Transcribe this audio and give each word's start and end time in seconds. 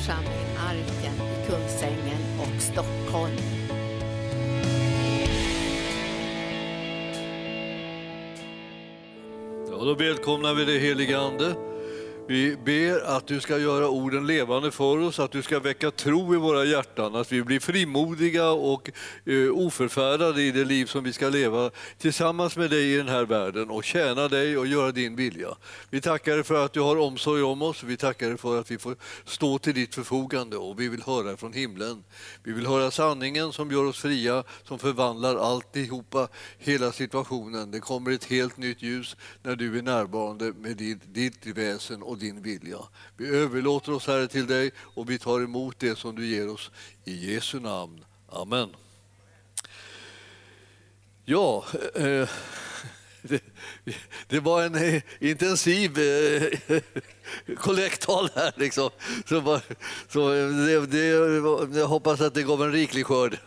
församling 0.00 0.56
Arken 0.58 1.14
i 1.14 1.46
Kungsängen 1.46 2.22
och 2.40 2.62
Stockholm. 2.62 3.36
Ja, 9.70 9.84
då 9.84 9.94
välkomnar 9.94 10.54
vi 10.54 10.64
dig 10.64 10.78
helige 10.78 11.18
Ande. 11.18 11.54
Vi 12.30 12.56
ber 12.64 13.00
att 13.00 13.26
du 13.26 13.40
ska 13.40 13.58
göra 13.58 13.88
orden 13.88 14.26
levande 14.26 14.70
för 14.70 14.98
oss, 14.98 15.18
att 15.18 15.30
du 15.30 15.42
ska 15.42 15.60
väcka 15.60 15.90
tro 15.90 16.34
i 16.34 16.36
våra 16.36 16.64
hjärtan, 16.64 17.14
att 17.14 17.32
vi 17.32 17.42
blir 17.42 17.60
frimodiga 17.60 18.50
och 18.50 18.90
eh, 19.24 19.50
oförfärade 19.52 20.42
i 20.42 20.50
det 20.50 20.64
liv 20.64 20.86
som 20.86 21.04
vi 21.04 21.12
ska 21.12 21.28
leva 21.28 21.70
tillsammans 21.98 22.56
med 22.56 22.70
dig 22.70 22.94
i 22.94 22.96
den 22.96 23.08
här 23.08 23.24
världen 23.24 23.70
och 23.70 23.84
tjäna 23.84 24.28
dig 24.28 24.58
och 24.58 24.66
göra 24.66 24.92
din 24.92 25.16
vilja. 25.16 25.48
Vi 25.90 26.00
tackar 26.00 26.34
dig 26.34 26.44
för 26.44 26.64
att 26.64 26.72
du 26.72 26.80
har 26.80 26.96
omsorg 26.96 27.42
om 27.42 27.62
oss, 27.62 27.82
vi 27.82 27.96
tackar 27.96 28.28
dig 28.28 28.38
för 28.38 28.60
att 28.60 28.70
vi 28.70 28.78
får 28.78 28.96
stå 29.24 29.58
till 29.58 29.74
ditt 29.74 29.94
förfogande 29.94 30.56
och 30.56 30.80
vi 30.80 30.88
vill 30.88 31.02
höra 31.02 31.36
från 31.36 31.52
himlen. 31.52 32.04
Vi 32.42 32.52
vill 32.52 32.66
höra 32.66 32.90
sanningen 32.90 33.52
som 33.52 33.70
gör 33.70 33.84
oss 33.84 33.98
fria, 33.98 34.44
som 34.64 34.78
förvandlar 34.78 35.36
alltihopa, 35.36 36.28
hela 36.58 36.92
situationen. 36.92 37.70
Det 37.70 37.80
kommer 37.80 38.10
ett 38.10 38.24
helt 38.24 38.56
nytt 38.56 38.82
ljus 38.82 39.16
när 39.42 39.56
du 39.56 39.78
är 39.78 39.82
närvarande 39.82 40.52
med 40.52 40.76
ditt, 40.76 41.14
ditt 41.14 41.46
väsen 41.46 42.02
och 42.02 42.19
din 42.20 42.42
vilja. 42.42 42.78
Vi 43.16 43.28
överlåter 43.28 43.92
oss 43.92 44.06
Herre 44.06 44.28
till 44.28 44.46
dig 44.46 44.70
och 44.76 45.10
vi 45.10 45.18
tar 45.18 45.40
emot 45.40 45.78
det 45.78 45.98
som 45.98 46.16
du 46.16 46.26
ger 46.26 46.48
oss 46.48 46.70
i 47.04 47.32
Jesu 47.32 47.60
namn. 47.60 48.04
Amen. 48.28 48.76
Ja, 51.24 51.64
eh, 51.94 52.04
eh 52.04 52.28
det, 53.22 53.42
det 54.28 54.40
var 54.40 54.62
en 54.62 54.74
intensiv 54.74 55.00
intensiv 55.18 55.98
eh, 55.98 56.80
kollekttal 57.56 58.28
här. 58.34 58.52
Liksom. 58.56 58.90
Så, 59.26 59.40
bara- 59.40 59.60
så 60.08 60.34
eh, 60.34 60.48
det, 60.48 60.86
det, 60.86 61.06
jag 61.78 61.86
hoppas 61.86 62.20
att 62.20 62.34
det 62.34 62.42
gav 62.42 62.62
en 62.62 62.72
riklig 62.72 63.06
skörd. 63.06 63.38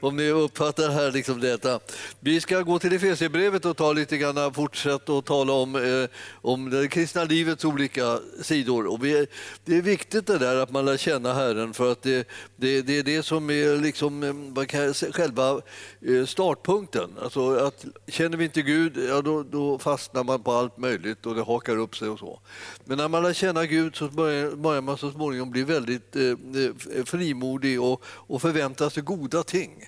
Om 0.00 0.16
ni 0.16 0.30
uppfattar 0.30 0.90
här 0.90 1.12
liksom 1.12 1.40
detta. 1.40 1.80
Vi 2.20 2.40
ska 2.40 2.60
gå 2.60 2.78
till 2.78 2.92
Efesierbrevet 2.92 3.64
och 3.64 3.76
ta 3.76 3.92
lite 3.92 4.18
grann, 4.18 4.54
fortsätta 4.54 5.12
och 5.12 5.24
tala 5.24 5.52
om, 5.52 5.76
eh, 5.76 6.08
om 6.42 6.70
det 6.70 6.88
kristna 6.88 7.24
livets 7.24 7.64
olika 7.64 8.18
sidor. 8.42 8.86
Och 8.86 9.04
vi, 9.04 9.26
det 9.64 9.76
är 9.76 9.82
viktigt 9.82 10.26
det 10.26 10.38
där 10.38 10.56
att 10.56 10.70
man 10.70 10.84
lär 10.84 10.96
känna 10.96 11.34
Herren 11.34 11.74
för 11.74 11.92
att 11.92 12.02
det, 12.02 12.28
det, 12.56 12.82
det 12.82 12.98
är 12.98 13.02
det 13.02 13.22
som 13.22 13.50
är 13.50 13.76
liksom, 13.76 14.22
eh, 14.22 14.32
vad 14.34 14.68
kan 14.68 14.80
jag 14.80 14.96
säga, 14.96 15.12
själva 15.12 15.60
eh, 16.06 16.24
startpunkten. 16.26 17.10
Alltså 17.22 17.54
att, 17.54 17.84
känner 18.06 18.36
vi 18.36 18.44
inte 18.44 18.62
Gud, 18.62 18.96
ja, 19.08 19.22
då, 19.22 19.42
då 19.42 19.78
fastnar 19.78 20.24
man 20.24 20.42
på 20.42 20.52
allt 20.52 20.78
möjligt 20.78 21.26
och 21.26 21.34
det 21.34 21.42
hakar 21.42 21.76
upp 21.76 21.96
sig 21.96 22.08
och 22.08 22.18
så. 22.18 22.40
Men 22.84 22.98
när 22.98 23.08
man 23.08 23.22
lär 23.22 23.32
känna 23.32 23.66
Gud 23.66 23.96
så 23.96 24.08
börjar, 24.08 24.50
börjar 24.50 24.82
man 24.82 24.98
så 24.98 25.10
småningom 25.10 25.50
bli 25.50 25.62
väldigt 25.62 26.16
eh, 26.16 26.22
eh 26.22 27.04
frimodig 27.04 27.82
och, 27.82 28.04
och 28.04 28.42
förväntar 28.42 28.88
sig 28.88 29.02
goda 29.02 29.42
ting. 29.42 29.87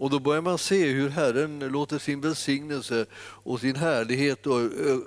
Och 0.00 0.10
då 0.10 0.18
börjar 0.18 0.42
man 0.42 0.58
se 0.58 0.86
hur 0.86 1.08
Herren 1.08 1.58
låter 1.58 1.98
sin 1.98 2.20
välsignelse 2.20 3.06
och 3.16 3.60
sin 3.60 3.76
härlighet 3.76 4.46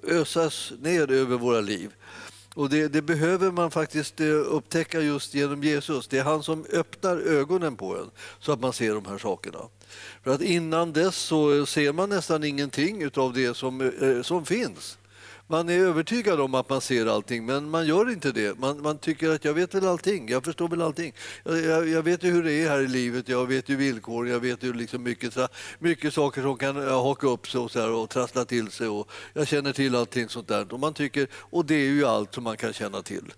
ösas 0.04 0.74
ner 0.82 1.12
över 1.12 1.38
våra 1.38 1.62
liv. 1.62 1.92
Och 2.56 2.70
det, 2.70 2.88
det 2.88 3.02
behöver 3.02 3.52
man 3.52 3.72
faktiskt 3.72 4.20
eh, 4.20 4.28
upptäcka 4.28 5.02
just 5.02 5.34
genom 5.34 5.64
Jesus. 5.64 6.08
Det 6.08 6.18
är 6.20 6.24
han 6.24 6.44
som 6.44 6.66
öppnar 6.74 7.18
ögonen 7.18 7.76
på 7.76 7.98
en 7.98 8.12
så 8.40 8.52
att 8.52 8.60
man 8.60 8.74
ser 8.74 8.94
de 8.94 9.06
här 9.06 9.18
sakerna. 9.18 9.60
För 10.24 10.32
att 10.32 10.42
innan 10.42 10.94
dess 10.94 11.16
så 11.16 11.66
ser 11.66 11.94
man 11.94 12.10
nästan 12.10 12.44
ingenting 12.44 13.10
av 13.16 13.34
det 13.34 13.58
som, 13.58 13.82
eh, 13.82 14.22
som 14.22 14.46
finns. 14.46 14.98
Man 15.54 15.70
är 15.70 15.80
övertygad 15.80 16.42
om 16.42 16.56
att 16.56 16.70
man 16.70 16.82
ser 16.82 17.06
allting, 17.06 17.46
men 17.46 17.70
man 17.70 17.88
gör 17.88 18.12
inte 18.12 18.32
det. 18.32 18.60
Man, 18.60 18.82
man 18.82 18.98
tycker 18.98 19.30
att 19.30 19.46
jag 19.46 19.54
vet 19.54 19.74
väl 19.74 19.88
allting, 19.88 20.30
jag 20.30 20.46
förstår 20.46 20.68
väl 20.68 20.82
allting. 20.82 21.14
Jag, 21.44 21.62
jag, 21.62 21.90
jag 21.90 22.04
vet 22.04 22.24
ju 22.24 22.32
hur 22.32 22.44
det 22.44 22.54
är 22.54 22.70
här 22.70 22.80
i 22.80 22.88
livet, 22.88 23.28
jag 23.28 23.46
vet 23.46 23.70
ju 23.70 23.76
villkoren, 23.76 24.32
jag 24.32 24.40
vet 24.40 24.64
ju 24.64 24.74
liksom 24.74 25.04
mycket, 25.04 25.38
mycket 25.80 26.14
saker 26.14 26.42
som 26.42 26.58
kan 26.58 26.88
eh, 26.88 27.04
haka 27.04 27.28
upp 27.28 27.48
sig 27.48 27.60
och, 27.60 27.72
så 27.72 27.80
här, 27.80 27.92
och 27.92 28.10
trassla 28.10 28.46
till 28.46 28.72
sig. 28.72 28.88
Och 28.88 29.12
jag 29.34 29.48
känner 29.48 29.74
till 29.74 29.96
allting 29.96 30.30
sånt 30.30 30.48
där. 30.48 30.74
Och, 30.74 30.80
man 30.80 30.94
tycker, 30.94 31.28
och 31.34 31.66
det 31.66 31.76
är 31.76 31.90
ju 31.90 32.06
allt 32.06 32.34
som 32.34 32.44
man 32.44 32.58
kan 32.58 32.74
känna 32.74 33.02
till. 33.02 33.34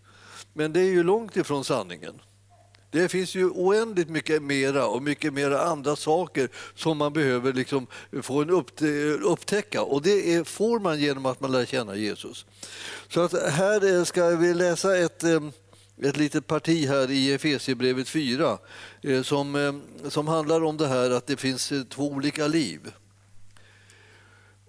Men 0.54 0.74
det 0.74 0.80
är 0.80 0.92
ju 0.92 1.04
långt 1.04 1.38
ifrån 1.38 1.66
sanningen. 1.66 2.22
Det 2.92 3.10
finns 3.10 3.36
ju 3.36 3.50
oändligt 3.50 4.10
mycket 4.10 4.44
mera 4.44 4.88
och 4.88 5.04
mycket 5.04 5.34
mera 5.34 5.62
andra 5.62 5.96
saker 5.96 6.50
som 6.76 6.98
man 6.98 7.14
behöver 7.14 7.54
liksom 7.54 7.88
få 8.22 8.42
en 8.42 8.50
upp, 8.50 8.82
eh, 8.82 8.88
upptäcka 9.32 9.82
och 9.82 10.02
det 10.02 10.34
är, 10.34 10.44
får 10.44 10.80
man 10.80 11.00
genom 11.00 11.26
att 11.26 11.40
man 11.40 11.52
lär 11.52 11.66
känna 11.66 11.96
Jesus. 11.96 12.46
Så 13.10 13.22
att 13.22 13.52
här 13.52 13.98
eh, 13.98 14.04
ska 14.04 14.30
vi 14.30 14.54
läsa 14.54 14.98
ett, 14.98 15.24
eh, 15.24 15.42
ett 16.02 16.18
litet 16.18 16.48
parti 16.48 16.88
här 16.88 17.12
i 17.12 17.34
Efesierbrevet 17.34 18.10
4 18.10 18.58
som, 19.24 19.82
som 20.10 20.28
handlar 20.28 20.64
om 20.64 20.78
det 20.78 20.88
här 20.88 21.12
att 21.12 21.28
det 21.28 21.38
finns 21.38 21.74
två 21.90 22.04
olika 22.12 22.48
liv. 22.48 22.80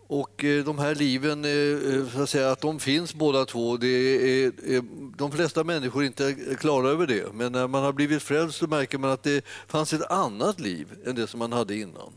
Och 0.09 0.45
eh, 0.45 0.65
de 0.65 0.79
här 0.79 0.95
liven, 0.95 1.45
eh, 1.45 1.95
eh, 1.95 2.09
så 2.15 2.23
att, 2.23 2.31
säga, 2.31 2.51
att 2.51 2.61
de 2.61 2.81
finns 2.81 3.15
båda 3.15 3.45
två, 3.45 3.77
det 3.77 3.89
är, 3.89 4.53
de 5.17 5.33
flesta 5.33 5.65
människor 5.65 6.03
är 6.03 6.07
inte 6.07 6.37
klara 6.59 6.89
över 6.89 7.07
det. 7.07 7.33
Men 7.35 7.53
när 7.53 7.69
man 7.69 7.83
har 7.83 7.93
blivit 7.93 8.23
frälst 8.23 8.59
så 8.59 8.67
märker 8.67 8.99
man 8.99 9.11
att 9.11 9.23
det 9.23 9.45
fanns 9.69 9.93
ett 9.93 10.11
annat 10.11 10.61
liv 10.61 10.87
än 11.07 11.15
det 11.15 11.27
som 11.27 11.39
man 11.39 11.53
hade 11.53 11.77
innan. 11.77 12.13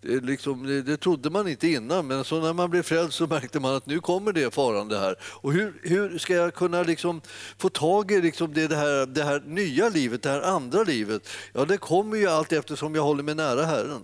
Det, 0.00 0.20
liksom, 0.20 0.66
det, 0.66 0.82
det 0.82 0.96
trodde 0.96 1.30
man 1.30 1.48
inte 1.48 1.68
innan, 1.68 2.06
men 2.06 2.24
så 2.24 2.40
när 2.40 2.52
man 2.52 2.70
blev 2.70 2.82
frälst 2.82 3.16
så 3.16 3.26
märkte 3.26 3.60
man 3.60 3.74
att 3.74 3.86
nu 3.86 4.00
kommer 4.00 4.32
det 4.32 4.54
farande 4.54 4.98
här. 4.98 5.16
Och 5.22 5.52
hur, 5.52 5.80
hur 5.82 6.18
ska 6.18 6.34
jag 6.34 6.54
kunna 6.54 6.82
liksom 6.82 7.20
få 7.58 7.68
tag 7.68 8.10
i 8.12 8.20
liksom 8.20 8.54
det, 8.54 8.68
det, 8.68 8.76
här, 8.76 9.06
det 9.06 9.24
här 9.24 9.42
nya 9.46 9.88
livet, 9.88 10.22
det 10.22 10.30
här 10.30 10.42
andra 10.42 10.82
livet? 10.82 11.28
Ja, 11.52 11.64
det 11.64 11.76
kommer 11.76 12.16
ju 12.16 12.26
allt 12.26 12.52
eftersom 12.52 12.94
jag 12.94 13.02
håller 13.02 13.22
mig 13.22 13.34
nära 13.34 13.64
Herren. 13.64 14.02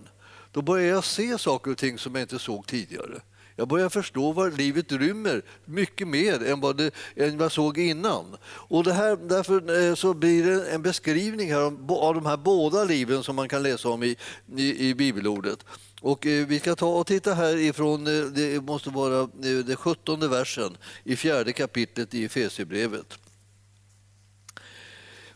Då 0.51 0.61
börjar 0.61 0.87
jag 0.87 1.03
se 1.03 1.37
saker 1.37 1.71
och 1.71 1.77
ting 1.77 1.97
som 1.97 2.15
jag 2.15 2.21
inte 2.21 2.39
såg 2.39 2.67
tidigare. 2.67 3.21
Jag 3.55 3.67
börjar 3.67 3.89
förstå 3.89 4.31
vad 4.31 4.57
livet 4.57 4.91
rymmer 4.91 5.41
mycket 5.65 6.07
mer 6.07 6.43
än 6.43 6.59
vad, 6.59 6.77
det, 6.77 6.91
än 7.15 7.37
vad 7.37 7.45
jag 7.45 7.51
såg 7.51 7.77
innan. 7.77 8.37
Och 8.43 8.83
det 8.83 8.93
här, 8.93 9.15
därför 9.15 9.87
eh, 9.87 9.95
så 9.95 10.13
blir 10.13 10.45
det 10.45 10.71
en 10.71 10.81
beskrivning 10.81 11.51
här 11.51 11.61
av 11.89 12.15
de 12.15 12.25
här 12.25 12.37
båda 12.37 12.83
liven 12.83 13.23
som 13.23 13.35
man 13.35 13.49
kan 13.49 13.63
läsa 13.63 13.89
om 13.89 14.03
i, 14.03 14.15
i, 14.55 14.89
i 14.89 14.95
bibelordet. 14.95 15.65
Och 16.01 16.25
eh, 16.25 16.47
vi 16.47 16.59
ska 16.59 16.75
ta 16.75 16.87
och 16.87 17.07
titta 17.07 17.33
här 17.33 17.57
ifrån, 17.57 18.07
eh, 18.07 18.23
det 18.23 18.63
måste 18.63 18.89
vara 18.89 19.19
eh, 19.21 19.65
den 19.65 19.75
sjuttonde 19.75 20.27
versen 20.27 20.77
i 21.03 21.15
fjärde 21.15 21.53
kapitlet 21.53 22.13
i 22.13 22.25
Efesierbrevet. 22.25 23.17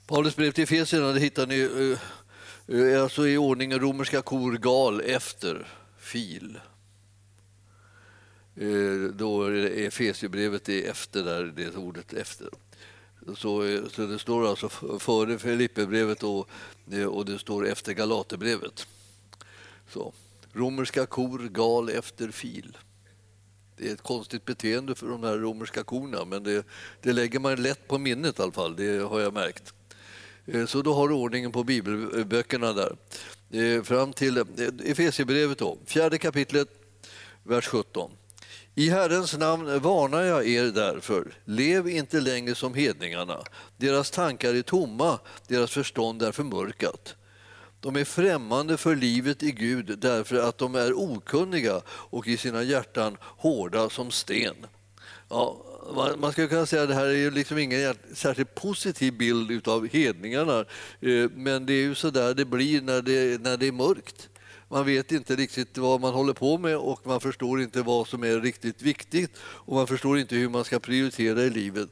Paulus 0.08 0.36
brev 0.36 0.52
till 0.52 0.64
Efesierna, 0.64 1.12
det 1.12 1.20
hittar 1.20 1.48
ni 1.48 1.60
eh, 1.60 2.00
Eh, 2.68 3.04
alltså 3.04 3.28
i 3.28 3.38
ordningen 3.38 3.80
romerska 3.80 4.22
kor 4.22 4.58
gal 4.58 5.02
efter 5.02 5.68
fil. 5.98 6.60
Eh, 8.56 9.12
då 9.14 9.44
är 9.44 9.52
Efesierbrevet 9.88 10.70
är 10.70 10.90
efter 10.90 11.24
där, 11.24 11.44
det 11.44 11.76
ordet 11.76 12.14
efter. 12.14 12.50
Så, 13.36 13.64
eh, 13.64 13.88
så 13.88 14.06
det 14.06 14.20
står 14.20 14.48
alltså 14.48 14.70
före 15.00 15.40
Filipperbrevet 15.40 16.24
och, 16.24 16.50
och 17.10 17.26
det 17.26 17.40
står 17.40 17.68
efter 17.68 17.94
Galaterbrevet. 17.94 18.88
Så. 19.90 20.14
Romerska 20.54 21.06
kor 21.06 21.50
gal 21.52 21.90
efter 21.90 22.32
fil. 22.32 22.78
Det 23.78 23.90
är 23.90 23.94
ett 23.94 24.02
konstigt 24.02 24.46
beteende 24.46 24.96
för 24.96 25.08
de 25.08 25.24
här 25.24 25.38
romerska 25.38 25.84
korna 25.84 26.26
men 26.26 26.44
det, 26.44 26.66
det 27.02 27.14
lägger 27.14 27.40
man 27.40 27.64
lätt 27.64 27.88
på 27.88 27.98
minnet 27.98 28.40
i 28.40 28.42
alla 28.42 28.52
fall, 28.52 28.76
det 28.76 28.98
har 28.98 29.20
jag 29.20 29.34
märkt. 29.34 29.75
Eh, 30.46 30.66
så 30.66 30.82
då 30.82 30.94
har 30.94 31.08
du 31.08 31.16
ordningen 31.16 31.52
på 31.52 31.64
bibelböckerna 31.64 32.74
där. 32.74 32.96
Eh, 33.50 33.84
fram 33.84 34.14
till 34.14 34.38
eh, 34.38 34.44
Efesierbrevet 34.84 35.58
då, 35.58 35.78
fjärde 35.86 36.18
kapitlet, 36.18 36.68
vers 37.44 37.68
17. 37.68 38.12
I 38.76 38.90
Herrens 38.90 39.38
namn 39.38 39.80
varnar 39.80 40.22
jag 40.22 40.48
er 40.48 40.64
därför, 40.64 41.34
lev 41.46 41.88
inte 41.88 42.22
längre 42.22 42.56
som 42.56 42.74
hedningarna. 42.74 43.44
Deras 43.78 44.12
tankar 44.12 44.54
är 44.54 44.62
tomma, 44.62 45.20
deras 45.48 45.72
förstånd 45.72 46.22
är 46.22 46.32
förmörkat. 46.32 47.16
De 47.80 47.96
är 47.96 48.04
främmande 48.04 48.78
för 48.78 48.96
livet 48.96 49.44
i 49.44 49.52
Gud 49.52 50.00
därför 50.00 50.36
att 50.36 50.58
de 50.58 50.76
är 50.76 50.94
okunniga 50.94 51.82
och 51.88 52.28
i 52.28 52.38
sina 52.38 52.64
hjärtan 52.64 53.18
hårda 53.22 53.90
som 53.90 54.12
sten. 54.12 54.56
Ja, 55.30 55.66
man, 55.94 56.20
man 56.20 56.32
skulle 56.32 56.48
kunna 56.48 56.66
säga 56.66 56.84
att 56.84 56.90
det 56.90 56.96
här 56.96 57.06
är 57.06 57.18
ju 57.18 57.32
liksom 57.32 57.58
ingen 57.58 57.96
särskilt 58.14 58.56
positiv 58.56 59.18
bild 59.18 59.68
av 59.68 59.88
hedningarna. 59.88 60.60
Eh, 61.02 61.30
men 61.36 61.66
det 61.66 61.74
är 61.74 61.82
ju 61.82 61.96
så 61.96 62.10
där 62.10 62.34
det 62.34 62.46
blir 62.46 62.82
när 62.82 63.02
det, 63.02 63.42
när 63.42 63.58
det 63.58 63.68
är 63.68 63.72
mörkt. 63.72 64.30
Man 64.68 64.86
vet 64.86 65.12
inte 65.12 65.36
riktigt 65.36 65.78
vad 65.78 66.02
man 66.02 66.14
håller 66.14 66.34
på 66.34 66.58
med 66.58 66.78
och 66.78 67.08
man 67.08 67.22
förstår 67.22 67.62
inte 67.62 67.82
vad 67.82 68.08
som 68.08 68.24
är 68.24 68.40
riktigt 68.40 68.82
viktigt 68.82 69.32
och 69.40 69.76
man 69.76 69.88
förstår 69.88 70.20
inte 70.20 70.36
hur 70.36 70.50
man 70.50 70.64
ska 70.64 70.80
prioritera 70.80 71.44
i 71.44 71.50
livet. 71.50 71.90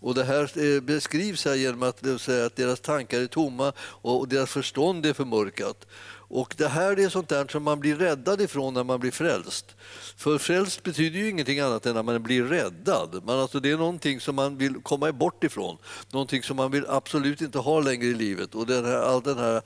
Och 0.00 0.14
Det 0.14 0.24
här 0.24 0.74
eh, 0.74 0.80
beskrivs 0.80 1.44
här 1.44 1.54
genom 1.54 1.82
att 1.82 2.20
säga 2.20 2.46
att 2.46 2.56
deras 2.56 2.80
tankar 2.80 3.20
är 3.20 3.26
tomma 3.26 3.72
och 3.78 4.28
deras 4.28 4.50
förstånd 4.50 5.06
är 5.06 5.12
förmörkat. 5.12 5.86
Och 6.28 6.54
Det 6.58 6.68
här 6.68 6.98
är 6.98 7.08
sånt 7.08 7.28
där 7.28 7.46
som 7.48 7.62
man 7.62 7.80
blir 7.80 7.96
räddad 7.96 8.40
ifrån 8.40 8.74
när 8.74 8.84
man 8.84 9.00
blir 9.00 9.10
frälst. 9.10 9.76
För 10.16 10.38
frälst 10.38 10.82
betyder 10.82 11.18
ju 11.18 11.30
ingenting 11.30 11.60
annat 11.60 11.86
än 11.86 11.96
att 11.96 12.04
man 12.04 12.22
blir 12.22 12.42
räddad. 12.42 13.22
Man, 13.24 13.38
alltså, 13.38 13.60
det 13.60 13.70
är 13.70 13.76
någonting 13.76 14.20
som 14.20 14.34
man 14.34 14.56
vill 14.58 14.74
komma 14.82 15.12
bort 15.12 15.44
ifrån, 15.44 15.78
någonting 16.10 16.42
som 16.42 16.56
man 16.56 16.70
vill 16.70 16.84
absolut 16.88 17.40
inte 17.40 17.58
ha 17.58 17.80
längre 17.80 18.06
i 18.06 18.14
livet. 18.14 18.54
Och 18.54 18.66
den 18.66 18.84
här, 18.84 18.98
all 18.98 19.22
den 19.22 19.38
här 19.38 19.62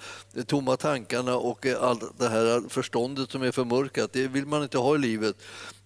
tomma 0.47 0.77
tankarna 0.77 1.37
och 1.37 1.67
eh, 1.67 1.83
allt 1.83 2.19
det 2.19 2.29
här 2.29 2.69
förståndet 2.69 3.31
som 3.31 3.43
är 3.43 3.53
förmörkat, 3.53 4.13
det 4.13 4.29
vill 4.29 4.47
man 4.47 4.63
inte 4.63 4.79
ha 4.79 4.95
i 4.95 4.99
livet. 4.99 5.37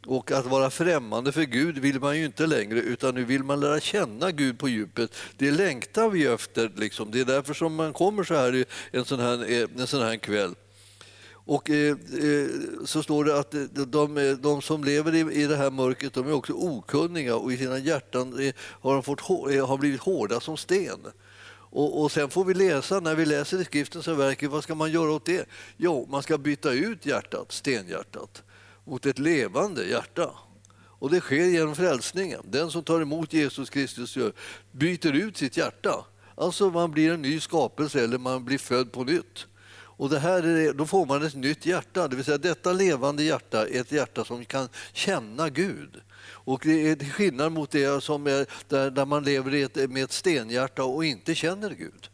Och 0.06 0.32
att 0.32 0.46
vara 0.46 0.70
främmande 0.70 1.32
för 1.32 1.43
Gud 1.43 1.78
vill 1.78 2.00
man 2.00 2.19
ju 2.19 2.25
inte 2.25 2.46
längre 2.46 2.81
utan 2.81 3.14
nu 3.14 3.25
vill 3.25 3.44
man 3.44 3.60
lära 3.60 3.81
känna 3.81 4.31
Gud 4.31 4.58
på 4.58 4.69
djupet. 4.69 5.14
Det 5.37 5.50
längtar 5.50 6.08
vi 6.08 6.26
efter. 6.26 6.72
Liksom. 6.76 7.10
Det 7.10 7.20
är 7.20 7.25
därför 7.25 7.54
som 7.54 7.75
man 7.75 7.93
kommer 7.93 8.25
så 8.25 8.34
här 8.34 8.64
en 8.90 9.04
sån 9.04 9.20
här, 9.20 9.52
eh, 9.52 9.69
en 9.78 9.87
sån 9.87 10.02
här 10.02 10.16
kväll. 10.16 10.54
Och 11.44 11.70
eh, 11.70 11.90
eh 11.90 12.49
så 12.84 13.02
står 13.02 13.25
det 13.25 13.38
att 13.38 13.54
eh, 13.54 13.62
de, 13.62 14.37
de 14.43 14.62
som 14.62 14.84
lever 14.84 15.14
i, 15.14 15.43
i 15.43 15.46
det 15.46 15.56
här 15.56 15.70
mörkret 15.70 16.14
de 16.14 16.28
är 16.28 16.32
också 16.32 16.52
okunniga 16.52 17.37
och 17.37 17.52
i 17.52 17.56
sina 17.56 17.78
hjärtan 17.78 18.52
har, 18.81 18.94
de 18.94 19.02
fått, 19.02 19.20
har 19.20 19.78
blivit 19.78 20.00
hårda 20.00 20.40
som 20.40 20.56
sten. 20.56 21.00
Och, 21.75 22.02
och, 22.02 22.12
sen 22.12 22.31
får 22.31 22.44
vi 22.44 22.54
läsa, 22.54 23.00
när 23.00 23.14
vi 23.14 23.26
läser 23.26 23.60
i 23.60 23.64
skriften 23.64 24.02
så 24.02 24.14
verkar 24.14 24.49
vad 24.49 24.62
ska 24.62 24.75
man 24.75 24.93
göra 24.93 25.12
åt 25.12 25.25
det? 25.25 25.49
Jo, 25.76 26.06
man 26.10 26.22
ska 26.22 26.38
byta 26.38 26.72
ut 26.72 27.06
hjärtat, 27.06 27.52
stenhjärtat 27.52 28.43
mot 28.84 29.06
ett 29.06 29.19
levande 29.19 29.84
hjärta. 29.84 30.31
Och 30.75 31.11
det 31.11 31.20
sker 31.20 31.44
genom 31.44 31.75
frälsningen. 31.75 32.40
Den 32.44 32.70
som 32.70 32.82
tar 32.82 33.00
emot 33.00 33.32
Jesus 33.32 33.70
Kristus 33.70 34.19
byter 34.73 35.12
ut 35.12 35.37
sitt 35.37 35.56
hjärta. 35.56 36.05
Alltså 36.34 36.70
man 36.70 36.90
blir 36.90 37.12
en 37.12 37.23
ny 37.23 37.40
skapelse 37.40 38.05
eller 38.05 38.19
man 38.19 38.44
blir 38.44 38.58
född 38.58 38.93
på 38.93 39.05
nytt. 39.05 39.46
Och 40.02 40.11
det 40.11 40.19
här 40.19 40.43
är, 40.43 40.73
då 40.73 40.87
får 40.87 41.06
man 41.06 41.23
ett 41.23 41.34
nytt 41.34 41.67
hjärta, 41.67 42.08
det 42.08 42.17
vill 42.17 42.25
säga 42.25 42.38
detta 42.38 42.73
levande 42.73 43.23
hjärta 43.23 43.69
är 43.69 43.81
ett 43.81 43.93
hjärta 43.93 44.25
som 44.25 44.44
kan 44.44 44.69
känna 44.93 45.49
Gud. 45.49 46.00
Och 46.25 46.61
det 46.64 46.90
är 46.90 47.11
skillnad 47.11 47.52
mot 47.52 47.70
det 47.70 48.02
som 48.02 48.26
är 48.26 48.46
där, 48.69 48.90
där 48.90 49.06
man 49.06 49.25
lever 49.25 49.87
med 49.88 50.05
ett 50.05 50.12
stenhjärta 50.12 50.85
och 50.85 51.05
inte 51.05 51.35
känner 51.35 51.70
Gud. 51.70 52.08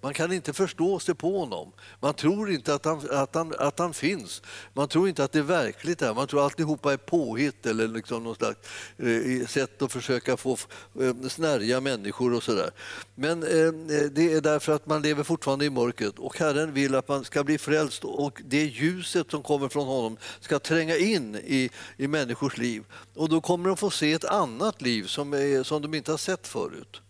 Man 0.00 0.14
kan 0.14 0.32
inte 0.32 0.52
förstå 0.52 0.98
sig 0.98 1.14
på 1.14 1.38
honom. 1.38 1.72
Man 2.00 2.14
tror 2.14 2.50
inte 2.50 2.74
att 2.74 2.84
han, 2.84 3.00
att 3.10 3.34
han, 3.34 3.54
att 3.58 3.78
han 3.78 3.94
finns. 3.94 4.42
Man 4.72 4.88
tror 4.88 5.08
inte 5.08 5.24
att 5.24 5.32
det 5.32 5.38
är 5.38 5.42
verkligt. 5.42 6.00
Här. 6.00 6.14
Man 6.14 6.26
tror 6.26 6.40
att 6.40 6.44
alltihopa 6.44 6.92
är 6.92 6.96
påhitt 6.96 7.66
eller 7.66 7.88
liksom 7.88 8.24
något 8.24 8.36
slags 8.36 8.58
eh, 8.96 9.46
sätt 9.46 9.82
att 9.82 9.92
försöka 9.92 10.36
få 10.36 10.56
eh, 11.00 11.28
snärja 11.28 11.80
människor 11.80 12.34
och 12.34 12.42
sådär. 12.42 12.70
Men 13.14 13.42
eh, 13.42 13.72
det 14.10 14.32
är 14.32 14.40
därför 14.40 14.72
att 14.72 14.86
man 14.86 15.02
lever 15.02 15.22
fortfarande 15.22 15.64
i 15.64 15.70
mörkret 15.70 16.18
och 16.18 16.38
Herren 16.38 16.72
vill 16.72 16.94
att 16.94 17.08
man 17.08 17.24
ska 17.24 17.44
bli 17.44 17.58
frälst 17.58 18.04
och 18.04 18.42
det 18.44 18.64
ljuset 18.64 19.30
som 19.30 19.42
kommer 19.42 19.68
från 19.68 19.86
honom 19.86 20.16
ska 20.40 20.58
tränga 20.58 20.96
in 20.96 21.36
i, 21.36 21.70
i 21.96 22.08
människors 22.08 22.58
liv. 22.58 22.84
Och 23.14 23.28
då 23.28 23.40
kommer 23.40 23.68
de 23.68 23.76
få 23.76 23.90
se 23.90 24.12
ett 24.12 24.24
annat 24.24 24.82
liv 24.82 25.04
som, 25.04 25.32
är, 25.32 25.62
som 25.62 25.82
de 25.82 25.94
inte 25.94 26.10
har 26.10 26.18
sett 26.18 26.46
förut. 26.46 27.02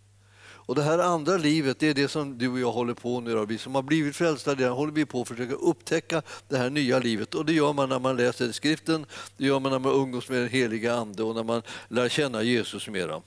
Och 0.68 0.74
det 0.74 0.82
här 0.82 0.98
andra 0.98 1.36
livet, 1.36 1.78
det 1.78 1.88
är 1.88 1.94
det 1.94 2.08
som 2.08 2.38
du 2.38 2.48
och 2.48 2.60
jag 2.60 2.72
håller 2.72 2.94
på 2.94 3.20
nu. 3.20 3.46
Vi 3.46 3.58
som 3.58 3.74
har 3.74 3.82
blivit 3.82 4.16
frälsta, 4.16 4.54
det 4.54 4.68
håller 4.68 4.92
vi 4.92 5.06
på 5.06 5.22
att 5.22 5.28
försöka 5.28 5.54
upptäcka 5.54 6.22
det 6.48 6.56
här 6.56 6.70
nya 6.70 6.98
livet. 6.98 7.34
Och 7.34 7.44
det 7.46 7.52
gör 7.52 7.72
man 7.72 7.88
när 7.88 7.98
man 7.98 8.16
läser 8.16 8.52
skriften, 8.52 9.06
det 9.36 9.44
gör 9.44 9.60
man 9.60 9.72
när 9.72 9.78
man 9.78 9.92
umgås 9.92 10.28
med 10.28 10.38
den 10.38 10.48
heliga 10.48 10.94
Ande 10.94 11.22
och 11.22 11.34
när 11.34 11.44
man 11.44 11.62
lär 11.88 12.08
känna 12.08 12.42
Jesus 12.42 12.88
mera. 12.88 13.22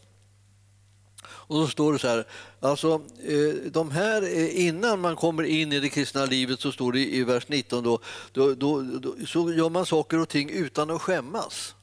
Och 1.23 1.59
då 1.59 1.67
står 1.67 1.93
det 1.93 1.99
så 1.99 2.07
här, 2.07 2.27
alltså, 2.59 3.01
eh, 3.23 3.71
de 3.71 3.91
här, 3.91 4.21
eh, 4.21 4.67
innan 4.67 4.99
man 4.99 5.15
kommer 5.15 5.43
in 5.43 5.71
i 5.73 5.79
det 5.79 5.89
kristna 5.89 6.25
livet 6.25 6.59
så 6.59 6.71
står 6.71 6.91
det 6.91 7.15
i 7.15 7.23
vers 7.23 7.47
19 7.47 7.83
då, 7.83 7.99
då, 8.31 8.53
då, 8.53 8.81
då 8.81 9.15
så 9.27 9.53
gör 9.53 9.69
man 9.69 9.85
saker 9.85 10.19
och 10.19 10.29
ting 10.29 10.49
utan 10.49 10.89
att 10.89 11.01
skämmas. 11.01 11.75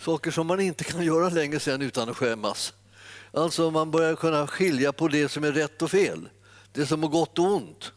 Saker 0.00 0.30
som 0.30 0.46
man 0.46 0.60
inte 0.60 0.84
kan 0.84 1.04
göra 1.04 1.28
längre 1.28 1.60
sen 1.60 1.82
utan 1.82 2.08
att 2.08 2.16
skämmas. 2.16 2.72
Alltså 3.36 3.70
man 3.70 3.90
börjar 3.90 4.16
kunna 4.16 4.46
skilja 4.46 4.92
på 4.92 5.08
det 5.08 5.28
som 5.28 5.44
är 5.44 5.52
rätt 5.52 5.82
och 5.82 5.90
fel, 5.90 6.28
det 6.72 6.86
som 6.86 7.04
är 7.04 7.08
gott 7.08 7.38
och 7.38 7.44
ont. 7.44 7.92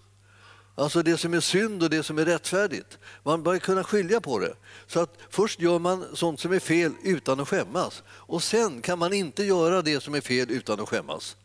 Alltså 0.75 1.03
det 1.03 1.17
som 1.17 1.33
är 1.33 1.39
synd 1.39 1.83
och 1.83 1.89
det 1.89 2.03
som 2.03 2.17
är 2.17 2.25
rättfärdigt. 2.25 2.97
Man 3.23 3.43
börjar 3.43 3.59
kunna 3.59 3.83
skilja 3.83 4.21
på 4.21 4.39
det. 4.39 4.53
Så 4.87 4.99
att 4.99 5.17
först 5.29 5.59
gör 5.59 5.79
man 5.79 6.05
sånt 6.13 6.39
som 6.39 6.53
är 6.53 6.59
fel 6.59 6.91
utan 7.03 7.39
att 7.39 7.47
skämmas 7.47 8.03
och 8.07 8.43
sen 8.43 8.81
kan 8.81 8.99
man 8.99 9.13
inte 9.13 9.43
göra 9.43 9.81
det 9.81 10.03
som 10.03 10.15
är 10.15 10.21
fel 10.21 10.51
utan 10.51 10.79
att 10.79 10.89
skämmas. 10.89 11.37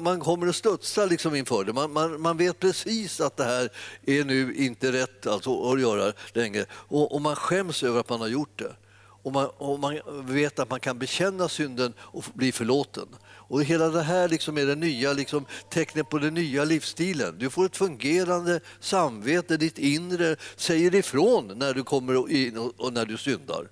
Man, 0.00 0.20
kommer 0.20 0.46
att 0.46 0.56
studsa 0.56 1.06
liksom 1.06 1.34
inför 1.34 1.64
det. 1.64 1.72
Man, 1.72 1.92
man, 1.92 2.20
man, 2.20 2.36
vet 2.36 2.58
precis 2.58 3.20
att 3.20 3.36
det 3.36 3.44
här 3.44 3.68
är 4.06 4.24
nu 4.24 4.54
inte 4.54 4.92
rätt 4.92 5.26
alltså, 5.26 5.72
att 5.72 5.80
göra 5.80 6.12
längre 6.32 6.66
och, 6.72 7.14
och 7.14 7.20
man 7.20 7.36
skäms 7.36 7.82
över 7.82 8.00
att 8.00 8.08
man 8.08 8.20
har 8.20 8.28
gjort 8.28 8.58
det 8.58 8.74
och 9.22 9.32
man, 9.32 9.46
och 9.58 9.78
man 9.78 10.00
vet 10.24 10.58
att 10.58 10.70
man 10.70 10.80
kan 10.80 10.98
bekänna 10.98 11.48
synden 11.48 11.92
och 11.98 12.24
bli 12.34 12.52
förlåten. 12.52 13.06
Och 13.22 13.64
hela 13.64 13.88
det 13.88 14.02
här 14.02 14.28
liksom 14.28 14.58
är 14.58 14.66
det 14.66 14.74
nya 14.74 15.12
liksom, 15.12 15.46
tecknet 15.70 16.08
på 16.08 16.18
den 16.18 16.34
nya 16.34 16.64
livsstilen. 16.64 17.38
Du 17.38 17.50
får 17.50 17.66
ett 17.66 17.76
fungerande 17.76 18.60
samvete, 18.80 19.56
ditt 19.56 19.78
inre 19.78 20.36
säger 20.56 20.94
ifrån 20.94 21.58
när 21.58 21.74
du 21.74 21.84
kommer 21.84 22.30
in 22.30 22.58
och, 22.58 22.72
och 22.76 22.92
när 22.92 23.06
du 23.06 23.16
syndar. 23.16 23.68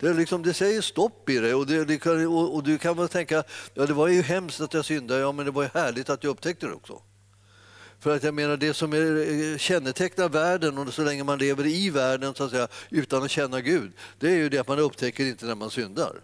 Det, 0.00 0.12
liksom, 0.12 0.42
det 0.42 0.54
säger 0.54 0.80
stopp 0.80 1.28
i 1.30 1.38
dig 1.38 1.54
och, 1.54 1.66
det, 1.66 1.84
det 1.84 1.98
kan, 1.98 2.26
och, 2.26 2.54
och, 2.54 2.62
du 2.62 2.78
kan 2.78 2.96
väl 2.96 3.08
tänka, 3.08 3.44
ja 3.74 3.86
det 3.86 3.92
var 3.92 4.08
ju 4.08 4.22
hemskt 4.22 4.60
att 4.60 4.74
jag 4.74 4.84
syndade, 4.84 5.20
ja 5.20 5.32
men 5.32 5.44
det 5.44 5.50
var 5.50 5.62
ju 5.62 5.68
härligt 5.74 6.10
att 6.10 6.24
jag 6.24 6.30
upptäckte 6.30 6.66
det 6.66 6.72
också. 6.72 7.02
För 8.06 8.16
att 8.16 8.22
jag 8.22 8.34
menar 8.34 8.56
det 8.56 8.74
som 8.74 8.92
är, 8.92 9.52
eh, 9.52 9.58
kännetecknar 9.58 10.28
världen 10.28 10.78
och 10.78 10.94
så 10.94 11.04
länge 11.04 11.24
man 11.24 11.38
lever 11.38 11.66
i 11.66 11.90
världen 11.90 12.34
så 12.34 12.44
att 12.44 12.50
säga, 12.50 12.68
utan 12.90 13.22
att 13.22 13.30
känna 13.30 13.60
Gud, 13.60 13.92
det 14.18 14.28
är 14.28 14.36
ju 14.36 14.48
det 14.48 14.58
att 14.58 14.68
man 14.68 14.78
upptäcker 14.78 15.26
inte 15.26 15.46
när 15.46 15.54
man 15.54 15.70
syndar. 15.70 16.20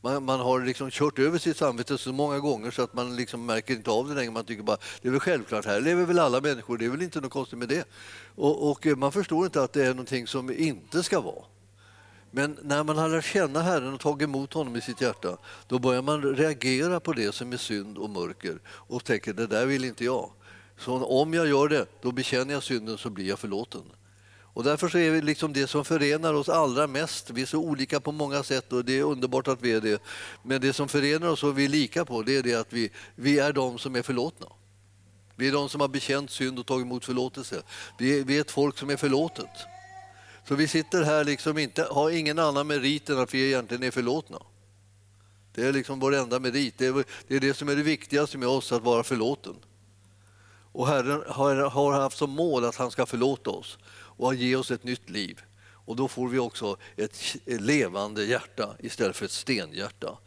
Man, 0.00 0.24
man 0.24 0.40
har 0.40 0.60
liksom 0.60 0.90
kört 0.90 1.18
över 1.18 1.38
sitt 1.38 1.56
samvete 1.56 1.98
så 1.98 2.12
många 2.12 2.38
gånger 2.38 2.70
så 2.70 2.82
att 2.82 2.94
man 2.94 3.16
liksom 3.16 3.46
märker 3.46 3.74
inte 3.74 3.90
av 3.90 4.08
det 4.08 4.14
längre. 4.14 4.30
Man 4.30 4.44
tycker 4.44 4.62
bara 4.62 4.76
det 5.02 5.08
är 5.08 5.12
väl 5.12 5.20
självklart, 5.20 5.64
här 5.64 5.80
lever 5.80 6.04
väl 6.04 6.18
alla 6.18 6.40
människor, 6.40 6.78
det 6.78 6.84
är 6.84 6.90
väl 6.90 7.02
inte 7.02 7.20
något 7.20 7.32
konstigt 7.32 7.58
med 7.58 7.68
det. 7.68 7.88
Och, 8.34 8.70
och 8.70 8.86
eh, 8.86 8.96
man 8.96 9.12
förstår 9.12 9.44
inte 9.44 9.62
att 9.62 9.72
det 9.72 9.82
är 9.82 9.90
någonting 9.90 10.26
som 10.26 10.50
inte 10.50 11.02
ska 11.02 11.20
vara. 11.20 11.44
Men 12.30 12.58
när 12.62 12.84
man 12.84 12.98
har 12.98 13.08
lärt 13.08 13.24
känna 13.24 13.62
Herren 13.62 13.94
och 13.94 14.00
tagit 14.00 14.28
emot 14.28 14.52
honom 14.52 14.76
i 14.76 14.80
sitt 14.80 15.00
hjärta, 15.00 15.36
då 15.68 15.78
börjar 15.78 16.02
man 16.02 16.22
reagera 16.22 17.00
på 17.00 17.12
det 17.12 17.34
som 17.34 17.52
är 17.52 17.56
synd 17.56 17.98
och 17.98 18.10
mörker 18.10 18.58
och 18.66 19.04
tänker 19.04 19.32
det 19.32 19.46
där 19.46 19.66
vill 19.66 19.84
inte 19.84 20.04
jag. 20.04 20.30
Så 20.78 21.04
om 21.04 21.34
jag 21.34 21.48
gör 21.48 21.68
det, 21.68 21.86
då 22.02 22.12
bekänner 22.12 22.54
jag 22.54 22.62
synden 22.62 22.98
så 22.98 23.10
blir 23.10 23.28
jag 23.28 23.38
förlåten. 23.38 23.82
Och 24.56 24.64
därför 24.64 24.88
så 24.88 24.98
är 24.98 25.10
vi 25.10 25.22
liksom 25.22 25.52
det 25.52 25.66
som 25.66 25.84
förenar 25.84 26.34
oss 26.34 26.48
allra 26.48 26.86
mest. 26.86 27.30
Vi 27.30 27.42
är 27.42 27.46
så 27.46 27.58
olika 27.58 28.00
på 28.00 28.12
många 28.12 28.42
sätt 28.42 28.72
och 28.72 28.84
det 28.84 28.98
är 28.98 29.02
underbart 29.02 29.48
att 29.48 29.62
vi 29.62 29.72
är 29.72 29.80
det. 29.80 30.02
Men 30.42 30.60
det 30.60 30.72
som 30.72 30.88
förenar 30.88 31.28
oss 31.28 31.44
och 31.44 31.58
vi 31.58 31.64
är 31.64 31.68
lika 31.68 32.04
på 32.04 32.22
det 32.22 32.36
är 32.36 32.42
det 32.42 32.54
att 32.54 32.72
vi, 32.72 32.90
vi 33.14 33.38
är 33.38 33.52
de 33.52 33.78
som 33.78 33.96
är 33.96 34.02
förlåtna. 34.02 34.46
Vi 35.36 35.48
är 35.48 35.52
de 35.52 35.68
som 35.68 35.80
har 35.80 35.88
bekänt 35.88 36.30
synd 36.30 36.58
och 36.58 36.66
tagit 36.66 36.84
emot 36.84 37.04
förlåtelse. 37.04 37.62
Vi 37.98 38.20
är, 38.20 38.24
vi 38.24 38.36
är 38.36 38.40
ett 38.40 38.50
folk 38.50 38.78
som 38.78 38.90
är 38.90 38.96
förlåtet. 38.96 39.50
Så 40.48 40.54
vi 40.54 40.68
sitter 40.68 41.02
här 41.02 41.24
liksom 41.24 41.58
inte, 41.58 41.88
har 41.90 42.10
ingen 42.10 42.38
annan 42.38 42.66
merit 42.66 43.08
än 43.08 43.18
att 43.18 43.34
vi 43.34 43.46
egentligen 43.46 43.82
är 43.82 43.90
förlåtna. 43.90 44.38
Det 45.54 45.66
är 45.66 45.72
liksom 45.72 46.00
vår 46.00 46.14
enda 46.14 46.40
merit. 46.40 46.78
Det 46.78 46.86
är, 46.86 47.04
det 47.28 47.36
är 47.36 47.40
det 47.40 47.54
som 47.54 47.68
är 47.68 47.76
det 47.76 47.82
viktigaste 47.82 48.38
med 48.38 48.48
oss, 48.48 48.72
att 48.72 48.82
vara 48.82 49.02
förlåten. 49.02 49.54
Och 50.76 50.86
Herren 50.86 51.22
har 51.70 51.92
haft 51.92 52.18
som 52.18 52.30
mål 52.30 52.64
att 52.64 52.76
han 52.76 52.90
ska 52.90 53.06
förlåta 53.06 53.50
oss 53.50 53.78
och 53.92 54.34
ge 54.34 54.56
oss 54.56 54.70
ett 54.70 54.84
nytt 54.84 55.10
liv. 55.10 55.40
Och 55.68 55.96
då 55.96 56.08
får 56.08 56.28
vi 56.28 56.38
också 56.38 56.76
ett 56.96 57.36
levande 57.44 58.24
hjärta 58.24 58.76
istället 58.78 59.16
för 59.16 59.24
ett 59.24 59.30
stenhjärta. 59.30 60.18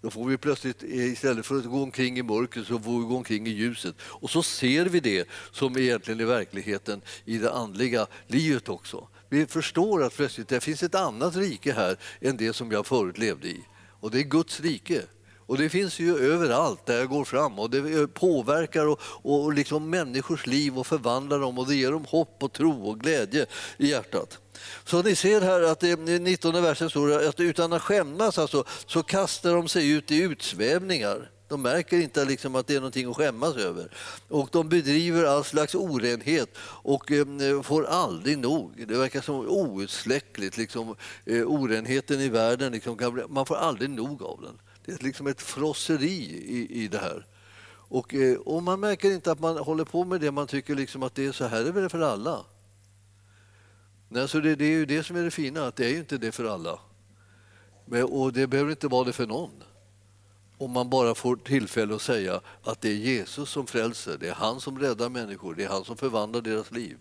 Då 0.00 0.10
får 0.10 0.24
vi 0.24 0.36
plötsligt, 0.36 0.82
eh, 0.82 1.12
istället 1.12 1.46
för 1.46 1.58
att 1.58 1.64
gå 1.64 1.82
omkring 1.82 2.18
i 2.18 2.22
mörkret, 2.22 2.66
så 2.66 2.78
får 2.78 2.98
vi 3.00 3.06
gå 3.06 3.16
omkring 3.16 3.46
i 3.46 3.50
ljuset. 3.50 3.94
Och 4.00 4.30
så 4.30 4.42
ser 4.42 4.86
vi 4.86 5.00
det 5.00 5.28
som 5.52 5.78
egentligen 5.78 6.20
är 6.20 6.24
verkligheten 6.24 7.00
i 7.24 7.38
det 7.38 7.52
andliga 7.52 8.06
livet 8.26 8.68
också. 8.68 9.08
Vi 9.28 9.46
förstår 9.46 10.04
att 10.04 10.16
plötsligt 10.16 10.48
det 10.48 10.60
finns 10.60 10.82
ett 10.82 10.94
annat 10.94 11.36
rike 11.36 11.72
här 11.72 11.96
än 12.20 12.36
det 12.36 12.52
som 12.52 12.72
jag 12.72 12.86
förut 12.86 13.18
levde 13.18 13.48
i. 13.48 13.64
Och 14.00 14.10
det 14.10 14.18
är 14.18 14.24
Guds 14.24 14.60
rike. 14.60 15.02
Och 15.46 15.58
det 15.58 15.68
finns 15.68 15.98
ju 15.98 16.18
överallt 16.32 16.86
där 16.86 16.98
jag 16.98 17.08
går 17.08 17.24
fram 17.24 17.58
och 17.58 17.70
det 17.70 18.06
påverkar 18.14 18.86
och, 18.86 19.00
och 19.22 19.54
liksom 19.54 19.90
människors 19.90 20.46
liv 20.46 20.78
och 20.78 20.86
förvandlar 20.86 21.38
dem 21.38 21.58
och 21.58 21.66
det 21.66 21.74
ger 21.74 21.90
dem 21.90 22.04
hopp 22.04 22.42
och 22.42 22.52
tro 22.52 22.88
och 22.88 23.00
glädje 23.00 23.46
i 23.78 23.90
hjärtat. 23.90 24.38
Så 24.84 25.02
ni 25.02 25.14
ser 25.14 25.40
här 25.40 25.62
att 25.62 25.82
i 25.82 25.96
19 25.96 26.62
versen 26.62 26.90
står 26.90 27.28
att 27.28 27.40
utan 27.40 27.72
att 27.72 27.82
skämmas 27.82 28.38
alltså, 28.38 28.64
så 28.86 29.02
kastar 29.02 29.54
de 29.54 29.68
sig 29.68 29.90
ut 29.90 30.10
i 30.10 30.22
utsvävningar. 30.22 31.30
De 31.48 31.62
märker 31.62 31.98
inte 31.98 32.24
liksom 32.24 32.54
att 32.54 32.66
det 32.66 32.74
är 32.74 32.80
någonting 32.80 33.10
att 33.10 33.16
skämmas 33.16 33.56
över. 33.56 33.90
Och 34.28 34.48
de 34.52 34.68
bedriver 34.68 35.24
all 35.24 35.44
slags 35.44 35.74
orenhet 35.74 36.58
och 36.82 37.12
eh, 37.12 37.62
får 37.62 37.84
aldrig 37.86 38.38
nog. 38.38 38.84
Det 38.88 38.98
verkar 38.98 39.20
som 39.20 39.48
outsläckligt. 39.48 40.56
Liksom, 40.56 40.96
eh, 41.24 41.42
orenheten 41.42 42.20
i 42.20 42.28
världen, 42.28 42.72
liksom, 42.72 43.24
man 43.28 43.46
får 43.46 43.56
aldrig 43.56 43.90
nog 43.90 44.22
av 44.22 44.40
den. 44.42 44.58
Det 44.86 44.92
är 44.92 45.04
liksom 45.04 45.26
ett 45.26 45.42
frosseri 45.42 46.44
i, 46.46 46.84
i 46.84 46.88
det 46.88 46.98
här. 46.98 47.26
Och, 47.88 48.14
eh, 48.14 48.36
och 48.36 48.62
man 48.62 48.80
märker 48.80 49.10
inte 49.10 49.32
att 49.32 49.40
man 49.40 49.56
håller 49.56 49.84
på 49.84 50.04
med 50.04 50.20
det 50.20 50.30
man 50.30 50.46
tycker 50.46 50.74
liksom 50.74 51.02
att 51.02 51.14
det 51.14 51.26
är 51.26 51.32
så 51.32 51.46
här 51.46 51.64
är 51.64 51.82
det 51.82 51.88
för 51.88 52.00
alla. 52.00 52.44
Nej, 54.08 54.28
så 54.28 54.40
det, 54.40 54.56
det 54.56 54.64
är 54.64 54.70
ju 54.70 54.86
det 54.86 55.02
som 55.02 55.16
är 55.16 55.22
det 55.22 55.30
fina, 55.30 55.66
att 55.66 55.76
det 55.76 55.86
är 55.86 55.90
ju 55.90 55.98
inte 55.98 56.18
det 56.18 56.32
för 56.32 56.44
alla. 56.44 56.78
Men, 57.84 58.04
och 58.04 58.32
det 58.32 58.46
behöver 58.46 58.70
inte 58.70 58.88
vara 58.88 59.04
det 59.04 59.12
för 59.12 59.26
någon. 59.26 59.62
Om 60.58 60.70
man 60.70 60.90
bara 60.90 61.14
får 61.14 61.36
tillfälle 61.36 61.94
att 61.94 62.02
säga 62.02 62.40
att 62.62 62.80
det 62.80 62.88
är 62.88 62.94
Jesus 62.94 63.50
som 63.50 63.66
frälser, 63.66 64.16
det 64.20 64.28
är 64.28 64.34
han 64.34 64.60
som 64.60 64.78
räddar 64.78 65.08
människor, 65.08 65.54
det 65.54 65.64
är 65.64 65.68
han 65.68 65.84
som 65.84 65.96
förvandlar 65.96 66.40
deras 66.40 66.70
liv. 66.70 66.98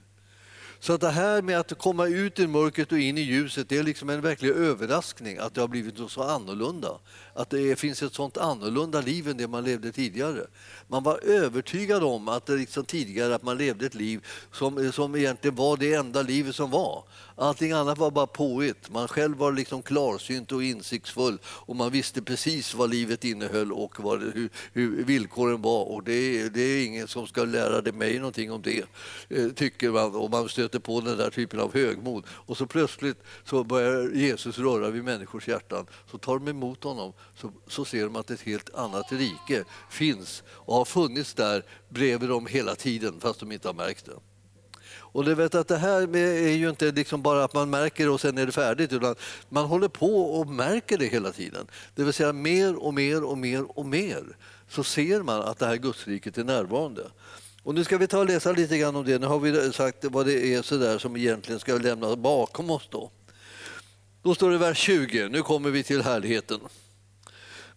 Så 0.79 0.93
att 0.93 1.01
det 1.01 1.09
här 1.09 1.41
med 1.41 1.59
att 1.59 1.77
komma 1.77 2.07
ut 2.07 2.39
ur 2.39 2.47
mörkret 2.47 2.91
och 2.91 2.99
in 2.99 3.17
i 3.17 3.21
ljuset, 3.21 3.69
det 3.69 3.77
är 3.77 3.83
liksom 3.83 4.09
en 4.09 4.21
verklig 4.21 4.49
överraskning 4.49 5.37
att 5.37 5.53
det 5.53 5.61
har 5.61 5.67
blivit 5.67 6.11
så 6.11 6.23
annorlunda. 6.23 6.99
Att 7.33 7.49
det 7.49 7.79
finns 7.79 8.03
ett 8.03 8.13
sånt 8.13 8.37
annorlunda 8.37 9.01
liv 9.01 9.27
än 9.27 9.37
det 9.37 9.47
man 9.47 9.63
levde 9.63 9.91
tidigare. 9.91 10.47
Man 10.87 11.03
var 11.03 11.19
övertygad 11.23 12.03
om 12.03 12.27
att 12.27 12.45
det 12.45 12.55
liksom 12.55 12.85
tidigare 12.85 13.35
att 13.35 13.43
man 13.43 13.57
levde 13.57 13.85
ett 13.85 13.95
liv 13.95 14.25
som, 14.51 14.91
som 14.91 15.15
egentligen 15.15 15.55
var 15.55 15.77
det 15.77 15.93
enda 15.93 16.21
livet 16.21 16.55
som 16.55 16.71
var. 16.71 17.03
Allting 17.37 17.71
annat 17.71 17.97
var 17.97 18.11
bara 18.11 18.27
påhitt. 18.27 18.89
Man 18.89 19.07
själv 19.07 19.37
var 19.37 19.51
liksom 19.51 19.81
klarsynt 19.81 20.51
och 20.51 20.63
insiktsfull 20.63 21.39
och 21.45 21.75
man 21.75 21.91
visste 21.91 22.21
precis 22.21 22.73
vad 22.73 22.89
livet 22.89 23.23
innehöll 23.23 23.71
och 23.71 23.99
vad, 23.99 24.21
hur, 24.21 24.49
hur 24.73 25.03
villkoren 25.03 25.61
var. 25.61 25.85
Och 25.85 26.03
det, 26.03 26.49
det 26.49 26.61
är 26.61 26.85
ingen 26.85 27.07
som 27.07 27.27
ska 27.27 27.43
lära 27.43 27.91
mig 27.91 28.19
någonting 28.19 28.51
om 28.51 28.61
det, 28.61 28.83
eh, 29.29 29.49
tycker 29.49 29.91
man. 29.91 30.15
Och 30.15 30.31
man 30.31 30.49
stöter 30.49 30.79
på 30.79 31.01
den 31.01 31.17
där 31.17 31.29
typen 31.29 31.59
av 31.59 31.73
högmod. 31.73 32.25
Och 32.29 32.57
så 32.57 32.65
plötsligt 32.65 33.23
så 33.43 33.63
börjar 33.63 34.11
Jesus 34.11 34.59
röra 34.59 34.89
vid 34.89 35.03
människors 35.03 35.47
hjärtan. 35.47 35.85
Så 36.11 36.17
tar 36.17 36.39
de 36.39 36.47
emot 36.47 36.83
honom 36.83 37.13
så, 37.37 37.51
så 37.67 37.85
ser 37.85 38.03
de 38.03 38.15
att 38.15 38.31
ett 38.31 38.41
helt 38.41 38.75
annat 38.75 39.11
rike 39.11 39.63
finns 39.89 40.43
och 40.47 40.75
har 40.75 40.85
funnits 40.85 41.33
där 41.33 41.65
bredvid 41.89 42.29
dem 42.29 42.45
hela 42.45 42.75
tiden 42.75 43.19
fast 43.19 43.39
de 43.39 43.51
inte 43.51 43.67
har 43.67 43.73
märkt 43.73 44.05
det. 44.05 44.34
Och 45.15 45.25
du 45.25 45.35
vet 45.35 45.55
att 45.55 45.67
det 45.67 45.77
här 45.77 46.15
är 46.15 46.55
ju 46.55 46.69
inte 46.69 46.91
liksom 46.91 47.21
bara 47.21 47.43
att 47.43 47.53
man 47.53 47.69
märker 47.69 48.09
och 48.09 48.21
sen 48.21 48.37
är 48.37 48.45
det 48.45 48.51
färdigt 48.51 48.93
utan 48.93 49.15
man 49.49 49.65
håller 49.65 49.87
på 49.87 50.39
och 50.39 50.47
märker 50.47 50.97
det 50.97 51.05
hela 51.05 51.31
tiden. 51.31 51.67
Det 51.95 52.03
vill 52.03 52.13
säga 52.13 52.33
mer 52.33 52.83
och 52.83 52.93
mer 52.93 53.23
och 53.23 53.37
mer 53.37 53.79
och 53.79 53.85
mer 53.85 54.23
så 54.69 54.83
ser 54.83 55.21
man 55.21 55.41
att 55.41 55.59
det 55.59 55.65
här 55.65 55.75
gudsriket 55.75 56.37
är 56.37 56.43
närvarande. 56.43 57.01
Och 57.63 57.75
nu 57.75 57.83
ska 57.83 57.97
vi 57.97 58.07
ta 58.07 58.19
och 58.19 58.25
läsa 58.25 58.51
lite 58.51 58.77
grann 58.77 58.95
om 58.95 59.05
det. 59.05 59.19
Nu 59.19 59.27
har 59.27 59.39
vi 59.39 59.73
sagt 59.73 60.05
vad 60.05 60.25
det 60.25 60.53
är 60.53 60.61
så 60.61 60.77
där 60.77 60.97
som 60.97 61.17
egentligen 61.17 61.59
ska 61.59 61.77
lämnas 61.77 62.15
bakom 62.15 62.69
oss. 62.69 62.87
Då, 62.89 63.11
då 64.21 64.35
står 64.35 64.49
det 64.49 64.55
i 64.55 64.59
vers 64.59 64.77
20, 64.77 65.29
nu 65.29 65.41
kommer 65.41 65.69
vi 65.69 65.83
till 65.83 66.01
härligheten. 66.01 66.59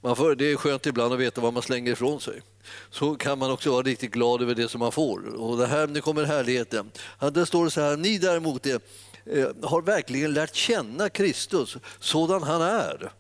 Man 0.00 0.16
får, 0.16 0.34
det 0.34 0.52
är 0.52 0.56
skönt 0.56 0.86
ibland 0.86 1.12
att 1.12 1.20
veta 1.20 1.40
vad 1.40 1.52
man 1.52 1.62
slänger 1.62 1.92
ifrån 1.92 2.20
sig. 2.20 2.42
Så 2.90 3.14
kan 3.14 3.38
man 3.38 3.50
också 3.50 3.70
vara 3.70 3.82
riktigt 3.82 4.10
glad 4.10 4.42
över 4.42 4.54
det 4.54 4.68
som 4.68 4.78
man 4.78 4.92
får. 4.92 5.34
Och 5.36 5.58
det 5.58 5.66
här, 5.66 5.86
nu 5.86 6.00
kommer 6.00 6.24
härligheten. 6.24 6.90
Där 7.32 7.44
står 7.44 7.64
det 7.64 7.70
så 7.70 7.80
här, 7.80 7.96
ni 7.96 8.18
däremot 8.18 8.66
är, 8.66 8.80
eh, 9.24 9.48
har 9.62 9.82
verkligen 9.82 10.34
lärt 10.34 10.54
känna 10.54 11.08
Kristus 11.08 11.76
sådan 11.98 12.42
han 12.42 12.62
är. 12.62 13.12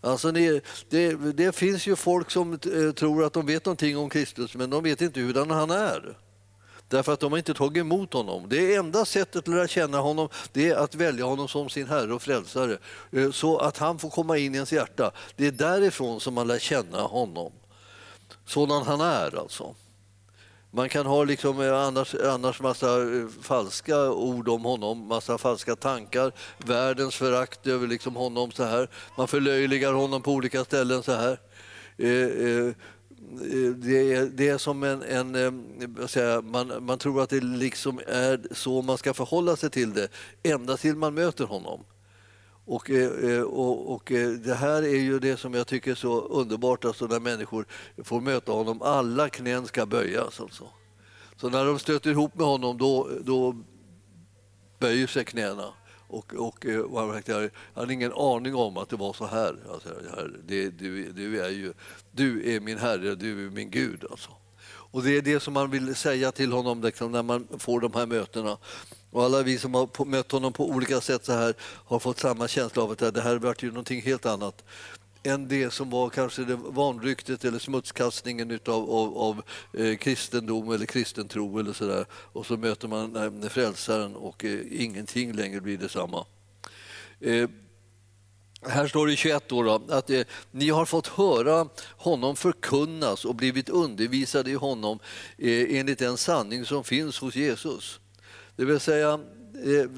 Alltså 0.00 0.32
det, 0.32 0.64
det, 0.88 1.14
det 1.32 1.56
finns 1.56 1.86
ju 1.86 1.96
folk 1.96 2.30
som 2.30 2.52
eh, 2.52 2.92
tror 2.92 3.24
att 3.24 3.32
de 3.32 3.46
vet 3.46 3.64
någonting 3.64 3.96
om 3.96 4.10
Kristus 4.10 4.54
men 4.54 4.70
de 4.70 4.82
vet 4.82 5.00
inte 5.00 5.20
hurdan 5.20 5.50
han 5.50 5.70
är. 5.70 6.16
Därför 6.88 7.12
att 7.12 7.20
de 7.20 7.32
har 7.32 7.38
inte 7.38 7.54
tagit 7.54 7.80
emot 7.80 8.12
honom. 8.12 8.46
Det 8.48 8.74
enda 8.74 9.04
sättet 9.04 9.36
att 9.36 9.48
lära 9.48 9.68
känna 9.68 9.98
honom 9.98 10.28
det 10.52 10.70
är 10.70 10.76
att 10.76 10.94
välja 10.94 11.24
honom 11.24 11.48
som 11.48 11.68
sin 11.68 11.86
Herre 11.86 12.14
och 12.14 12.22
Frälsare. 12.22 12.78
Eh, 13.12 13.30
så 13.30 13.58
att 13.58 13.78
han 13.78 13.98
får 13.98 14.10
komma 14.10 14.38
in 14.38 14.54
i 14.54 14.56
ens 14.56 14.72
hjärta. 14.72 15.10
Det 15.36 15.46
är 15.46 15.52
därifrån 15.52 16.20
som 16.20 16.34
man 16.34 16.46
lär 16.46 16.58
känna 16.58 17.02
honom. 17.02 17.52
Sådan 18.46 18.82
han 18.82 19.00
är 19.00 19.38
alltså. 19.38 19.74
Man 20.70 20.88
kan 20.88 21.06
ha 21.06 21.24
liksom 21.24 21.60
eh, 21.60 21.82
annars, 21.82 22.14
annars 22.14 22.60
massa 22.60 23.02
eh, 23.02 23.28
falska 23.42 24.10
ord 24.10 24.48
om 24.48 24.64
honom, 24.64 25.06
massa 25.06 25.38
falska 25.38 25.76
tankar, 25.76 26.32
världens 26.58 27.14
förakt 27.14 27.66
över 27.66 27.86
liksom 27.86 28.16
honom 28.16 28.52
så 28.52 28.64
här. 28.64 28.88
Man 29.16 29.28
förlöjligar 29.28 29.92
honom 29.92 30.22
på 30.22 30.32
olika 30.32 30.64
ställen 30.64 31.02
så 31.02 31.12
här. 31.12 31.38
Eh, 31.98 32.74
Eh, 33.32 33.70
det 33.70 34.14
är, 34.14 34.26
det 34.26 34.48
är 34.48 34.58
som 34.58 34.82
en... 34.82 35.02
en 35.02 35.34
eh, 35.34 36.06
säga, 36.06 36.40
man, 36.40 36.72
man 36.80 36.98
tror 36.98 37.22
att 37.22 37.30
det 37.30 37.40
liksom 37.40 38.00
är 38.06 38.54
så 38.54 38.82
man 38.82 38.98
ska 38.98 39.14
förhålla 39.14 39.56
sig 39.56 39.70
till 39.70 39.92
det 39.92 40.08
ända 40.42 40.76
till 40.76 40.96
man 40.96 41.14
möter 41.14 41.44
honom. 41.44 41.84
Och, 42.64 42.90
eh, 42.90 43.42
och, 43.42 43.94
och, 43.94 44.12
det 44.44 44.54
här 44.54 44.82
är 44.82 44.98
ju 44.98 45.18
det 45.18 45.36
som 45.36 45.54
jag 45.54 45.66
tycker 45.66 45.90
är 45.90 45.94
så 45.94 46.20
underbart, 46.20 46.84
alltså 46.84 47.06
när 47.06 47.20
människor 47.20 47.66
får 48.04 48.20
möta 48.20 48.52
honom. 48.52 48.82
Alla 48.82 49.28
knän 49.28 49.66
ska 49.66 49.86
böjas. 49.86 50.40
Alltså. 50.40 50.64
Så 51.36 51.48
när 51.48 51.64
de 51.64 51.78
stöter 51.78 52.10
ihop 52.10 52.34
med 52.34 52.46
honom 52.46 52.78
då, 52.78 53.08
då 53.20 53.56
böjer 54.78 55.06
sig 55.06 55.24
knäna. 55.24 55.72
Och, 56.08 56.34
och, 56.34 56.66
eh, 56.66 56.80
och 56.80 57.00
han 57.00 57.22
jag 57.26 57.50
hade 57.74 57.92
ingen 57.92 58.12
aning 58.12 58.54
om 58.54 58.76
att 58.76 58.88
det 58.88 58.96
var 58.96 59.12
så 59.12 59.26
här. 59.26 59.56
Alltså, 59.72 59.88
det, 60.46 60.70
du, 60.70 61.12
du, 61.12 61.40
är 61.44 61.50
ju, 61.50 61.72
du 62.12 62.54
är 62.54 62.60
min 62.60 62.78
Herre, 62.78 63.14
du 63.14 63.46
är 63.46 63.50
min 63.50 63.70
Gud. 63.70 64.04
Alltså. 64.10 64.30
Och 64.68 65.02
Det 65.02 65.16
är 65.16 65.22
det 65.22 65.40
som 65.40 65.54
man 65.54 65.70
vill 65.70 65.94
säga 65.94 66.32
till 66.32 66.52
honom 66.52 66.82
liksom, 66.82 67.12
när 67.12 67.22
man 67.22 67.48
får 67.58 67.80
de 67.80 67.94
här 67.94 68.06
mötena. 68.06 68.58
Och 69.10 69.24
alla 69.24 69.42
vi 69.42 69.58
som 69.58 69.74
har 69.74 70.04
mött 70.04 70.32
honom 70.32 70.52
på 70.52 70.68
olika 70.68 71.00
sätt 71.00 71.24
så 71.24 71.32
här 71.32 71.54
har 71.60 71.98
fått 71.98 72.18
samma 72.18 72.48
känsla 72.48 72.82
av 72.82 72.90
att 72.90 73.14
det 73.14 73.20
här 73.20 73.36
varit 73.36 73.62
ju 73.62 73.68
någonting 73.68 74.02
helt 74.02 74.26
annat 74.26 74.64
än 75.26 75.48
det 75.48 75.70
som 75.70 75.90
var 75.90 76.10
kanske 76.10 76.44
det 76.44 76.56
vanryktet 76.56 77.44
eller 77.44 77.58
smutskastningen 77.58 78.50
utav, 78.50 78.90
av, 78.90 79.18
av 79.18 79.42
eh, 79.72 79.96
kristendom 79.96 80.70
eller 80.70 80.86
kristen 80.86 81.28
tro 81.28 81.58
eller 81.58 81.72
sådär. 81.72 82.06
Och 82.12 82.46
så 82.46 82.56
möter 82.56 82.88
man 82.88 83.16
eh, 83.42 83.48
frälsaren 83.48 84.16
och 84.16 84.44
eh, 84.44 84.60
ingenting 84.70 85.32
längre 85.32 85.60
blir 85.60 85.78
detsamma. 85.78 86.26
Eh, 87.20 87.48
här 88.62 88.86
står 88.86 89.06
det 89.06 89.12
i 89.12 89.16
21 89.16 89.52
år 89.52 89.64
då, 89.64 89.82
att 89.88 90.10
eh, 90.10 90.22
ni 90.50 90.68
har 90.70 90.86
fått 90.86 91.06
höra 91.06 91.68
honom 91.96 92.36
förkunnas 92.36 93.24
och 93.24 93.34
blivit 93.34 93.68
undervisade 93.68 94.50
i 94.50 94.54
honom 94.54 94.98
eh, 95.38 95.78
enligt 95.78 95.98
den 95.98 96.16
sanning 96.16 96.64
som 96.64 96.84
finns 96.84 97.18
hos 97.18 97.36
Jesus. 97.36 98.00
Det 98.56 98.64
vill 98.64 98.80
säga, 98.80 99.20
eh, 99.64 99.90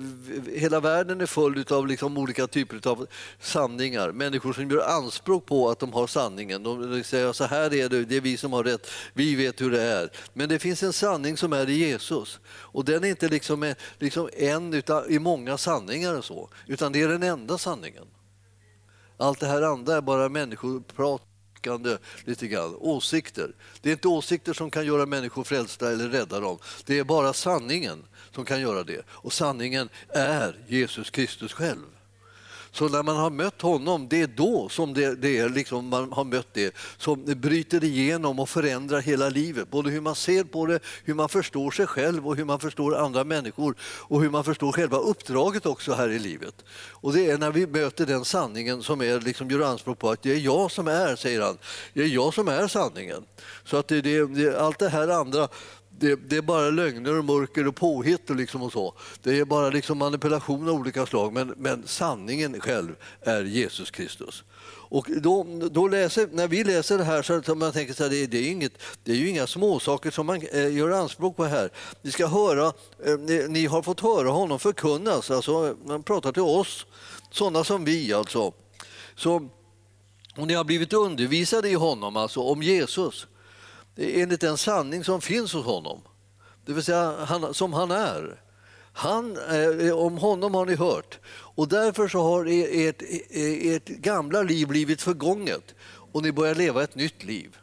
hela 0.54 0.80
världen 0.80 1.20
är 1.20 1.26
full 1.26 1.64
av 1.70 1.86
liksom 1.86 2.18
olika 2.18 2.46
typer 2.46 2.88
av 2.88 3.06
sanningar. 3.40 4.12
Människor 4.12 4.52
som 4.52 4.70
gör 4.70 4.88
anspråk 4.88 5.46
på 5.46 5.70
att 5.70 5.78
de 5.78 5.92
har 5.92 6.06
sanningen. 6.06 6.62
De 6.62 7.04
säger 7.04 7.32
så 7.32 7.44
här 7.44 7.74
är 7.74 7.88
det, 7.88 8.04
det 8.04 8.16
är 8.16 8.20
vi 8.20 8.36
som 8.36 8.52
har 8.52 8.64
rätt, 8.64 8.90
vi 9.14 9.34
vet 9.34 9.60
hur 9.60 9.70
det 9.70 9.82
är. 9.82 10.10
Men 10.32 10.48
det 10.48 10.58
finns 10.58 10.82
en 10.82 10.92
sanning 10.92 11.36
som 11.36 11.52
är 11.52 11.68
i 11.68 11.74
Jesus. 11.74 12.40
Och 12.48 12.84
den 12.84 13.04
är 13.04 13.08
inte 13.08 13.28
liksom, 13.28 13.62
eh, 13.62 13.76
liksom 13.98 14.28
en 14.32 14.74
utan 14.74 15.10
i 15.10 15.18
många 15.18 15.58
sanningar, 15.58 16.18
och 16.18 16.24
så, 16.24 16.48
utan 16.66 16.92
det 16.92 17.02
är 17.02 17.08
den 17.08 17.22
enda 17.22 17.58
sanningen. 17.58 18.04
Allt 19.16 19.40
det 19.40 19.46
här 19.46 19.62
andra 19.62 19.96
är 19.96 20.00
bara 20.00 20.28
människoprat 20.28 21.27
lite 22.24 22.46
grann. 22.46 22.74
Åsikter. 22.78 23.52
Det 23.80 23.88
är 23.88 23.92
inte 23.92 24.08
åsikter 24.08 24.52
som 24.52 24.70
kan 24.70 24.86
göra 24.86 25.06
människor 25.06 25.44
frälsta 25.44 25.92
eller 25.92 26.08
rädda 26.08 26.40
dem. 26.40 26.58
Det 26.84 26.98
är 26.98 27.04
bara 27.04 27.32
sanningen 27.32 28.04
som 28.34 28.44
kan 28.44 28.60
göra 28.60 28.84
det. 28.84 29.04
Och 29.08 29.32
sanningen 29.32 29.88
är 30.08 30.58
Jesus 30.68 31.10
Kristus 31.10 31.52
själv. 31.52 31.97
Så 32.72 32.88
när 32.88 33.02
man 33.02 33.16
har 33.16 33.30
mött 33.30 33.62
honom, 33.62 34.08
det 34.08 34.22
är 34.22 34.26
då 34.26 34.68
som 34.68 34.94
det, 34.94 35.14
det 35.14 35.38
är 35.38 35.48
liksom 35.48 35.88
man 35.88 36.12
har 36.12 36.25
mött 36.25 36.54
det 36.54 36.75
som 36.98 37.25
bryter 37.25 37.84
igenom 37.84 38.38
och 38.38 38.48
förändrar 38.48 39.00
hela 39.00 39.28
livet. 39.28 39.70
Både 39.70 39.90
hur 39.90 40.00
man 40.00 40.14
ser 40.14 40.44
på 40.44 40.66
det, 40.66 40.80
hur 41.04 41.14
man 41.14 41.28
förstår 41.28 41.70
sig 41.70 41.87
själv 41.87 42.26
och 42.26 42.37
hur 42.37 42.44
man 42.44 42.60
förstår 42.60 42.96
andra 42.96 43.25
människor 43.25 43.75
och 43.82 44.22
hur 44.22 44.30
man 44.30 44.44
förstår 44.44 44.72
själva 44.72 44.98
uppdraget 44.98 45.66
också 45.66 45.92
här 45.92 46.08
i 46.08 46.18
livet. 46.18 46.64
Och 46.90 47.12
det 47.12 47.30
är 47.30 47.38
när 47.38 47.50
vi 47.50 47.66
möter 47.66 48.06
den 48.06 48.25
sanningen 48.25 48.82
som 48.82 49.00
är, 49.00 49.20
liksom 49.20 49.50
gör 49.50 49.60
anspråk 49.60 49.98
på 49.98 50.10
att 50.10 50.22
det 50.22 50.32
är 50.32 50.38
jag 50.38 50.70
som 50.70 50.88
är, 50.88 51.16
säger 51.16 51.40
han, 51.40 51.58
det 51.94 52.02
är 52.02 52.06
jag 52.06 52.34
som 52.34 52.48
är 52.48 52.68
sanningen. 52.68 53.25
Så 53.64 53.76
att 53.76 53.88
det, 53.88 54.00
det, 54.00 54.58
allt 54.60 54.78
det 54.78 54.88
här 54.88 55.08
andra 55.08 55.48
det, 56.00 56.16
det, 56.16 56.36
är 56.36 56.42
bara 56.42 56.70
lögner 56.70 57.18
och 57.18 57.24
mörker 57.24 57.68
och 57.68 57.76
påhitt 57.76 58.30
och, 58.30 58.36
liksom 58.36 58.62
och 58.62 58.72
så. 58.72 58.94
Det 59.22 59.38
är 59.38 59.44
bara 59.44 59.70
liksom 59.70 59.98
manipulation 59.98 60.68
av 60.68 60.74
olika 60.74 61.06
slag, 61.06 61.32
men, 61.32 61.54
men 61.56 61.86
sanningen 61.86 62.60
själv 62.60 62.96
är 63.20 63.44
Jesus 63.44 63.90
Kristus. 63.90 64.44
Och 64.90 65.06
då, 65.22 65.46
då 65.70 65.88
läser, 65.88 66.28
när 66.32 66.48
vi 66.48 66.64
läser 66.64 66.98
det 66.98 67.04
här 67.04 67.22
så 67.22 67.54
man 67.54 67.72
tänker 67.72 67.94
man 68.00 68.06
att 68.06 68.10
det, 68.10 68.26
det, 68.26 68.38
är 68.38 68.50
inget, 68.50 68.72
det 69.04 69.12
är 69.12 69.16
ju 69.16 69.28
inga 69.28 69.46
småsaker 69.46 70.10
som 70.10 70.26
man 70.26 70.42
eh, 70.52 70.76
gör 70.76 70.90
anspråk 70.90 71.36
på 71.36 71.44
här. 71.44 71.70
Ni 72.02 72.10
ska 72.10 72.26
höra, 72.26 72.72
eh, 73.04 73.18
ni, 73.18 73.46
ni, 73.48 73.66
har 73.66 73.82
fått 73.82 74.00
höra 74.00 74.28
honom 74.28 74.58
förkunnas, 74.58 75.30
alltså 75.30 75.76
man 75.84 76.02
pratar 76.02 76.32
till 76.32 76.42
oss, 76.42 76.86
sådana 77.30 77.64
som 77.64 77.84
vi 77.84 78.12
alltså. 78.12 78.52
Så, 79.16 79.48
och 80.36 80.46
ni 80.46 80.54
har 80.54 80.64
blivit 80.64 80.92
undervisade 80.92 81.68
i 81.68 81.74
honom, 81.74 82.16
alltså 82.16 82.40
om 82.40 82.62
Jesus 82.62 83.26
enligt 83.98 84.40
den 84.40 84.58
sanning 84.58 85.04
som 85.04 85.20
finns 85.20 85.52
hos 85.52 85.64
honom. 85.64 86.00
Det 86.66 86.72
vill 86.72 86.84
säga 86.84 87.24
han, 87.24 87.54
som 87.54 87.72
han 87.72 87.90
är. 87.90 88.40
Han, 88.92 89.36
eh, 89.36 89.96
om 89.96 90.18
honom 90.18 90.54
har 90.54 90.66
ni 90.66 90.74
hört. 90.74 91.18
Och 91.30 91.68
därför 91.68 92.08
så 92.08 92.22
har 92.22 92.46
ert, 92.88 93.02
eh, 93.30 93.74
ert 93.74 93.88
gamla 93.88 94.42
liv 94.42 94.68
blivit 94.68 95.02
förgånget 95.02 95.74
och 96.12 96.22
ni 96.22 96.32
börjar 96.32 96.54
leva 96.54 96.82
ett 96.82 96.94
nytt 96.94 97.24
liv. 97.24 97.56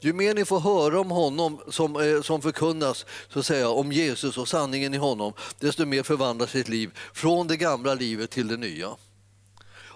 Ju 0.00 0.12
mer 0.12 0.34
ni 0.34 0.44
får 0.44 0.60
höra 0.60 1.00
om 1.00 1.10
honom 1.10 1.60
som, 1.68 1.96
eh, 1.96 2.22
som 2.22 2.42
förkunnas, 2.42 3.06
så 3.28 3.38
att 3.38 3.46
säga, 3.46 3.68
om 3.68 3.92
Jesus 3.92 4.38
och 4.38 4.48
sanningen 4.48 4.94
i 4.94 4.96
honom, 4.96 5.32
desto 5.58 5.86
mer 5.86 6.02
förvandlas 6.02 6.54
ert 6.54 6.68
liv 6.68 6.90
från 7.12 7.46
det 7.46 7.56
gamla 7.56 7.94
livet 7.94 8.30
till 8.30 8.48
det 8.48 8.56
nya. 8.56 8.88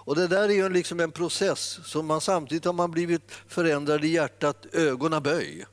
Och 0.05 0.15
Det 0.15 0.27
där 0.27 0.49
är 0.49 0.53
ju 0.53 0.69
liksom 0.69 0.99
en 0.99 1.11
process, 1.11 1.79
som 1.83 2.05
man 2.05 2.21
samtidigt 2.21 2.65
har 2.65 2.73
man 2.73 2.91
blivit 2.91 3.31
förändrad 3.47 4.05
i 4.05 4.07
hjärtat, 4.07 4.65
ögonen 4.73 5.23
böj. 5.23 5.65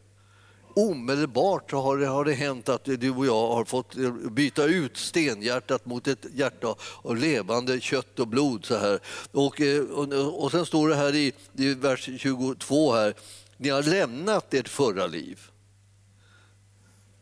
Omedelbart 0.75 1.73
har 1.73 1.97
det, 1.97 2.07
har 2.07 2.25
det 2.25 2.33
hänt 2.33 2.69
att 2.69 2.85
du 2.85 3.11
och 3.11 3.27
jag 3.27 3.49
har 3.49 3.65
fått 3.65 3.97
eh, 3.97 4.13
byta 4.13 4.65
ut 4.65 4.97
stenhjärtat 4.97 5.87
mot 5.87 6.09
ett 6.09 6.27
hjärta 6.35 6.75
av 7.03 7.17
levande 7.17 7.81
kött 7.81 8.19
och 8.19 8.29
blod. 8.29 8.65
Så 8.65 8.77
här. 8.77 9.01
Och, 9.33 9.61
eh, 9.61 9.81
och, 9.81 10.45
och 10.45 10.51
sen 10.51 10.67
står 10.67 10.89
det 10.89 10.95
här 10.95 11.15
i, 11.15 11.33
i 11.57 11.75
vers 11.75 12.09
22 12.19 12.93
här, 12.93 13.15
ni 13.57 13.69
har 13.69 13.83
lämnat 13.83 14.55
ert 14.55 14.69
förra 14.69 15.07
liv. 15.07 15.41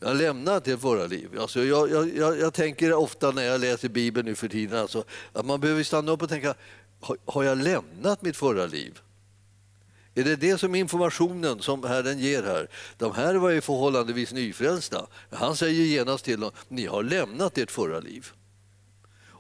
Jag 0.00 0.09
har 0.09 0.14
lämnat 0.14 0.69
ert 0.69 0.80
förra 0.80 1.07
liv. 1.07 1.38
Alltså 1.40 1.64
jag, 1.64 1.90
jag, 1.90 2.38
jag, 2.38 2.54
tänker 2.54 2.92
ofta 2.92 3.30
när 3.30 3.42
jag 3.42 3.61
läser 3.61 3.88
Bibeln 3.88 4.26
nu 4.26 4.35
för 4.35 4.49
tiden 4.49 4.78
alltså, 4.78 5.04
att 5.33 5.47
man 5.47 5.61
behöver 5.61 5.83
stanna 5.83 6.12
upp 6.12 6.23
och 6.23 6.28
tänka, 6.28 6.54
har, 7.00 7.16
har 7.25 7.42
jag 7.42 7.59
lämnat 7.59 8.23
mitt 8.23 8.37
förra 8.37 8.66
liv? 8.66 9.00
Är 10.21 10.25
det 10.25 10.37
det 10.37 10.59
som 10.59 10.75
informationen 10.75 11.62
som 11.62 11.85
Herren 11.85 12.19
ger 12.19 12.43
här? 12.43 12.69
De 12.97 13.15
här 13.15 13.35
var 13.35 13.50
ju 13.50 13.61
förhållandevis 13.61 14.33
nyfrälsta. 14.33 15.07
Han 15.31 15.57
säger 15.57 15.85
genast 15.85 16.25
till 16.25 16.41
dem, 16.41 16.50
ni 16.69 16.87
har 16.87 17.03
lämnat 17.03 17.59
ert 17.59 17.71
förra 17.71 18.00
liv. 18.00 18.27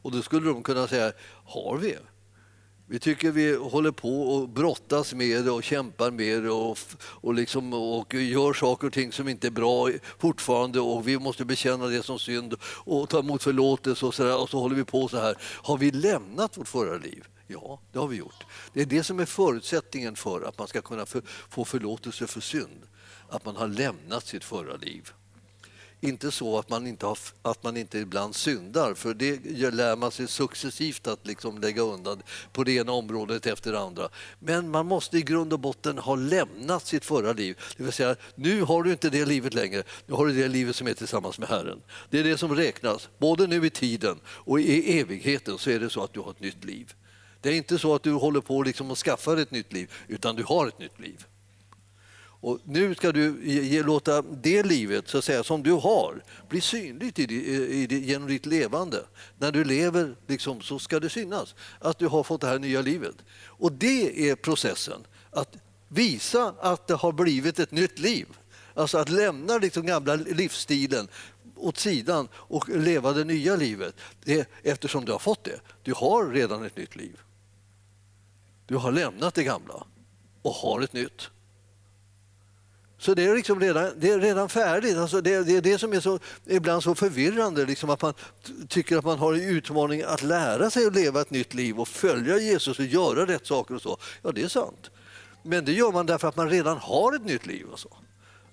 Och 0.02 0.12
då 0.12 0.22
skulle 0.22 0.46
de 0.46 0.62
kunna 0.62 0.88
säga, 0.88 1.12
har 1.44 1.76
vi? 1.76 1.96
Vi 2.86 2.98
tycker 2.98 3.30
vi 3.30 3.56
håller 3.56 3.90
på 3.90 4.22
och 4.22 4.48
brottas 4.48 5.14
med 5.14 5.44
det 5.44 5.50
och 5.50 5.62
kämpar 5.62 6.10
med 6.10 6.42
det 6.42 6.50
och, 6.50 6.78
och, 7.00 7.34
liksom, 7.34 7.72
och 7.72 8.14
gör 8.14 8.52
saker 8.52 8.86
och 8.86 8.92
ting 8.92 9.12
som 9.12 9.28
inte 9.28 9.46
är 9.46 9.50
bra 9.50 9.90
fortfarande 10.18 10.80
och 10.80 11.08
vi 11.08 11.18
måste 11.18 11.44
bekänna 11.44 11.86
det 11.86 12.02
som 12.02 12.18
synd 12.18 12.54
och 12.64 13.08
ta 13.08 13.18
emot 13.18 13.42
förlåtelse 13.42 14.06
och 14.06 14.14
så, 14.14 14.22
där, 14.22 14.40
och 14.40 14.48
så 14.48 14.58
håller 14.58 14.76
vi 14.76 14.84
på 14.84 15.08
så 15.08 15.16
här. 15.16 15.36
Har 15.42 15.78
vi 15.78 15.90
lämnat 15.90 16.58
vårt 16.58 16.68
förra 16.68 16.98
liv? 16.98 17.24
Ja, 17.52 17.80
det 17.92 17.98
har 17.98 18.08
vi 18.08 18.16
gjort. 18.16 18.44
Det 18.72 18.80
är 18.80 18.86
det 18.86 19.04
som 19.04 19.20
är 19.20 19.24
förutsättningen 19.24 20.16
för 20.16 20.42
att 20.42 20.58
man 20.58 20.68
ska 20.68 20.82
kunna 20.82 21.06
för, 21.06 21.22
få 21.48 21.64
förlåtelse 21.64 22.26
för 22.26 22.40
synd. 22.40 22.82
Att 23.28 23.44
man 23.44 23.56
har 23.56 23.68
lämnat 23.68 24.26
sitt 24.26 24.44
förra 24.44 24.76
liv. 24.76 25.12
Inte 26.02 26.30
så 26.30 26.58
att 26.58 26.68
man 26.70 26.86
inte, 26.86 27.06
har, 27.06 27.18
att 27.42 27.62
man 27.62 27.76
inte 27.76 27.98
ibland 27.98 28.34
syndar, 28.34 28.94
för 28.94 29.14
det 29.14 29.70
lär 29.70 29.96
man 29.96 30.10
sig 30.10 30.28
successivt 30.28 31.06
att 31.06 31.26
liksom 31.26 31.58
lägga 31.58 31.82
undan 31.82 32.22
på 32.52 32.64
det 32.64 32.72
ena 32.72 32.92
området 32.92 33.46
efter 33.46 33.72
det 33.72 33.80
andra. 33.80 34.08
Men 34.38 34.70
man 34.70 34.86
måste 34.86 35.18
i 35.18 35.22
grund 35.22 35.52
och 35.52 35.58
botten 35.60 35.98
ha 35.98 36.14
lämnat 36.14 36.86
sitt 36.86 37.04
förra 37.04 37.32
liv. 37.32 37.58
Det 37.76 37.82
vill 37.82 37.92
säga, 37.92 38.16
nu 38.34 38.62
har 38.62 38.82
du 38.82 38.92
inte 38.92 39.10
det 39.10 39.24
livet 39.24 39.54
längre, 39.54 39.82
nu 40.06 40.14
har 40.14 40.26
du 40.26 40.32
det 40.32 40.48
livet 40.48 40.76
som 40.76 40.86
är 40.86 40.94
tillsammans 40.94 41.38
med 41.38 41.48
Herren. 41.48 41.82
Det 42.10 42.20
är 42.20 42.24
det 42.24 42.38
som 42.38 42.54
räknas. 42.56 43.08
Både 43.18 43.46
nu 43.46 43.66
i 43.66 43.70
tiden 43.70 44.20
och 44.26 44.60
i 44.60 45.00
evigheten 45.00 45.58
så 45.58 45.70
är 45.70 45.80
det 45.80 45.90
så 45.90 46.04
att 46.04 46.12
du 46.12 46.20
har 46.20 46.30
ett 46.30 46.40
nytt 46.40 46.64
liv. 46.64 46.94
Det 47.40 47.48
är 47.48 47.52
inte 47.52 47.78
så 47.78 47.94
att 47.94 48.02
du 48.02 48.12
håller 48.12 48.40
på 48.40 48.62
liksom 48.62 48.90
att 48.90 48.98
skaffa 48.98 49.40
ett 49.40 49.50
nytt 49.50 49.72
liv, 49.72 49.92
utan 50.08 50.36
du 50.36 50.44
har 50.44 50.66
ett 50.66 50.78
nytt 50.78 51.00
liv. 51.00 51.26
Och 52.42 52.58
nu 52.64 52.94
ska 52.94 53.12
du 53.12 53.40
ge, 53.44 53.82
låta 53.82 54.22
det 54.22 54.62
livet 54.62 55.08
så 55.08 55.18
att 55.18 55.24
säga, 55.24 55.44
som 55.44 55.62
du 55.62 55.72
har 55.72 56.22
bli 56.48 56.60
synligt 56.60 57.18
i, 57.18 57.22
i, 57.22 57.86
i, 57.90 57.98
genom 57.98 58.28
ditt 58.28 58.46
levande. 58.46 59.04
När 59.38 59.52
du 59.52 59.64
lever 59.64 60.16
liksom, 60.26 60.60
så 60.60 60.78
ska 60.78 61.00
det 61.00 61.08
synas 61.08 61.54
att 61.78 61.98
du 61.98 62.06
har 62.06 62.22
fått 62.22 62.40
det 62.40 62.46
här 62.46 62.58
nya 62.58 62.80
livet. 62.80 63.14
Och 63.44 63.72
det 63.72 64.30
är 64.30 64.34
processen, 64.34 65.06
att 65.30 65.56
visa 65.88 66.54
att 66.60 66.86
det 66.86 66.94
har 66.94 67.12
blivit 67.12 67.58
ett 67.58 67.70
nytt 67.70 67.98
liv. 67.98 68.26
Alltså 68.74 68.98
att 68.98 69.08
lämna 69.08 69.58
liksom 69.58 69.86
gamla 69.86 70.14
livsstilen 70.14 71.08
åt 71.56 71.78
sidan 71.78 72.28
och 72.34 72.68
leva 72.68 73.12
det 73.12 73.24
nya 73.24 73.56
livet. 73.56 73.94
Det, 74.24 74.48
eftersom 74.62 75.04
du 75.04 75.12
har 75.12 75.18
fått 75.18 75.44
det. 75.44 75.60
Du 75.82 75.92
har 75.96 76.26
redan 76.26 76.64
ett 76.64 76.76
nytt 76.76 76.96
liv. 76.96 77.20
Du 78.70 78.76
har 78.76 78.92
lämnat 78.92 79.34
det 79.34 79.44
gamla 79.44 79.84
och 80.42 80.52
har 80.52 80.80
ett 80.80 80.92
nytt. 80.92 81.30
Så 82.98 83.14
det 83.14 83.24
är, 83.24 83.36
liksom 83.36 83.60
redan, 83.60 83.92
det 83.96 84.10
är 84.10 84.18
redan 84.18 84.48
färdigt. 84.48 84.96
Alltså 84.96 85.20
det, 85.20 85.44
det, 85.44 85.56
är 85.56 85.60
det 85.60 85.78
som 85.78 85.92
är 85.92 86.00
så, 86.00 86.18
ibland 86.46 86.82
så 86.82 86.94
förvirrande, 86.94 87.66
liksom 87.66 87.90
att 87.90 88.02
man 88.02 88.14
tycker 88.68 88.98
att 88.98 89.04
man 89.04 89.18
har 89.18 89.34
en 89.34 89.40
utmaning 89.40 90.02
att 90.02 90.22
lära 90.22 90.70
sig 90.70 90.86
att 90.86 90.94
leva 90.94 91.20
ett 91.20 91.30
nytt 91.30 91.54
liv 91.54 91.80
och 91.80 91.88
följa 91.88 92.38
Jesus 92.38 92.78
och 92.78 92.84
göra 92.84 93.26
rätt 93.26 93.46
saker 93.46 93.74
och 93.74 93.82
så. 93.82 93.98
Ja, 94.22 94.32
det 94.32 94.42
är 94.42 94.48
sant. 94.48 94.90
Men 95.42 95.64
det 95.64 95.72
gör 95.72 95.92
man 95.92 96.06
därför 96.06 96.28
att 96.28 96.36
man 96.36 96.50
redan 96.50 96.78
har 96.78 97.16
ett 97.16 97.24
nytt 97.24 97.46
liv. 97.46 97.66
Och 97.72 97.78
så. 97.78 97.96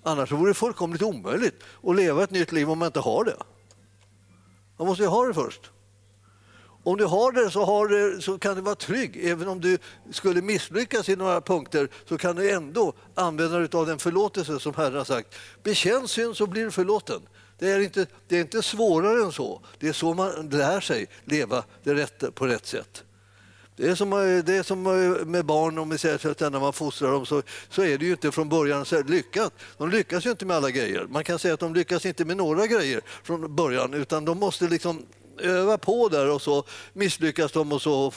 Annars 0.02 0.32
vore 0.32 0.50
det 0.50 0.54
fullkomligt 0.54 1.02
omöjligt 1.02 1.62
att 1.82 1.96
leva 1.96 2.24
ett 2.24 2.30
nytt 2.30 2.52
liv 2.52 2.70
om 2.70 2.78
man 2.78 2.86
inte 2.86 3.00
har 3.00 3.24
det. 3.24 3.36
Man 4.76 4.86
måste 4.86 5.02
ju 5.02 5.08
ha 5.08 5.26
det 5.26 5.34
först. 5.34 5.70
Om 6.82 6.96
du 6.96 7.04
har 7.04 7.32
det 7.32 7.50
så, 7.50 7.64
har 7.64 7.88
det 7.88 8.22
så, 8.22 8.38
kan 8.38 8.54
du 8.54 8.60
vara 8.60 8.74
trygg. 8.74 9.24
Även 9.24 9.48
om 9.48 9.60
du 9.60 9.78
skulle 10.10 10.42
misslyckas 10.42 11.08
i 11.08 11.16
några 11.16 11.40
punkter 11.40 11.88
så 12.08 12.18
kan 12.18 12.36
du 12.36 12.50
ändå 12.50 12.92
använda 13.14 13.58
dig 13.58 13.68
av 13.72 13.86
den 13.86 13.98
förlåtelse 13.98 14.60
som 14.60 14.74
Herren 14.74 14.96
har 14.96 15.04
sagt. 15.04 15.34
Bekänn 15.62 16.08
synd 16.08 16.36
så 16.36 16.46
blir 16.46 16.64
du 16.64 16.70
förlåten. 16.70 17.20
Det 17.58 17.70
är, 17.70 17.80
inte, 17.80 18.06
det 18.28 18.36
är 18.36 18.40
inte 18.40 18.62
svårare 18.62 19.24
än 19.24 19.32
så. 19.32 19.60
Det 19.78 19.88
är 19.88 19.92
så 19.92 20.14
man 20.14 20.48
lär 20.48 20.80
sig 20.80 21.06
leva 21.24 21.64
det 21.82 21.94
rätt, 21.94 22.34
på 22.34 22.46
rätt 22.46 22.66
sätt. 22.66 23.04
Det 23.78 23.88
är 23.88 23.94
som, 23.94 24.12
eh, 24.12 24.44
det 24.44 24.56
är 24.56 24.62
som 24.62 24.86
eh, 24.86 25.26
med 25.26 25.44
barn, 25.44 25.78
om 25.78 25.90
vi 25.90 25.98
säger 25.98 26.30
att 26.30 26.40
när 26.40 26.60
man 26.60 26.72
fostrar 26.72 27.12
dem 27.12 27.26
så, 27.26 27.42
så 27.68 27.82
är 27.82 27.98
det 27.98 28.04
ju 28.04 28.10
inte 28.10 28.32
från 28.32 28.48
början 28.48 28.84
så 28.84 29.02
lyckat. 29.02 29.52
De 29.76 29.90
lyckas 29.90 30.26
ju 30.26 30.30
inte 30.30 30.46
med 30.46 30.56
alla 30.56 30.70
grejer. 30.70 31.06
Man 31.10 31.24
kan 31.24 31.38
säga 31.38 31.54
att 31.54 31.60
de 31.60 31.74
lyckas 31.74 32.06
inte 32.06 32.24
med 32.24 32.36
några 32.36 32.66
grejer 32.66 33.00
från 33.22 33.56
början 33.56 33.94
utan 33.94 34.24
de 34.24 34.38
måste 34.38 34.68
liksom 34.68 35.06
öva 35.40 35.78
på 35.78 36.08
där 36.08 36.30
och 36.30 36.42
så 36.42 36.64
misslyckas 36.92 37.52
de 37.52 37.72
och 37.72 37.82
så 37.82 38.10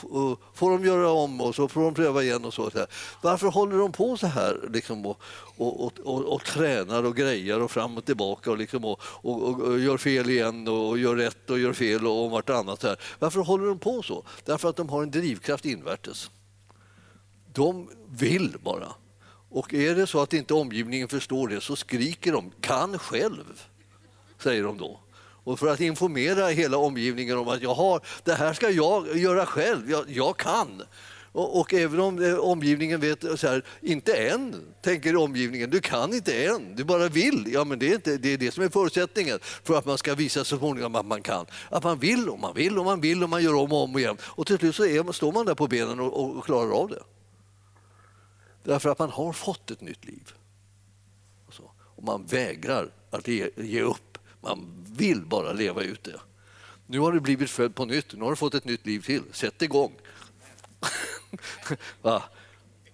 får 0.54 0.72
de 0.72 0.86
göra 0.86 1.10
om 1.10 1.42
och 1.42 1.56
så 1.56 1.68
får 1.68 1.82
de 1.82 1.94
pröva 1.94 2.24
igen. 2.24 2.46
och 2.46 2.54
så. 2.54 2.72
Varför 3.22 3.48
håller 3.48 3.78
de 3.78 3.92
på 3.92 4.18
så 4.18 4.28
här 4.28 4.70
liksom, 4.74 5.06
och, 5.06 5.22
och, 5.58 6.00
och, 6.04 6.34
och, 6.34 6.46
tränar 6.46 7.04
och 7.04 7.16
grejar 7.16 7.60
och 7.60 7.72
fram 7.72 7.98
och 7.98 8.06
tillbaka 8.06 8.52
och, 8.52 8.58
liksom, 8.58 8.86
och, 8.86 9.00
och, 9.22 9.80
gör 9.80 9.98
fel 9.98 10.30
igen 10.30 10.68
och 10.68 10.98
gör 10.98 11.16
rätt 11.16 11.50
och 11.50 11.60
gör 11.60 11.74
fel 11.74 12.08
och 12.08 12.32
vartannat. 12.32 12.84
Här. 12.84 12.98
Varför 13.20 13.40
håller 13.40 13.68
de 13.68 13.80
på 13.80 14.02
så? 14.02 14.24
Därför 14.46 14.70
att 14.70 14.76
de 14.76 14.90
har 14.90 15.04
en 15.04 15.12
drivkraft 15.12 15.66
invärtes. 15.66 16.30
De 17.54 17.90
vill 18.10 18.56
bara. 18.64 18.88
Och 19.50 19.74
är 19.74 19.96
det 19.96 20.08
så 20.08 20.22
att 20.22 20.34
inte 20.34 20.54
omgivningen 20.54 21.08
förstår 21.08 21.48
det 21.48 21.62
så 21.62 21.76
skriker 21.76 22.32
de 22.32 22.52
kan 22.62 23.00
själv, 23.00 23.64
säger 24.38 24.64
de 24.64 24.78
då 24.78 25.00
och 25.44 25.60
för 25.60 25.68
att 25.68 25.80
informera 25.80 26.48
hela 26.48 26.78
omgivningen 26.78 27.38
om 27.38 27.48
att 27.48 27.62
jag 27.62 27.74
har, 27.74 28.02
det 28.24 28.34
här 28.34 28.54
ska 28.54 28.70
jag 28.70 29.18
göra 29.18 29.46
själv, 29.46 29.92
jag, 29.92 30.06
jag 30.08 30.38
kan. 30.38 30.84
Och, 31.34 31.60
och, 31.60 31.74
även 31.74 32.00
om 32.00 32.24
eh, 32.24 32.36
omgivningen 32.36 33.00
vet, 33.00 33.40
så 33.40 33.48
här, 33.48 33.66
inte 33.82 34.14
än, 34.14 34.74
tänker 34.82 35.16
omgivningen, 35.16 35.70
du 35.70 35.82
kan 35.82 36.14
inte 36.14 36.44
än, 36.44 36.76
du 36.76 36.84
bara 36.84 37.08
vill. 37.08 37.54
Ja, 37.54 37.64
men 37.64 37.80
det 37.80 37.90
är, 37.90 37.96
inte, 37.96 38.18
det 38.18 38.34
är 38.34 38.38
det 38.38 38.52
som 38.52 38.64
är 38.64 38.70
förutsättningen 38.70 39.40
för 39.42 39.78
att 39.78 39.86
man 39.86 39.98
ska 39.98 40.16
visa 40.16 40.44
så 40.44 40.58
småningom 40.58 40.96
att 40.96 41.06
man 41.06 41.22
kan. 41.22 41.46
Att 41.70 41.84
man 41.84 42.00
vill 42.00 42.30
och 42.30 42.40
man 42.40 42.54
vill 42.54 42.80
och 42.80 42.86
man 42.86 43.02
vill 43.02 43.24
och 43.24 43.30
man 43.30 43.44
gör 43.44 43.56
om 43.56 43.72
och 43.72 43.84
om 43.84 43.98
igen. 43.98 44.18
Och 44.22 44.48
till 44.48 44.58
slut 44.58 44.76
så 44.76 44.86
är, 44.86 45.12
står 45.12 45.32
man 45.32 45.46
där 45.46 45.56
på 45.56 45.68
benen 45.68 46.00
och, 46.00 46.38
och 46.38 46.46
klarar 46.46 46.72
av 46.72 46.90
det. 46.90 47.04
Därför 48.64 48.90
att 48.90 49.00
man 49.00 49.10
har 49.10 49.34
fått 49.34 49.72
ett 49.72 49.82
nytt 49.82 50.06
liv. 50.06 50.34
Och, 51.48 51.54
så. 51.54 51.72
och 51.96 52.04
man 52.04 52.26
vägrar 52.26 52.92
att 53.10 53.28
ge, 53.28 53.50
ge 53.56 53.82
upp 53.82 54.11
man 54.42 54.86
vill 54.98 55.26
bara 55.26 55.54
leva 55.54 55.84
ut 55.84 56.04
det. 56.04 56.20
Nu 56.88 57.00
har 57.00 57.12
du 57.12 57.20
blivit 57.20 57.50
född 57.50 57.76
på 57.76 57.86
nytt, 57.86 58.14
nu 58.14 58.24
har 58.24 58.30
du 58.30 58.36
fått 58.36 58.54
ett 58.54 58.66
nytt 58.66 58.86
liv 58.86 59.00
till. 59.00 59.24
Sätt 59.32 59.62
igång! 59.62 59.94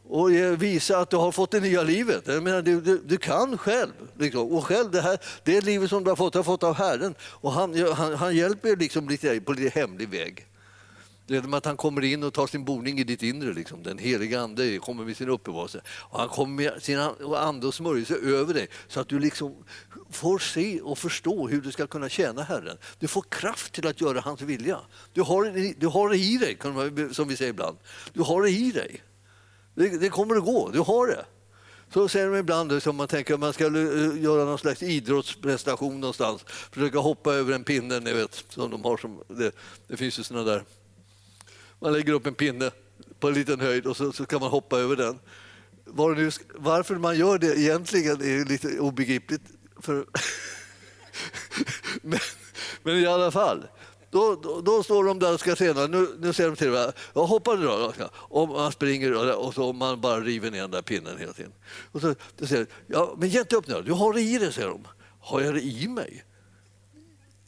och 0.10 0.32
eh, 0.32 0.58
visa 0.58 0.98
att 0.98 1.10
du 1.10 1.18
har 1.18 1.32
fått 1.32 1.52
det 1.52 1.60
nya 1.60 1.84
livet. 1.84 2.24
Jag 2.26 2.44
menar, 2.44 2.62
du, 2.62 2.82
du, 2.82 3.02
du 3.06 3.18
kan 3.18 3.58
själv. 3.58 3.92
Liksom. 4.18 4.52
Och 4.52 4.66
själv 4.66 4.92
det, 4.92 5.02
här, 5.02 5.20
det 5.44 5.62
livet 5.62 5.90
som 5.90 6.04
du 6.04 6.10
har 6.12 6.16
fått, 6.16 6.36
har 6.36 6.44
fått 6.44 6.64
av 6.64 6.76
Herren. 6.76 7.16
Och 7.22 7.52
han, 7.52 7.94
han, 7.94 8.14
han 8.14 8.36
hjälper 8.36 8.76
liksom 8.76 9.10
lite 9.10 9.42
på 9.42 9.54
lite 9.54 9.80
hemlig 9.80 10.10
väg. 10.10 10.46
Genom 11.30 11.54
att 11.54 11.66
han 11.66 11.78
kommer 11.78 12.04
in 12.04 12.24
och 12.24 12.34
tar 12.34 12.48
sin 12.48 12.66
boning 12.66 13.00
i 13.00 13.04
ditt 13.04 13.24
inre. 13.24 13.54
Liksom. 13.54 13.84
Den 13.84 13.98
heliga 13.98 14.42
Ande 14.42 14.78
kommer 14.78 15.06
med 15.06 15.18
sin 15.18 15.30
uppenbarelse. 15.30 15.82
Och 15.88 16.20
han 16.20 16.30
kommer 16.30 16.64
med 16.64 16.84
sin 16.84 17.00
ande 17.36 17.68
och 17.68 17.74
smörjelse 17.74 18.16
över 18.16 18.54
dig 18.54 18.68
så 18.88 19.00
att 19.00 19.08
du 19.08 19.20
liksom 19.20 19.56
får 20.10 20.40
se 20.40 20.82
och 20.82 20.98
förstå 20.98 21.48
hur 21.48 21.62
du 21.62 21.72
ska 21.72 21.88
kunna 21.88 22.10
tjäna 22.10 22.44
Herren. 22.44 22.78
Du 23.00 23.08
får 23.08 23.22
kraft 23.22 23.74
till 23.74 23.88
att 23.88 24.02
göra 24.02 24.20
hans 24.20 24.42
vilja. 24.42 24.80
Du 25.14 25.22
har, 25.22 25.74
du 25.80 25.88
har 25.88 26.10
det 26.10 26.18
i 26.18 26.38
dig, 26.38 26.58
som 27.14 27.28
vi 27.28 27.36
säger 27.36 27.52
ibland. 27.52 27.78
Du 28.14 28.22
har 28.22 28.42
det 28.42 28.50
i 28.50 28.72
dig. 28.72 29.04
Det, 29.76 29.98
det 29.98 30.10
kommer 30.10 30.36
att 30.36 30.46
gå, 30.46 30.70
du 30.70 30.80
har 30.80 31.08
det. 31.08 31.26
Så 31.94 32.08
säger 32.08 32.28
de 32.28 32.38
ibland, 32.38 32.84
som 32.84 32.96
man 32.96 33.08
tänker 33.08 33.34
att 33.34 33.40
man 33.40 33.54
ska 33.54 33.66
eh, 33.66 34.24
göra 34.24 34.46
någon 34.46 34.58
slags 34.58 34.84
idrottsprestation 34.84 36.00
någonstans, 36.00 36.42
försöka 36.48 37.00
hoppa 37.00 37.34
över 37.34 37.54
en 37.54 37.64
pinne, 37.64 38.00
ni 38.00 38.14
vet, 38.14 38.46
som 38.50 38.72
de 38.72 38.84
har 38.84 38.98
som, 38.98 39.24
det, 39.28 39.52
det 39.88 39.98
finns 39.98 40.20
ju 40.20 40.24
såna 40.24 40.44
där 40.44 40.64
man 41.80 41.94
lägger 41.94 42.14
upp 42.14 42.26
en 42.26 42.36
pinne 42.36 42.72
på 43.20 43.28
en 43.28 43.34
liten 43.34 43.60
höjd 43.60 43.88
och 43.88 43.98
så, 43.98 44.12
så 44.12 44.26
kan 44.26 44.40
man 44.40 44.50
hoppa 44.50 44.80
över 44.80 44.96
den. 44.96 45.20
var 45.86 46.16
nu, 46.16 46.32
varför 46.56 46.96
man 46.96 47.18
gör 47.18 47.38
det 47.38 47.60
egentligen 47.60 48.22
är 48.22 48.46
lite 48.46 48.80
obegripligt. 48.80 49.42
För 49.80 50.06
men, 52.02 52.20
men 52.84 52.98
i 52.98 53.06
alla 53.06 53.32
fall. 53.32 53.68
Då, 54.12 54.36
då, 54.36 54.62
då, 54.62 54.84
står 54.84 55.04
de 55.04 55.20
där 55.20 55.34
och 55.34 55.40
ska 55.40 55.56
träna. 55.56 55.88
Nu, 55.88 56.08
nu 56.20 56.34
säger 56.34 56.50
de 56.50 56.56
till 56.56 56.72
mig, 56.72 56.92
jag 57.14 57.26
hoppar 57.26 57.58
då. 57.58 57.94
Och 58.12 58.48
man 58.48 58.72
springer 58.72 59.38
och 59.38 59.54
så 59.54 59.74
man 59.74 60.02
bara 60.02 60.20
river 60.20 60.52
ner 60.52 60.62
den 60.62 60.72
där 60.72 60.82
pinnen 60.82 61.18
hela 61.18 61.34
tiden. 61.34 61.54
Och 61.92 62.02
så 62.02 62.16
då 62.38 62.46
säger 62.46 62.68
ja, 62.88 63.16
men 63.18 63.30
ge 63.30 63.40
inte 63.40 63.56
upp 63.56 63.68
nu, 63.68 63.82
du 63.82 63.92
har 63.92 64.14
det 64.14 64.22
i 64.22 64.38
dig, 64.38 64.54
säger 64.54 64.68
de. 64.68 64.88
Har 65.20 65.42
jag 65.42 65.54
det 65.54 65.62
i 65.62 65.88
mig? 65.88 66.24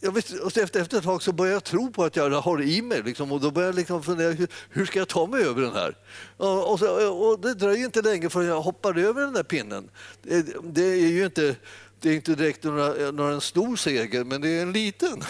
Jag 0.02 0.12
vet, 0.12 0.32
och 0.32 0.58
efter, 0.58 0.82
efter 0.82 0.98
ett 0.98 1.04
tag 1.04 1.24
så 1.24 1.32
börjar 1.32 1.54
jag 1.54 1.64
tro 1.64 1.92
på 1.92 2.04
att 2.04 2.16
jag 2.16 2.30
har 2.30 2.58
det 2.58 2.64
i 2.64 2.82
mig. 2.82 3.04
Liksom, 3.04 3.32
och 3.32 3.42
då 3.42 3.52
börjar 3.52 3.68
jag 3.68 3.76
liksom 3.76 4.04
fundera, 4.04 4.32
hur, 4.32 4.48
hur, 4.70 4.86
ska 4.86 5.00
jag 5.00 5.08
ta 5.08 5.26
mig 5.28 5.44
över 5.44 5.62
den 5.62 5.74
här? 5.74 5.98
Och, 6.38 6.72
och, 6.72 6.80
så, 6.80 7.12
och 7.12 7.40
det 7.40 7.54
dröjer 7.54 7.86
inte 7.86 8.02
länge 8.02 8.30
förrän 8.30 8.48
jag 8.48 8.62
hoppar 8.62 8.98
över 8.98 9.22
den 9.22 9.34
där 9.34 9.44
pinnen. 9.44 9.90
Det, 10.22 10.46
det 10.64 10.84
är 10.84 11.08
ju 11.08 11.26
inte, 11.26 11.56
det 12.00 12.10
är 12.10 12.14
inte 12.14 12.36
direkt 12.36 12.64
några, 12.64 13.12
några 13.12 13.34
en 13.34 13.42
stor 13.42 13.76
seger, 13.76 14.24
men 14.24 14.42
det 14.42 14.50
är 14.50 14.62
en 14.62 14.74
liten. 14.74 15.24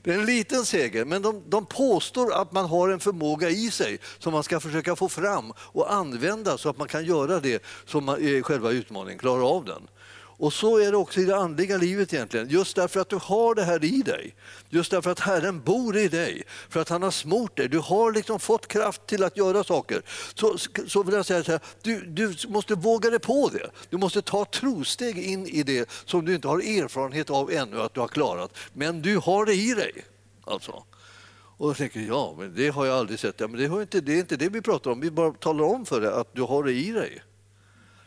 Det 0.04 0.12
är 0.12 0.20
en 0.20 0.26
liten 0.26 0.66
seger, 0.66 1.06
men 1.06 1.22
de, 1.22 1.44
de 1.48 1.66
påstår 1.66 2.34
att 2.34 2.52
man 2.52 2.66
har 2.66 2.90
en 2.90 3.00
förmåga 3.00 3.50
i 3.50 3.72
sig 3.72 4.00
som 4.20 4.34
man 4.34 4.44
ska 4.44 4.60
försöka 4.60 4.96
få 4.96 5.10
fram 5.10 5.54
och 5.58 5.94
använda 5.94 6.58
så 6.58 6.70
att 6.70 6.78
man 6.78 6.88
kan 6.88 7.06
göra 7.06 7.40
det 7.40 7.64
som 7.86 8.10
är 8.10 8.42
själva 8.42 8.72
utmaningen, 8.72 9.20
klara 9.20 9.44
av 9.44 9.66
den. 9.66 9.88
Och 10.40 10.54
så 10.54 10.78
är 10.78 10.92
det 10.92 10.98
också 10.98 11.20
i 11.20 11.26
det 11.26 11.36
andliga 11.36 11.78
livet 11.78 12.14
egentligen. 12.14 12.50
Just 12.50 12.76
därför 12.76 13.00
att 13.00 13.10
du 13.10 13.16
har 13.16 13.56
det 13.56 13.64
här 13.64 13.84
i 13.84 14.02
dig. 14.02 14.36
Just 14.70 14.92
därför 14.92 15.12
att 15.12 15.20
Herren 15.20 15.62
bor 15.62 15.98
i 15.98 16.08
dig. 16.08 16.44
För 16.70 16.80
att 16.80 16.90
han 16.90 17.04
har 17.04 17.12
smort 17.12 17.58
dig. 17.58 17.68
Du 17.70 17.80
har 17.80 18.12
liksom 18.12 18.40
fått 18.40 18.68
kraft 18.68 19.08
till 19.08 19.24
att 19.24 19.38
göra 19.38 19.64
saker. 19.64 20.02
Så, 20.34 20.58
så 20.88 21.04
vill 21.04 21.16
jag 21.16 21.26
säga 21.26 21.44
så 21.44 21.52
här, 21.52 21.62
du, 21.82 22.06
du 22.06 22.36
måste 22.48 22.76
våga 22.76 23.10
dig 23.10 23.20
på 23.20 23.50
det. 23.54 23.70
Du 23.90 23.98
måste 23.98 24.22
ta 24.22 24.46
trosteg 24.46 25.18
in 25.18 25.48
i 25.48 25.64
det 25.64 25.90
som 26.06 26.26
du 26.26 26.36
inte 26.36 26.48
har 26.48 26.58
erfarenhet 26.58 27.30
av 27.30 27.52
ännu 27.52 27.82
att 27.82 27.94
du 27.94 28.00
har 28.00 28.08
klarat. 28.08 28.58
Men 28.74 29.02
du 29.02 29.18
har 29.18 29.46
det 29.46 29.54
i 29.54 29.74
dig. 29.74 30.06
Alltså. 30.44 30.84
Och 31.58 31.68
då 31.68 31.74
tänker 31.74 32.00
jag, 32.00 32.10
ja, 32.10 32.36
men 32.38 32.56
det 32.56 32.70
har 32.70 32.86
jag 32.86 32.96
aldrig 32.96 33.20
sett. 33.20 33.40
Ja, 33.40 33.48
men 33.48 33.60
det, 33.60 33.68
har 33.68 33.82
inte, 33.82 34.02
det 34.02 34.14
är 34.14 34.20
inte 34.20 34.36
det 34.36 34.50
vi 34.50 34.62
pratar 34.62 34.92
om. 34.92 35.00
Vi 35.00 35.12
bara 35.12 35.32
talar 35.32 35.64
om 35.64 35.86
för 35.86 36.02
dig 36.02 36.12
att 36.14 36.36
du 36.36 36.42
har 36.42 36.64
det 36.64 36.74
i 36.74 36.92
dig. 36.92 37.22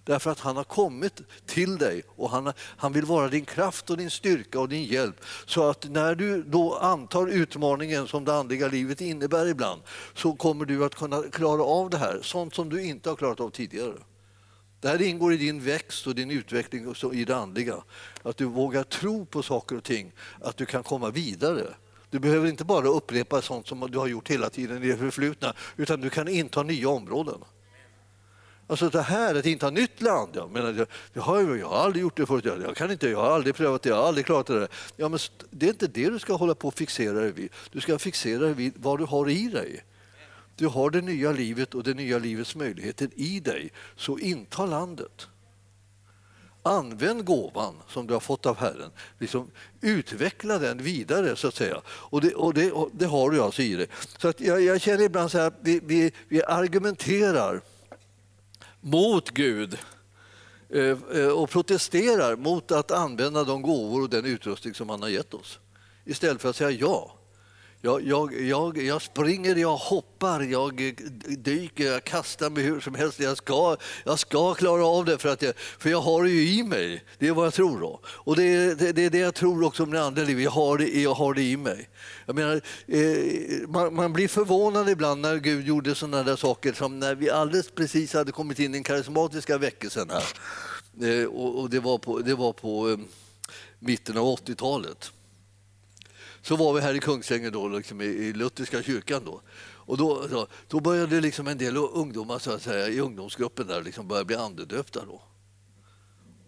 Därför 0.04 0.30
att 0.30 0.40
han 0.40 0.56
har 0.56 0.64
kommit 0.64 1.20
till 1.46 1.78
dig 1.78 2.02
och 2.08 2.30
han, 2.30 2.52
han 2.58 2.92
vill 2.92 3.04
vara 3.04 3.28
din 3.28 3.44
kraft 3.44 3.90
och 3.90 3.96
din 3.96 4.10
styrka 4.10 4.60
och 4.60 4.68
din 4.68 4.84
hjälp. 4.84 5.24
Så 5.46 5.70
att 5.70 5.90
när 5.90 6.14
du 6.14 6.42
då 6.42 6.76
antar 6.76 7.26
utmaningen 7.26 8.08
som 8.08 8.24
det 8.24 8.34
andliga 8.34 8.68
livet 8.68 9.00
innebär 9.00 9.46
ibland 9.46 9.82
så 10.14 10.32
kommer 10.32 10.64
du 10.64 10.84
att 10.84 10.94
kunna 10.94 11.22
klara 11.22 11.62
av 11.62 11.90
det 11.90 11.98
här, 11.98 12.18
sånt 12.22 12.54
som 12.54 12.68
du 12.68 12.82
inte 12.84 13.08
har 13.08 13.16
klarat 13.16 13.40
av 13.40 13.50
tidigare. 13.50 13.94
Det 14.80 14.88
här 14.88 15.02
ingår 15.02 15.32
i 15.32 15.36
din 15.36 15.60
växt 15.60 16.06
och 16.06 16.14
din 16.14 16.30
utveckling 16.30 16.88
och 16.88 17.14
i 17.14 17.24
det 17.24 17.36
andliga. 17.36 17.82
Att 18.22 18.36
du 18.36 18.44
vågar 18.44 18.82
tro 18.82 19.26
på 19.26 19.42
saker 19.42 19.76
och 19.76 19.84
ting, 19.84 20.12
att 20.40 20.56
du 20.56 20.66
kan 20.66 20.82
komma 20.82 21.10
vidare. 21.10 21.66
Du 22.10 22.18
behöver 22.18 22.48
inte 22.48 22.64
bara 22.64 22.88
upprepa 22.88 23.42
sånt 23.42 23.68
som 23.68 23.90
du 23.90 23.98
har 23.98 24.06
gjort 24.06 24.30
hela 24.30 24.50
tiden 24.50 24.82
i 24.82 24.88
det 24.88 24.96
förflutna, 24.96 25.54
utan 25.76 26.00
du 26.00 26.10
kan 26.10 26.28
inta 26.28 26.62
nya 26.62 26.88
områden. 26.88 27.38
Alltså 28.72 28.88
det 28.88 29.02
här 29.02 29.34
att 29.34 29.46
inte 29.46 29.66
ha 29.66 29.70
nytt 29.70 30.00
land, 30.00 30.30
jag, 30.34 30.50
menar, 30.50 30.72
jag, 30.72 30.86
jag, 31.12 31.22
har, 31.22 31.56
jag 31.56 31.68
har 31.68 31.76
aldrig 31.76 32.02
gjort 32.02 32.16
det 32.16 32.26
förut, 32.26 32.44
jag, 32.44 32.62
jag, 32.62 32.76
kan 32.76 32.90
inte, 32.90 33.08
jag 33.08 33.18
har 33.18 33.30
aldrig 33.30 33.54
prövat 33.54 33.82
det, 33.82 33.88
jag 33.88 33.96
har 33.96 34.08
aldrig 34.08 34.26
klarat 34.26 34.46
det. 34.46 34.60
Där. 34.60 34.68
Ja, 34.96 35.08
men 35.08 35.18
det 35.50 35.66
är 35.66 35.70
inte 35.70 35.86
det 35.86 36.10
du 36.10 36.18
ska 36.18 36.34
hålla 36.34 36.54
på 36.54 36.68
och 36.68 36.74
fixera 36.74 37.20
dig 37.20 37.32
vid. 37.32 37.48
Du 37.72 37.80
ska 37.80 37.98
fixera 37.98 38.38
dig 38.38 38.54
vid 38.54 38.72
vad 38.76 38.98
du 38.98 39.04
har 39.04 39.30
i 39.30 39.48
dig. 39.48 39.84
Du 40.56 40.66
har 40.66 40.90
det 40.90 41.00
nya 41.00 41.32
livet 41.32 41.74
och 41.74 41.82
det 41.82 41.94
nya 41.94 42.18
livets 42.18 42.54
möjligheter 42.54 43.08
i 43.14 43.40
dig, 43.40 43.72
så 43.96 44.18
inta 44.18 44.66
landet. 44.66 45.26
Använd 46.62 47.24
gåvan 47.24 47.74
som 47.88 48.06
du 48.06 48.12
har 48.12 48.20
fått 48.20 48.46
av 48.46 48.56
Herren. 48.56 48.90
Liksom, 49.18 49.50
utveckla 49.80 50.58
den 50.58 50.82
vidare, 50.82 51.36
så 51.36 51.48
att 51.48 51.54
säga. 51.54 51.80
Och 51.86 52.20
det, 52.20 52.34
och 52.34 52.54
det, 52.54 52.72
och 52.72 52.90
det 52.92 53.06
har 53.06 53.30
du 53.30 53.40
alltså 53.42 53.62
i 53.62 53.74
dig. 53.74 53.86
Så 54.18 54.28
att 54.28 54.40
jag, 54.40 54.62
jag 54.62 54.80
känner 54.80 55.04
ibland 55.04 55.30
så 55.30 55.38
här 55.38 55.46
att 55.46 55.58
vi, 55.60 55.80
vi, 55.84 56.12
vi 56.28 56.42
argumenterar 56.42 57.60
mot 58.82 59.30
Gud 59.30 59.78
eh, 60.68 60.98
eh, 61.14 61.28
och 61.28 61.50
protesterar 61.50 62.36
mot 62.36 62.72
att 62.72 62.90
använda 62.90 63.44
de 63.44 63.62
gåvor 63.62 64.02
och 64.02 64.10
den 64.10 64.24
utrustning 64.24 64.74
som 64.74 64.88
han 64.88 65.02
har 65.02 65.08
gett 65.08 65.34
oss. 65.34 65.58
Istället 66.04 66.42
för 66.42 66.48
att 66.48 66.56
säga 66.56 66.70
ja. 66.70 67.18
Jag, 67.84 68.06
jag, 68.06 68.40
jag, 68.40 68.78
jag 68.78 69.02
springer, 69.02 69.56
jag 69.56 69.76
hoppar, 69.76 70.40
jag 70.40 70.86
eh, 70.86 70.92
dyker, 71.38 71.84
jag 71.84 72.04
kastar 72.04 72.50
mig 72.50 72.62
hur 72.62 72.80
som 72.80 72.94
helst. 72.94 73.20
Jag 73.20 73.36
ska, 73.36 73.76
jag 74.04 74.18
ska 74.18 74.54
klara 74.54 74.86
av 74.86 75.04
det 75.04 75.18
för, 75.18 75.28
att 75.28 75.42
jag, 75.42 75.56
för 75.56 75.90
jag 75.90 76.00
har 76.00 76.24
det 76.24 76.30
ju 76.30 76.48
i 76.48 76.62
mig. 76.62 77.04
Det 77.18 77.28
är 77.28 77.32
vad 77.32 77.46
jag 77.46 77.54
tror. 77.54 77.80
Då. 77.80 78.00
Och 78.04 78.36
det 78.36 78.42
är 78.42 78.74
det, 78.74 78.92
det, 78.92 79.04
är 79.04 79.10
det 79.10 79.18
jag 79.18 79.34
tror 79.34 79.64
också 79.64 79.82
om 79.82 79.90
det 79.90 80.02
andra 80.02 80.22
livet. 80.22 80.44
Jag 80.44 80.50
har 80.50 80.78
det, 80.78 81.00
jag 81.00 81.14
har 81.14 81.34
det 81.34 81.42
i 81.42 81.56
mig. 81.56 81.88
Jag 82.26 82.36
menar, 82.36 82.60
eh, 82.86 83.68
man, 83.68 83.94
man, 83.94 84.12
blir 84.12 84.28
förvånad 84.28 84.88
ibland 84.88 85.20
när 85.20 85.36
Gud 85.36 85.66
gjorde 85.66 85.94
sådana 85.94 86.22
där 86.22 86.36
saker 86.36 86.72
som 86.72 87.00
när 87.00 87.14
vi 87.14 87.30
alldeles 87.30 87.70
precis 87.70 88.14
hade 88.14 88.32
kommit 88.32 88.58
in 88.58 88.70
i 88.70 88.76
den 88.76 88.84
karismatiska 88.84 89.58
väckelsen 89.58 90.10
här. 90.10 90.24
Eh, 91.08 91.26
och, 91.26 91.60
och, 91.60 91.70
det 91.70 91.80
var 91.80 91.98
på, 91.98 92.18
det 92.18 92.34
var 92.34 92.52
på 92.52 92.90
eh, 92.90 92.98
mitten 93.78 94.18
av 94.18 94.24
80-talet 94.24 95.12
så 96.42 96.56
var 96.56 96.74
vi 96.74 96.80
här 96.80 96.94
i 96.94 96.98
Kungsängen 96.98 97.52
då, 97.52 97.68
liksom 97.68 98.00
i, 98.00 98.04
i 98.04 98.32
Lutherska 98.32 98.82
kyrkan. 98.82 99.22
Då. 99.24 99.40
Och 99.84 99.96
då, 99.96 100.26
då, 100.30 100.46
då 100.68 100.80
började 100.80 101.20
liksom 101.20 101.48
en 101.48 101.58
del 101.58 101.76
ungdomar 101.76 102.38
så 102.38 102.50
att 102.50 102.62
säga, 102.62 102.88
i 102.88 103.00
ungdomsgruppen 103.00 103.66
där 103.66 103.82
liksom 103.82 104.08
börja 104.08 104.24
bli 104.24 104.36
andedöpta. 104.36 105.04
Då. 105.04 105.22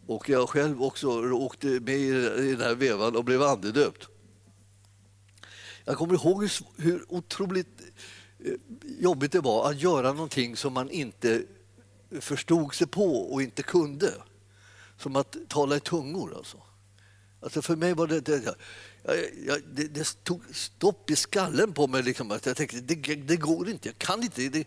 Och 0.06 0.28
jag 0.28 0.48
själv 0.48 0.82
också 0.82 1.32
åkte 1.32 1.66
med 1.66 1.98
i 1.98 2.10
den 2.50 2.60
här 2.60 2.74
vevan 2.74 3.16
och 3.16 3.24
blev 3.24 3.42
andedöpt. 3.42 4.08
Jag 5.84 5.96
kommer 5.96 6.14
ihåg 6.14 6.42
hur, 6.42 6.82
hur 6.82 7.04
otroligt 7.08 7.80
eh, 8.44 8.52
jobbigt 9.00 9.32
det 9.32 9.40
var 9.40 9.70
att 9.70 9.80
göra 9.80 10.12
någonting 10.12 10.56
som 10.56 10.72
man 10.72 10.90
inte 10.90 11.42
förstod 12.20 12.74
sig 12.74 12.86
på 12.86 13.32
och 13.32 13.42
inte 13.42 13.62
kunde. 13.62 14.14
Som 14.98 15.16
att 15.16 15.36
tala 15.48 15.76
i 15.76 15.80
tungor. 15.80 16.34
Alltså. 16.36 16.58
Alltså 17.44 17.62
för 17.62 17.76
mig 17.76 17.94
var 17.94 18.06
det, 18.06 18.20
det 18.20 18.42
jag, 19.06 19.16
jag, 19.46 19.60
det, 19.74 19.88
det, 19.88 20.24
tog 20.24 20.42
stopp 20.52 21.10
i 21.10 21.16
skallen 21.16 21.72
på 21.72 21.86
mig. 21.86 22.02
Liksom, 22.02 22.30
att 22.30 22.46
jag 22.46 22.56
tänkte 22.56 22.80
det, 22.80 22.94
det 23.14 23.36
går 23.36 23.68
inte, 23.68 23.88
jag 23.88 23.98
kan 23.98 24.22
inte. 24.22 24.48
Det, 24.48 24.66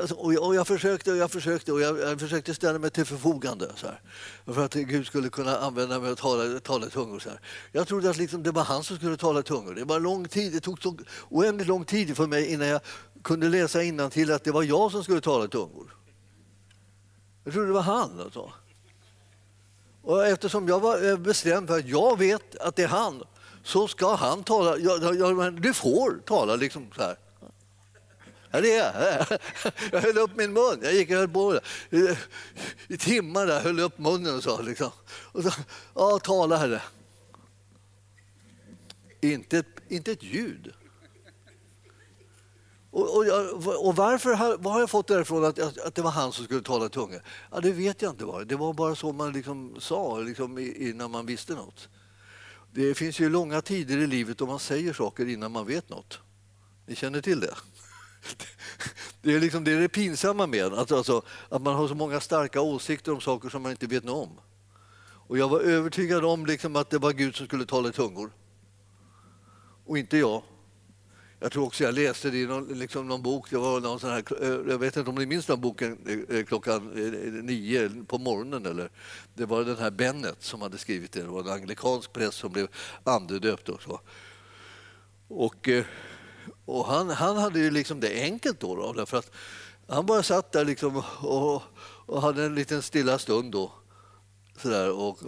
alltså, 0.00 0.14
och, 0.14 0.34
jag, 0.34 0.46
och, 0.46 0.54
jag, 0.54 0.66
försökte 0.66 1.12
och 1.12 1.16
jag 1.16 1.30
försökte 1.30 1.72
och 1.72 1.80
jag, 1.80 1.98
jag, 1.98 2.20
försökte 2.20 2.54
ställa 2.54 2.78
mig 2.78 2.90
till 2.90 3.04
förfogande. 3.04 3.72
Så 3.76 3.86
här, 3.86 4.00
för 4.46 4.64
att 4.64 4.74
Gud 4.74 5.06
skulle 5.06 5.28
kunna 5.28 5.58
använda 5.58 6.00
mig 6.00 6.10
och 6.10 6.18
tala, 6.18 6.60
tala 6.60 6.86
tungor. 6.86 7.18
Så 7.18 7.28
här. 7.30 7.40
Jag 7.72 7.88
trodde 7.88 8.10
att 8.10 8.16
liksom, 8.16 8.42
det 8.42 8.50
var 8.50 8.64
han 8.64 8.84
som 8.84 8.96
skulle 8.96 9.16
tala 9.16 9.42
tungor. 9.42 9.74
Det, 9.74 9.84
var 9.84 10.00
lång 10.00 10.28
tid, 10.28 10.52
det 10.52 10.60
tog 10.60 10.82
så 10.82 10.98
oändligt 11.28 11.68
lång 11.68 11.84
tid 11.84 12.16
för 12.16 12.26
mig 12.26 12.46
innan 12.46 12.68
jag 12.68 12.80
kunde 13.22 13.48
läsa 13.48 13.78
till 14.10 14.32
att 14.32 14.44
det 14.44 14.50
var 14.50 14.62
jag 14.62 14.92
som 14.92 15.04
skulle 15.04 15.20
tala 15.20 15.48
tungor. 15.48 15.94
Jag 17.44 17.52
trodde 17.52 17.68
det 17.68 17.74
var 17.74 17.82
han. 17.82 18.20
Alltså. 18.20 18.52
Och 20.08 20.26
eftersom 20.26 20.68
jag 20.68 20.80
var 20.80 21.16
bestämd 21.16 21.68
för 21.68 21.78
att 21.78 21.88
jag 21.88 22.18
vet 22.18 22.56
att 22.56 22.76
det 22.76 22.82
är 22.82 22.88
han 22.88 23.22
så 23.62 23.88
ska 23.88 24.14
han 24.14 24.44
tala. 24.44 24.78
Jag, 24.78 25.16
jag, 25.16 25.62
du 25.62 25.74
får 25.74 26.20
tala 26.24 26.56
liksom 26.56 26.90
så 26.96 27.02
här. 27.02 27.16
Ja, 28.50 28.60
det 28.60 28.72
är 28.72 29.26
jag. 29.92 30.02
höll 30.02 30.18
upp 30.18 30.36
min 30.36 30.52
mun. 30.52 30.78
Jag 30.82 30.94
gick 30.94 31.10
och 31.10 31.16
höll 31.16 31.28
på 31.28 31.60
i 32.88 32.96
timmar 32.96 33.46
där, 33.46 33.60
höll 33.60 33.80
upp 33.80 33.98
munnen 33.98 34.36
och 34.36 34.42
sa 34.42 34.60
liksom. 34.60 34.90
Och 35.08 35.42
så, 35.42 35.50
ja, 35.94 36.18
tala 36.18 36.56
Herre. 36.56 36.82
Inte, 39.20 39.62
inte 39.88 40.12
ett 40.12 40.22
ljud. 40.22 40.72
Och, 42.90 43.16
och, 43.16 43.86
och 43.86 43.96
varför 43.96 44.36
vad 44.36 44.62
var 44.62 44.72
har 44.72 44.80
jag 44.80 44.90
fått 44.90 45.06
det 45.06 45.20
ifrån 45.20 45.44
att, 45.44 45.58
att, 45.58 45.94
det 45.94 46.02
var 46.02 46.10
han 46.10 46.32
som 46.32 46.44
skulle 46.44 46.62
tala 46.62 46.88
tunga? 46.88 47.20
Ja, 47.50 47.60
det 47.60 47.72
vet 47.72 48.02
jag 48.02 48.12
inte. 48.12 48.24
Var. 48.24 48.44
Det 48.44 48.56
var 48.56 48.72
bara 48.72 48.94
så 48.94 49.12
man 49.12 49.32
liksom 49.32 49.76
sa 49.80 50.18
liksom, 50.18 50.58
innan 50.58 51.10
man 51.10 51.26
visste 51.26 51.54
något. 51.54 51.88
Det 52.72 52.94
finns 52.94 53.20
ju 53.20 53.28
långa 53.28 53.60
tider 53.60 53.98
i 53.98 54.06
livet 54.06 54.38
då 54.38 54.46
man 54.46 54.58
säger 54.58 54.92
saker 54.92 55.28
innan 55.28 55.52
man 55.52 55.66
vet 55.66 55.88
något. 55.88 56.18
Ni 56.86 56.94
känner 56.94 57.20
till 57.20 57.40
det? 57.40 57.54
Det 59.22 59.34
är, 59.34 59.40
liksom, 59.40 59.64
det, 59.64 59.72
är 59.72 59.80
det 59.80 59.88
pinsamma 59.88 60.46
med 60.46 60.72
att, 60.74 60.92
alltså, 60.92 61.22
att 61.48 61.62
man 61.62 61.74
har 61.74 61.88
så 61.88 61.94
många 61.94 62.20
starka 62.20 62.60
åsikter 62.60 63.12
om 63.12 63.20
saker 63.20 63.48
som 63.48 63.62
man 63.62 63.70
inte 63.70 63.86
vet 63.86 64.04
något 64.04 64.28
om. 64.28 64.40
Och 65.28 65.38
jag 65.38 65.48
var 65.48 65.60
övertygad 65.60 66.24
om 66.24 66.46
liksom, 66.46 66.76
att 66.76 66.90
det 66.90 66.98
var 66.98 67.12
Gud 67.12 67.36
som 67.36 67.46
skulle 67.46 67.66
tala 67.66 67.88
i 67.88 67.92
tungor. 67.92 68.32
Och 69.86 69.98
inte 69.98 70.16
jag. 70.16 70.42
Jag 71.40 71.52
tror 71.52 71.66
också 71.66 71.84
jag 71.84 71.94
läste 71.94 72.30
det 72.30 72.38
i 72.38 72.46
någon, 72.46 72.78
liksom 72.78 73.08
någon 73.08 73.22
bok, 73.22 73.50
det 73.50 73.58
var 73.58 73.80
någon 73.80 74.00
sån 74.00 74.10
här, 74.10 74.24
eh, 74.42 74.70
jag 74.70 74.78
vet 74.78 74.96
inte 74.96 75.10
om 75.10 75.16
ni 75.16 75.26
minns 75.26 75.46
den 75.46 75.60
boken 75.60 75.98
eh, 76.06 76.36
eh, 76.36 76.44
klockan 76.44 76.86
nio 77.42 78.04
på 78.06 78.18
morgonen 78.18 78.66
eller? 78.66 78.90
Det 79.34 79.46
var 79.46 79.64
den 79.64 79.76
här 79.76 79.90
Bennet 79.90 80.36
som 80.42 80.62
hade 80.62 80.78
skrivit 80.78 81.12
det, 81.12 81.20
det 81.20 81.28
var 81.28 81.40
en 81.40 81.48
anglikansk 81.48 82.12
präst 82.12 82.38
som 82.38 82.52
blev 82.52 82.68
andedöpt 83.04 83.68
och 83.68 83.82
så. 83.82 84.00
Och, 85.28 85.68
och 86.64 86.86
han, 86.86 87.10
han 87.10 87.36
hade 87.36 87.58
ju 87.58 87.70
liksom 87.70 88.00
det 88.00 88.22
enkelt 88.22 88.60
då, 88.60 88.76
då 88.76 88.92
därför 88.92 89.18
att 89.18 89.30
Han 89.88 90.06
bara 90.06 90.22
satt 90.22 90.52
där 90.52 90.64
liksom 90.64 91.02
och, 91.20 91.62
och 92.06 92.22
hade 92.22 92.44
en 92.44 92.54
liten 92.54 92.82
stilla 92.82 93.18
stund 93.18 93.52
då. 93.52 93.72
Sådär, 94.56 94.90
och 94.90 95.18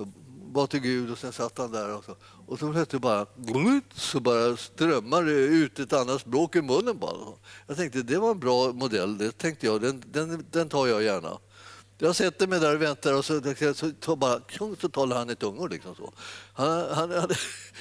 bad 0.50 0.70
till 0.70 0.80
Gud 0.80 1.10
och 1.10 1.18
sen 1.18 1.32
satt 1.32 1.58
han 1.58 1.72
där. 1.72 1.96
Och 1.96 2.04
så, 2.04 2.16
och 2.46 2.58
så 2.58 2.72
plötsligt 2.72 3.02
bara, 3.02 3.26
så 3.94 4.20
bara 4.20 4.56
strömmar 4.56 5.22
det 5.22 5.32
ut 5.32 5.78
ett 5.78 5.92
annat 5.92 6.20
språk 6.20 6.56
i 6.56 6.62
munnen. 6.62 6.98
Bara. 6.98 7.16
Jag 7.66 7.76
tänkte 7.76 8.02
det 8.02 8.18
var 8.18 8.30
en 8.30 8.40
bra 8.40 8.72
modell, 8.72 9.18
det 9.18 9.38
tänkte 9.38 9.66
jag, 9.66 9.80
den, 9.80 10.02
den, 10.06 10.46
den 10.50 10.68
tar 10.68 10.86
jag 10.86 11.02
gärna. 11.02 11.38
Jag 12.02 12.16
sätter 12.16 12.46
mig 12.46 12.60
där 12.60 12.74
och 12.74 12.82
väntar 12.82 13.14
och 13.14 13.24
så, 13.24 13.40
så, 13.74 13.90
så, 14.00 14.16
bara, 14.16 14.40
så 14.80 14.88
talar 14.88 15.16
han 15.16 15.30
i 15.30 15.36
tungor. 15.36 15.68
Liksom 15.68 15.94
så. 15.94 16.12
Han, 16.52 16.94
han, 16.94 17.10
han, 17.10 17.30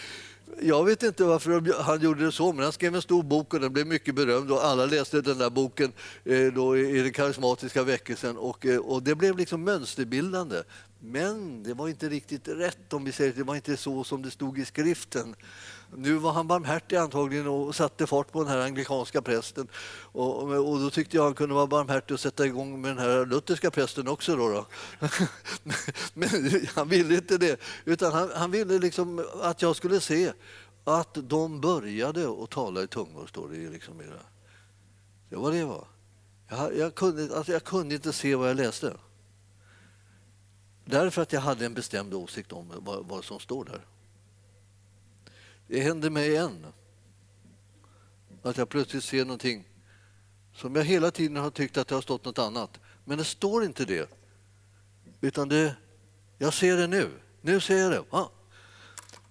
jag 0.61 0.85
vet 0.85 1.03
inte 1.03 1.23
varför 1.23 1.83
han 1.83 2.01
gjorde 2.01 2.25
det 2.25 2.31
så, 2.31 2.53
men 2.53 2.63
han 2.63 2.73
skrev 2.73 2.95
en 2.95 3.01
stor 3.01 3.23
bok 3.23 3.53
och 3.53 3.59
den 3.59 3.73
blev 3.73 3.87
mycket 3.87 4.15
berömd 4.15 4.51
och 4.51 4.63
alla 4.63 4.85
läste 4.85 5.21
den 5.21 5.37
där 5.37 5.49
boken 5.49 5.91
eh, 6.23 6.45
då 6.53 6.77
i 6.77 7.01
den 7.01 7.13
karismatiska 7.13 7.83
väckelsen 7.83 8.37
och, 8.37 8.65
eh, 8.65 8.79
och 8.79 9.03
det 9.03 9.15
blev 9.15 9.37
liksom 9.37 9.63
mönsterbildande. 9.63 10.63
Men 10.99 11.63
det 11.63 11.73
var 11.73 11.87
inte 11.87 12.09
riktigt 12.09 12.47
rätt 12.47 12.93
om 12.93 13.03
vi 13.03 13.11
säger 13.11 13.33
det 13.33 13.43
var 13.43 13.55
inte 13.55 13.77
så 13.77 14.03
som 14.03 14.21
det 14.21 14.31
stod 14.31 14.59
i 14.59 14.65
skriften. 14.65 15.35
Nu 15.95 16.13
var 16.13 16.31
han 16.31 16.47
barmhärtig 16.47 16.95
antagligen 16.95 17.47
och 17.47 17.75
satte 17.75 18.07
fart 18.07 18.31
på 18.31 18.43
den 18.43 18.51
här 18.51 18.57
anglikanska 18.57 19.21
prästen. 19.21 19.67
Och, 20.11 20.43
och 20.43 20.79
då 20.79 20.89
tyckte 20.89 21.17
jag 21.17 21.23
han 21.23 21.33
kunde 21.33 21.55
vara 21.55 21.67
barmhärtig 21.67 22.13
och 22.13 22.19
sätta 22.19 22.45
igång 22.45 22.81
med 22.81 22.91
den 22.91 22.97
här 22.97 23.25
lutherska 23.25 23.71
prästen 23.71 24.07
också. 24.07 24.35
Då, 24.35 24.49
då. 24.49 24.65
Men 26.13 26.29
han 26.75 26.89
ville 26.89 27.15
inte 27.15 27.37
det, 27.37 27.59
utan 27.85 28.13
han, 28.13 28.29
han 28.35 28.51
ville 28.51 28.79
liksom 28.79 29.25
att 29.41 29.61
jag 29.61 29.75
skulle 29.75 29.99
se 29.99 30.33
att 30.83 31.13
de 31.13 31.61
började 31.61 32.43
att 32.43 32.49
tala 32.49 32.83
i 32.83 32.87
tungor, 32.87 33.27
står 33.27 33.49
det 33.49 33.69
liksom 33.69 34.01
i 34.01 34.03
det. 34.03 34.25
Det 35.29 35.35
var 35.35 35.51
det 35.51 35.65
var. 35.65 35.87
Jag, 36.49 36.77
jag, 36.77 36.95
kunde, 36.95 37.37
alltså 37.37 37.51
jag 37.51 37.63
kunde 37.63 37.95
inte 37.95 38.13
se 38.13 38.35
vad 38.35 38.49
jag 38.49 38.57
läste. 38.57 38.93
Därför 40.89 41.21
att 41.21 41.33
jag 41.33 41.41
hade 41.41 41.65
en 41.65 41.73
bestämd 41.73 42.13
åsikt 42.13 42.51
om 42.51 42.71
vad, 42.75 43.05
vad 43.05 43.23
som 43.25 43.39
står 43.39 43.65
där. 43.65 43.85
Det 45.67 45.79
händer 45.79 46.09
mig 46.09 46.29
igen. 46.29 46.65
Att 48.41 48.57
jag 48.57 48.69
plötsligt 48.69 49.03
ser 49.03 49.25
någonting 49.25 49.67
som 50.53 50.75
jag 50.75 50.83
hela 50.83 51.11
tiden 51.11 51.37
har 51.37 51.49
tyckt 51.49 51.77
att 51.77 51.87
det 51.87 51.95
har 51.95 52.01
stått 52.01 52.25
något 52.25 52.39
annat. 52.39 52.79
Men 53.05 53.17
det 53.17 53.23
står 53.23 53.63
inte 53.63 53.85
det. 53.85 54.09
Utan 55.21 55.49
det, 55.49 55.75
jag 56.37 56.53
ser 56.53 56.77
det 56.77 56.87
nu. 56.87 57.09
Nu 57.41 57.59
ser 57.59 57.77
jag 57.77 57.91
det. 57.91 58.03
Ah. 58.09 58.29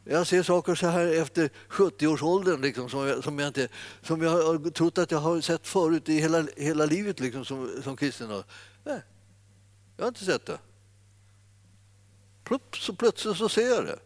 Jag 0.05 0.27
ser 0.27 0.43
saker 0.43 0.75
så 0.75 0.87
här 0.87 1.07
efter 1.07 1.51
70-årsåldern 1.69 2.61
liksom, 2.61 2.91
som, 2.91 3.07
jag, 3.07 3.25
som, 3.25 3.39
jag 3.39 3.49
inte, 3.49 3.69
som 4.03 4.23
jag 4.23 4.31
har 4.31 4.71
trott 4.71 4.99
att 4.99 5.11
jag 5.11 5.19
har 5.19 5.41
sett 5.41 5.67
förut 5.67 6.09
i 6.09 6.21
hela, 6.21 6.47
hela 6.57 6.87
livet 6.87 7.21
liksom, 7.21 7.45
som, 7.45 7.83
som 7.85 7.97
kristen. 7.97 8.43
Nej, 8.85 9.03
jag 9.97 10.05
har 10.05 10.09
inte 10.09 10.25
sett 10.25 10.47
det. 10.47 10.59
Plupp, 12.49 12.77
så 12.77 12.93
plötsligt 12.93 13.37
så 13.37 13.49
ser 13.49 13.69
jag 13.69 13.85
det. 13.85 13.99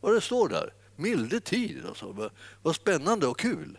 Vad 0.00 0.14
det 0.14 0.20
står 0.20 0.48
där. 0.48 0.72
Milde 0.96 1.40
tid. 1.40 1.82
Alltså. 1.88 2.30
Vad 2.62 2.76
spännande 2.76 3.26
och 3.26 3.38
kul. 3.38 3.78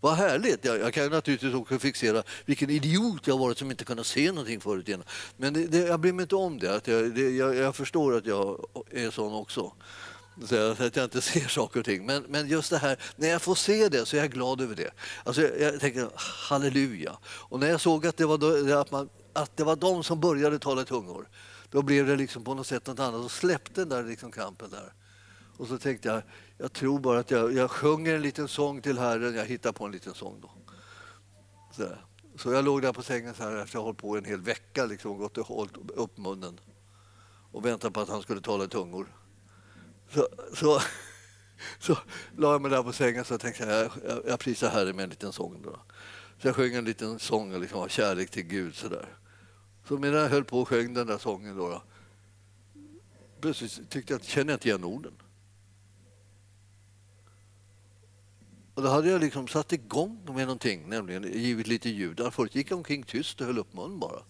Vad 0.00 0.14
härligt! 0.14 0.64
Jag, 0.64 0.78
jag 0.80 0.94
kan 0.94 1.10
naturligtvis 1.10 1.54
också 1.54 1.78
fixera 1.78 2.22
vilken 2.44 2.70
idiot 2.70 3.26
jag 3.26 3.38
varit 3.38 3.58
som 3.58 3.70
inte 3.70 3.84
kunnat 3.84 4.06
se 4.06 4.32
någonting 4.32 4.60
förut. 4.60 4.88
Igen. 4.88 5.02
Men 5.36 5.52
det, 5.52 5.66
det, 5.66 5.78
jag 5.78 6.00
bryr 6.00 6.12
mig 6.12 6.22
inte 6.22 6.36
om 6.36 6.58
det. 6.58 6.74
Att 6.74 6.86
jag, 6.86 7.14
det 7.14 7.30
jag, 7.30 7.56
jag, 7.56 7.76
förstår 7.76 8.16
att 8.16 8.26
jag 8.26 8.66
är 8.90 9.10
sån 9.10 9.34
också. 9.34 9.72
Så 10.48 10.56
att 10.56 10.96
jag 10.96 11.04
inte 11.04 11.20
ser 11.32 11.48
saker 11.48 11.80
och 11.80 11.86
ting. 11.86 12.06
Men, 12.06 12.22
men 12.28 12.48
just 12.48 12.70
det 12.70 12.78
här, 12.78 12.98
när 13.16 13.28
jag 13.28 13.42
får 13.42 13.54
se 13.54 13.88
det 13.88 14.06
så 14.06 14.16
är 14.16 14.20
jag 14.20 14.30
glad 14.30 14.60
över 14.60 14.74
det. 14.74 14.90
Alltså 15.24 15.42
jag, 15.42 15.60
jag 15.60 15.80
tänker 15.80 16.08
halleluja. 16.48 17.16
Och 17.24 17.60
när 17.60 17.68
jag 17.68 17.80
såg 17.80 18.06
att 18.06 18.16
det 18.16 18.26
var, 18.26 18.38
då, 18.38 18.78
att, 18.78 18.90
man, 18.90 19.08
att 19.32 19.56
det 19.56 19.64
var 19.64 19.76
de 19.76 20.04
som 20.04 20.20
började 20.20 20.58
tala 20.58 20.84
tungor, 20.84 21.28
då 21.70 21.82
blev 21.82 22.06
det 22.06 22.16
liksom 22.16 22.44
på 22.44 22.54
något 22.54 22.66
sätt 22.66 22.86
något 22.86 22.98
annat 22.98 23.24
och 23.24 23.30
släppte 23.30 23.80
den 23.80 23.88
där 23.88 24.04
liksom 24.04 24.32
kampen 24.32 24.70
där. 24.70 24.92
Och 25.56 25.66
så 25.66 25.78
tänkte 25.78 26.08
jag, 26.08 26.22
jag 26.58 26.72
tror 26.72 26.98
bara 26.98 27.18
att 27.18 27.30
jag, 27.30 27.52
jag 27.52 27.70
sjunger 27.70 28.14
en 28.14 28.22
liten 28.22 28.48
sång 28.48 28.82
till 28.82 28.98
Herren, 28.98 29.34
jag 29.34 29.44
hittar 29.44 29.72
på 29.72 29.84
en 29.84 29.92
liten 29.92 30.14
sång 30.14 30.40
då. 30.40 30.50
Så, 31.76 31.88
så 32.38 32.52
jag 32.52 32.64
låg 32.64 32.82
där 32.82 32.92
på 32.92 33.02
sängen 33.02 33.34
så 33.34 33.42
här 33.42 33.56
efter 33.56 33.76
jag 33.76 33.82
hållit 33.82 33.98
på 33.98 34.16
en 34.16 34.24
hel 34.24 34.40
vecka 34.40 34.86
liksom, 34.86 35.18
gått 35.18 35.38
och 35.38 35.46
hållit 35.46 35.76
upp 35.76 36.18
munnen 36.18 36.60
och 37.52 37.66
väntade 37.66 37.92
på 37.92 38.00
att 38.00 38.08
han 38.08 38.22
skulle 38.22 38.40
tala 38.40 38.64
i 38.64 38.68
tungor. 38.68 39.06
Så, 40.10 40.28
så, 40.54 40.80
så 41.78 41.98
la 42.36 42.52
jag 42.52 42.62
mig 42.62 42.70
där 42.70 42.82
på 42.82 42.92
sängen 42.92 43.24
och 43.30 43.40
tänkte 43.40 43.64
jag, 43.64 43.90
jag, 44.08 44.22
jag 44.26 44.40
prisar 44.40 44.70
Herren 44.70 44.96
med 44.96 45.02
en 45.02 45.10
liten 45.10 45.32
sång. 45.32 45.62
Då. 45.62 45.80
Så 46.42 46.48
jag 46.48 46.56
sjöng 46.56 46.74
en 46.74 46.84
liten 46.84 47.18
sång 47.18 47.60
liksom, 47.60 47.80
av 47.80 47.88
kärlek 47.88 48.30
till 48.30 48.42
Gud. 48.42 48.74
Så, 48.76 48.88
där 48.88 49.18
så 49.88 49.98
medan 49.98 50.20
jag 50.20 50.28
höll 50.28 50.44
på 50.44 50.60
och 50.60 50.68
sjöng 50.68 50.94
den 50.94 51.06
där 51.06 51.18
sången 51.18 51.56
då, 51.56 51.68
då 51.68 51.82
plötsligt 53.40 53.90
tyckte 53.90 54.12
jag, 54.12 54.24
känner 54.24 54.52
jag 54.52 54.56
inte 54.56 54.68
igen 54.68 54.84
orden. 54.84 55.12
Och 58.74 58.82
då 58.82 58.88
hade 58.88 59.10
jag 59.10 59.20
liksom 59.20 59.48
satt 59.48 59.72
igång 59.72 60.20
med 60.24 60.46
någonting, 60.46 60.88
nämligen 60.88 61.22
givit 61.22 61.66
lite 61.66 61.88
ljud. 61.88 62.20
Förut 62.32 62.54
gick 62.54 62.70
jag 62.70 62.76
omkring 62.76 63.02
tyst 63.02 63.40
och 63.40 63.46
höll 63.46 63.58
upp 63.58 63.74
munnen 63.74 63.98
bara. 63.98 64.22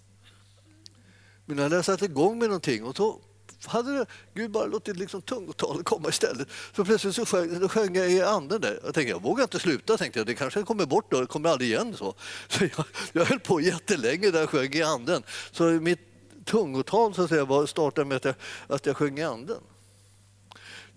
Men 1.45 1.57
när 1.57 1.71
jag 1.71 1.85
satt 1.85 2.03
igång 2.03 2.38
med 2.38 2.49
någonting 2.49 2.85
och 2.85 2.97
så 2.97 3.21
hade 3.66 4.07
Gud 4.35 4.50
bara 4.50 4.66
låtit 4.66 4.96
liksom 4.96 5.22
tungotalet 5.22 5.85
komma 5.85 6.09
istället. 6.09 6.48
Så 6.76 6.85
plötsligt 6.85 7.14
så 7.14 7.26
sjöng, 7.26 7.61
då 7.61 7.68
sjöng 7.68 7.96
jag 7.96 8.11
i 8.11 8.22
anden 8.22 8.61
där. 8.61 8.81
Jag 8.85 8.94
tänkte 8.94 9.11
jag 9.11 9.22
vågar 9.22 9.42
inte 9.42 9.59
sluta, 9.59 9.96
tänkte 9.96 10.20
jag. 10.20 10.26
det 10.26 10.35
kanske 10.35 10.62
kommer 10.62 10.87
bort 10.87 11.11
då, 11.11 11.20
det 11.20 11.26
kommer 11.26 11.48
aldrig 11.48 11.70
igen. 11.70 11.94
Så, 11.96 12.14
så 12.48 12.64
jag, 12.64 12.87
jag 13.12 13.24
höll 13.24 13.40
på 13.40 13.61
jättelänge 13.61 14.31
där 14.31 14.40
jag 14.40 14.50
sjöng 14.50 14.72
i 14.72 14.83
anden. 14.83 15.22
Så 15.50 15.64
mitt 15.64 16.00
tungotal 16.44 17.14
så 17.14 17.22
att 17.22 17.29
säga, 17.29 17.44
var, 17.44 17.66
startade 17.66 18.05
med 18.05 18.16
att 18.16 18.24
jag, 18.24 18.35
att 18.66 18.87
jag 18.87 18.96
sjöng 18.96 19.18
i 19.18 19.22
anden. 19.22 19.61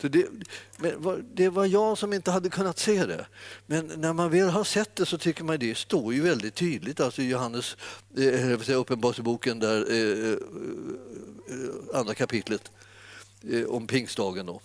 Så 0.02 0.08
det, 0.08 0.28
det 1.34 1.50
var 1.50 1.66
jag 1.66 1.98
som 1.98 2.14
inte 2.14 2.32
hade 2.32 2.50
kunnat 2.50 2.80
se 2.80 3.06
det. 3.06 3.26
Men 3.66 3.92
när 3.98 4.14
man 4.14 4.32
väl 4.32 4.50
har 4.50 4.64
sett 4.64 4.96
det 4.96 5.06
så 5.06 5.18
tycker 5.18 5.44
man 5.44 5.60
det 5.60 5.78
står 5.78 6.14
ju 6.14 6.22
väldigt 6.22 6.56
tydligt 6.56 7.00
alltså 7.00 7.22
i 7.22 7.30
Johannes 7.30 7.78
eh, 8.18 8.80
Uppenbarelseboken, 8.80 9.60
där 9.60 9.92
eh, 9.92 10.32
eh 10.32 10.38
Eh, 11.50 12.00
andra 12.00 12.16
kapitlet 12.16 12.72
eh, 13.50 13.66
om 13.66 13.88
pingstdagen. 13.88 14.46
Då. 14.46 14.62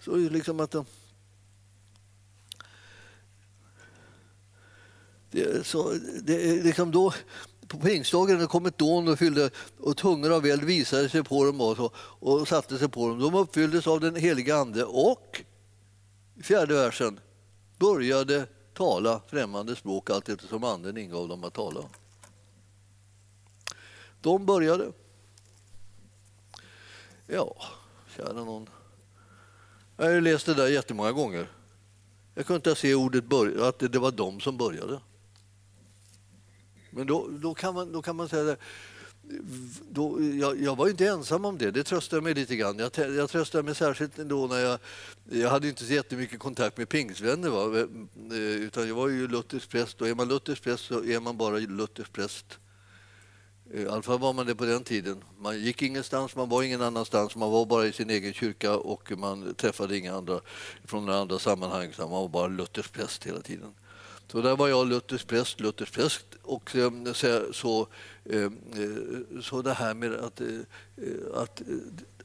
Så 0.00 0.16
liksom 0.16 0.60
att 0.60 0.70
de, 0.70 0.84
det, 5.30 5.66
så, 5.66 5.92
det, 6.22 6.62
liksom 6.62 6.90
då, 6.90 7.14
på 7.68 7.78
pingstdagen 7.78 8.38
det 8.38 8.46
kom 8.46 8.66
ett 8.66 8.78
dån 8.78 9.08
och, 9.08 9.18
fyllde, 9.18 9.50
och 9.78 9.96
tungor 9.96 10.32
av 10.32 10.46
eld 10.46 10.64
visade 10.64 11.08
sig 11.08 11.24
på 11.24 11.44
dem 11.44 11.60
och, 11.60 11.76
så, 11.76 11.90
och 11.96 12.48
satte 12.48 12.78
sig 12.78 12.88
på 12.88 13.08
dem. 13.08 13.18
De 13.18 13.34
uppfylldes 13.34 13.86
av 13.86 14.00
den 14.00 14.16
heliga 14.16 14.56
Ande 14.56 14.84
och, 14.84 15.44
i 16.36 16.42
fjärde 16.42 16.74
versen, 16.74 17.20
började 17.78 18.46
tala 18.74 19.20
främmande 19.28 19.76
språk 19.76 20.10
allt 20.10 20.28
eftersom 20.28 20.64
Anden 20.64 20.96
ingav 20.96 21.28
dem 21.28 21.44
att 21.44 21.54
tala. 21.54 21.80
De 24.22 24.46
började. 24.46 24.92
Ja, 27.26 27.56
kära 28.16 28.32
någon. 28.32 28.68
Jag 29.96 30.04
har 30.04 30.20
läst 30.20 30.46
det 30.46 30.54
där 30.54 30.68
jättemånga 30.68 31.12
gånger. 31.12 31.46
Jag 32.34 32.46
kunde 32.46 32.56
inte 32.56 32.80
se 32.80 32.94
ordet 32.94 33.24
börja, 33.24 33.68
att 33.68 33.78
det 33.78 33.98
var 33.98 34.10
de 34.10 34.40
som 34.40 34.56
började. 34.56 35.00
Men 36.90 37.06
då, 37.06 37.28
då, 37.30 37.54
kan, 37.54 37.74
man, 37.74 37.92
då 37.92 38.02
kan 38.02 38.16
man 38.16 38.28
säga 38.28 38.42
det. 38.42 38.56
Då, 39.90 40.22
jag, 40.40 40.62
jag, 40.62 40.76
var 40.76 40.88
inte 40.88 41.06
ensam 41.06 41.44
om 41.44 41.58
det, 41.58 41.70
det 41.70 41.84
tröstade 41.84 42.22
mig 42.22 42.34
lite 42.34 42.56
grann. 42.56 42.78
Jag, 42.78 42.90
jag 42.96 43.30
tröstade 43.30 43.64
mig 43.64 43.74
särskilt 43.74 44.16
då 44.16 44.46
när 44.46 44.58
jag... 44.58 44.78
Jag 45.30 45.50
hade 45.50 45.68
inte 45.68 45.84
så 45.84 45.92
jättemycket 45.92 46.40
kontakt 46.40 46.76
med 46.76 46.88
pingstvänner, 46.88 47.48
va? 47.48 47.78
Eh, 47.78 48.38
utan 48.38 48.88
jag 48.88 48.94
var 48.94 49.08
ju 49.08 49.28
luthersk 49.28 49.70
präst 49.70 50.00
och 50.00 50.08
är 50.08 50.14
man 50.14 50.28
luthersk 50.28 50.62
präst 50.62 50.84
så 50.84 51.04
är 51.04 51.20
man 51.20 51.36
bara 51.36 51.56
luthersk 51.56 52.12
präst. 52.12 52.58
I 53.74 53.86
alla 53.86 54.02
fall 54.02 54.18
var 54.18 54.32
man 54.32 54.46
det 54.46 54.54
på 54.54 54.64
den 54.64 54.84
tiden. 54.84 55.24
Man 55.38 55.60
gick 55.60 55.82
ingenstans, 55.82 56.36
man 56.36 56.48
var 56.48 56.62
ingen 56.62 56.82
annanstans, 56.82 57.36
man 57.36 57.50
var 57.50 57.66
bara 57.66 57.86
i 57.86 57.92
sin 57.92 58.10
egen 58.10 58.32
kyrka 58.32 58.76
och 58.76 59.12
man 59.18 59.54
träffade 59.54 59.98
inga 59.98 60.14
andra 60.14 60.40
från 60.84 61.06
några 61.06 61.18
andra 61.18 61.38
sammanhang. 61.38 61.92
Så 61.92 62.02
man 62.02 62.10
var 62.10 62.28
bara 62.28 62.46
Luthers 62.46 62.88
präst 62.88 63.24
hela 63.24 63.40
tiden. 63.40 63.74
Så 64.32 64.42
där 64.42 64.56
var 64.56 64.68
jag 64.68 64.86
Luthers 64.86 65.24
präst, 65.24 65.60
Luthers 65.60 65.90
präst 65.90 66.26
och 66.42 66.76
ehm, 66.76 67.14
så, 67.14 67.52
så, 67.52 67.86
ehm, 68.24 68.58
eh, 68.72 69.40
så 69.42 69.62
det 69.62 69.72
här 69.72 69.94
med 69.94 70.14
att, 70.14 70.40
eh, 70.40 70.46
att 71.34 71.60
eh, 71.60 71.66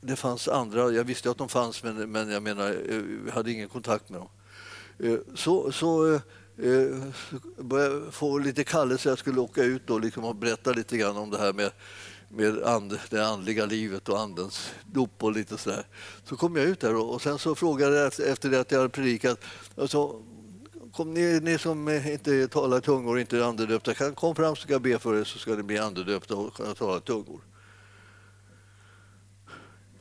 det 0.02 0.16
fanns 0.16 0.48
andra, 0.48 0.92
jag 0.92 1.04
visste 1.04 1.32
att 1.32 1.38
de 1.38 1.50
fanns 1.50 1.84
men, 1.84 2.12
men 2.12 2.30
jag 2.30 2.44
menar, 2.44 2.76
jag 3.26 3.34
hade 3.34 3.52
ingen 3.52 3.70
kontakt 3.70 4.10
med 4.10 4.20
dem. 4.20 4.30
Så, 5.36 5.72
så 5.72 6.20
Eh, 6.64 6.98
började 7.64 8.12
få 8.12 8.38
lite 8.38 8.64
kallelse, 8.64 9.10
jag 9.10 9.20
skulle 9.20 9.40
åka 9.40 9.64
ut 9.64 9.88
då, 9.88 10.00
liksom 10.00 10.24
och 10.26 10.36
berätta 10.36 10.72
lite 10.72 10.98
grann 10.98 11.18
om 11.18 11.30
det 11.30 11.38
här 11.38 11.54
med 11.54 11.72
med 12.30 12.64
and, 12.64 13.00
det 13.10 13.28
andliga 13.28 13.66
livet 13.66 14.10
och 14.10 14.20
andens 14.20 14.72
dop 14.86 15.24
och 15.24 15.32
lite 15.32 15.58
sådär. 15.58 15.86
Så 16.24 16.36
kom 16.36 16.56
jag 16.56 16.66
ut 16.66 16.80
där 16.80 16.96
och, 16.96 17.14
och 17.14 17.22
sen 17.22 17.40
så 17.40 17.56
frågade 17.56 17.96
jag 17.98 18.20
efter 18.20 18.50
det 18.50 18.60
att 18.60 18.72
jag 18.72 18.80
hade 18.80 18.90
predikat, 18.90 19.40
alltså, 19.78 20.22
kom 20.94 21.14
ni, 21.14 21.40
ni 21.40 21.58
som 21.58 21.90
inte 21.90 22.48
talar 22.48 22.80
tungor 22.80 23.14
och 23.14 23.20
inte 23.20 23.38
är 23.38 23.42
andedöpta, 23.42 23.94
kan- 23.94 24.16
kom 24.16 24.36
fram 24.36 24.56
så 24.56 24.62
ska 24.62 24.74
jag 24.74 24.82
be 24.82 25.00
för 25.00 25.20
er 25.20 25.24
så 25.24 25.40
ska 25.40 25.56
ni 25.56 25.64
bli 25.64 25.78
andedöpta 25.78 26.36
och 26.36 26.54
kunna 26.54 26.74
tala 26.76 27.00
tungor. 27.00 27.42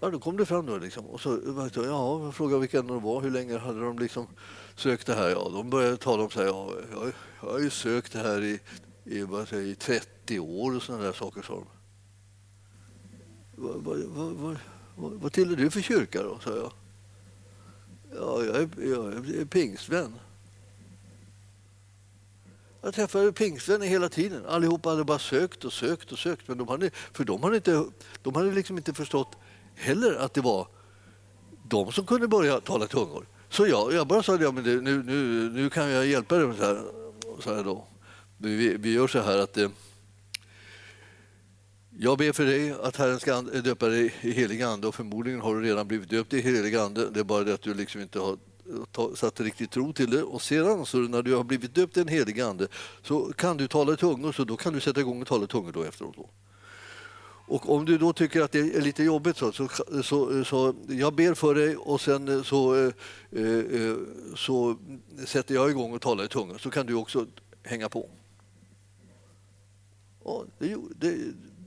Ja, 0.01 0.11
då 0.11 0.19
kom 0.19 0.37
det 0.37 0.47
fram 0.47 0.67
då 0.67 0.77
liksom. 0.79 1.07
Och 1.07 1.21
så 1.21 1.39
ja, 1.77 2.25
jag 2.25 2.35
frågade 2.35 2.61
vilka 2.61 2.83
de 2.83 3.03
var, 3.03 3.21
hur 3.21 3.31
länge 3.31 3.59
hade 3.59 3.81
de 3.81 3.99
liksom 3.99 4.27
sökt 4.77 5.07
det 5.07 5.15
här? 5.15 5.29
Ja, 5.31 5.51
de 5.53 5.71
började 5.71 5.97
tala 5.97 6.23
om 6.23 6.31
så 6.31 6.41
här, 6.41 6.47
ja, 6.47 6.73
jag, 6.93 7.13
jag 7.41 7.51
har 7.51 7.59
ju 7.59 7.71
sökt 7.71 8.13
det 8.13 8.19
här 8.19 8.43
i, 8.43 8.61
i, 9.05 9.23
vad 9.23 9.49
säger, 9.49 9.67
i 9.67 9.75
30 9.75 10.41
år 10.41 10.77
och 10.77 10.83
sådana 10.83 11.05
där 11.05 11.13
saker, 11.13 11.43
Så. 11.43 11.67
Vad, 13.59 13.85
vad, 13.85 13.99
vad, 13.99 14.33
vad, 14.33 14.57
vad, 14.97 15.13
vad 15.13 15.33
tillhör 15.33 15.57
du 15.57 15.71
för 15.71 15.81
kyrka 15.81 16.23
då, 16.23 16.39
sa 16.39 16.57
jag. 16.57 16.73
Ja, 18.15 18.45
jag 18.45 18.57
är, 18.57 18.69
jag 18.91 19.15
är 19.15 19.45
pingstvän. 19.45 20.19
Jag 22.83 22.95
träffade 22.95 23.33
pingstvänner 23.33 23.87
hela 23.87 24.09
tiden. 24.09 24.47
Allihopa 24.47 24.89
hade 24.89 25.05
bara 25.05 25.19
sökt 25.19 25.65
och 25.65 25.73
sökt 25.73 26.13
och 26.13 26.19
sökt. 26.19 26.49
Men 26.49 26.59
de 26.59 26.69
hade, 26.69 26.91
för 26.91 27.25
de 27.25 27.43
hade, 27.43 27.57
inte, 27.57 27.85
de 28.23 28.35
hade 28.35 28.53
liksom 28.53 28.77
inte 28.77 28.95
förstått 28.95 29.37
heller 29.75 30.15
att 30.15 30.35
det 30.35 30.41
var 30.41 30.69
de 31.69 31.93
som 31.93 32.07
kunde 32.07 32.29
börja 32.29 32.61
tala 32.61 32.87
tungor. 32.87 33.27
Så 33.57 33.67
jag, 33.67 33.93
jag 33.93 34.07
bara 34.07 34.23
sa 34.23 34.37
ja, 34.41 34.53
men 34.53 34.65
det, 34.65 34.81
nu, 34.81 35.03
nu, 35.03 35.51
nu 35.51 35.71
kan 35.71 35.91
jag 35.91 36.07
hjälpa 36.07 36.37
dig 36.37 36.57
så 36.57 36.65
här. 36.65 36.83
Så 37.41 37.55
här 37.55 37.65
då. 37.65 37.85
Vi, 38.39 38.77
vi 38.77 38.93
gör 38.93 39.07
så 39.07 39.21
här 39.21 39.39
att 39.39 39.57
eh, 39.57 39.69
jag 41.99 42.19
ber 42.19 42.33
för 42.33 42.45
dig 42.45 42.75
att 42.83 42.97
Herren 42.97 43.21
ska 43.21 43.43
döpa 43.43 43.89
dig 43.89 44.15
i 44.21 44.31
helig 44.31 44.63
ande 44.63 44.87
och 44.87 44.95
förmodligen 44.95 45.41
har 45.41 45.55
du 45.55 45.63
redan 45.63 45.89
blivit 45.89 46.11
döpt 46.11 46.33
i 46.33 46.41
helig 46.41 46.77
ande. 46.77 47.11
Det 47.11 47.21
är 47.21 47.25
bara 47.25 47.45
det 47.45 47.55
att 47.55 47.63
du 47.63 47.75
liksom 47.75 48.01
inte 48.01 48.19
har 48.19 49.17
satt 49.17 49.41
riktigt 49.41 49.71
tro 49.71 49.93
till 49.93 50.11
det. 50.11 50.23
Och 50.23 50.43
sedan 50.43 50.87
så 50.87 50.99
när 50.99 51.23
du 51.23 51.35
har 51.35 51.45
blivit 51.45 51.75
döpt 51.75 51.97
i 51.97 52.01
en 52.01 52.09
helig 52.09 52.41
ande 52.41 52.69
så 53.03 53.33
kan 53.33 53.57
du 53.57 53.69
tala 53.69 53.93
i 53.93 53.97
tungor 53.97 54.33
så 54.33 54.45
då 54.45 54.57
kan 54.57 54.73
du 54.73 54.81
sätta 54.81 55.01
igång 55.01 55.23
och 55.23 55.29
tala 55.29 55.45
i 55.45 55.47
tungor 55.47 55.73
då 55.73 55.83
efteråt. 55.83 56.17
Då. 56.17 56.29
Och 57.49 57.75
om 57.75 57.85
du 57.85 57.99
då 57.99 58.13
tycker 58.13 58.43
att 58.43 58.53
det 58.53 58.59
är 58.77 58.81
lite 58.81 59.03
jobbigt 59.05 59.37
så, 59.37 59.53
så, 59.53 59.69
så, 60.03 60.45
så 60.45 60.75
jag 60.89 61.15
ber 61.15 61.35
för 61.35 61.55
dig 61.55 61.77
och 61.77 62.01
sen 62.01 62.45
så, 62.45 62.75
eh, 62.75 62.93
eh, 63.33 63.97
så 64.37 64.77
sätter 65.27 65.55
jag 65.55 65.71
igång 65.71 65.93
och 65.95 66.01
talar 66.03 66.25
i 66.25 66.29
tungan 66.29 66.59
så 66.59 66.71
kan 66.71 66.87
du 66.87 66.95
också 66.95 67.27
hänga 67.63 67.89
på. 67.89 68.11
Ja, 70.25 70.45
det, 70.59 70.77
det, 70.97 71.17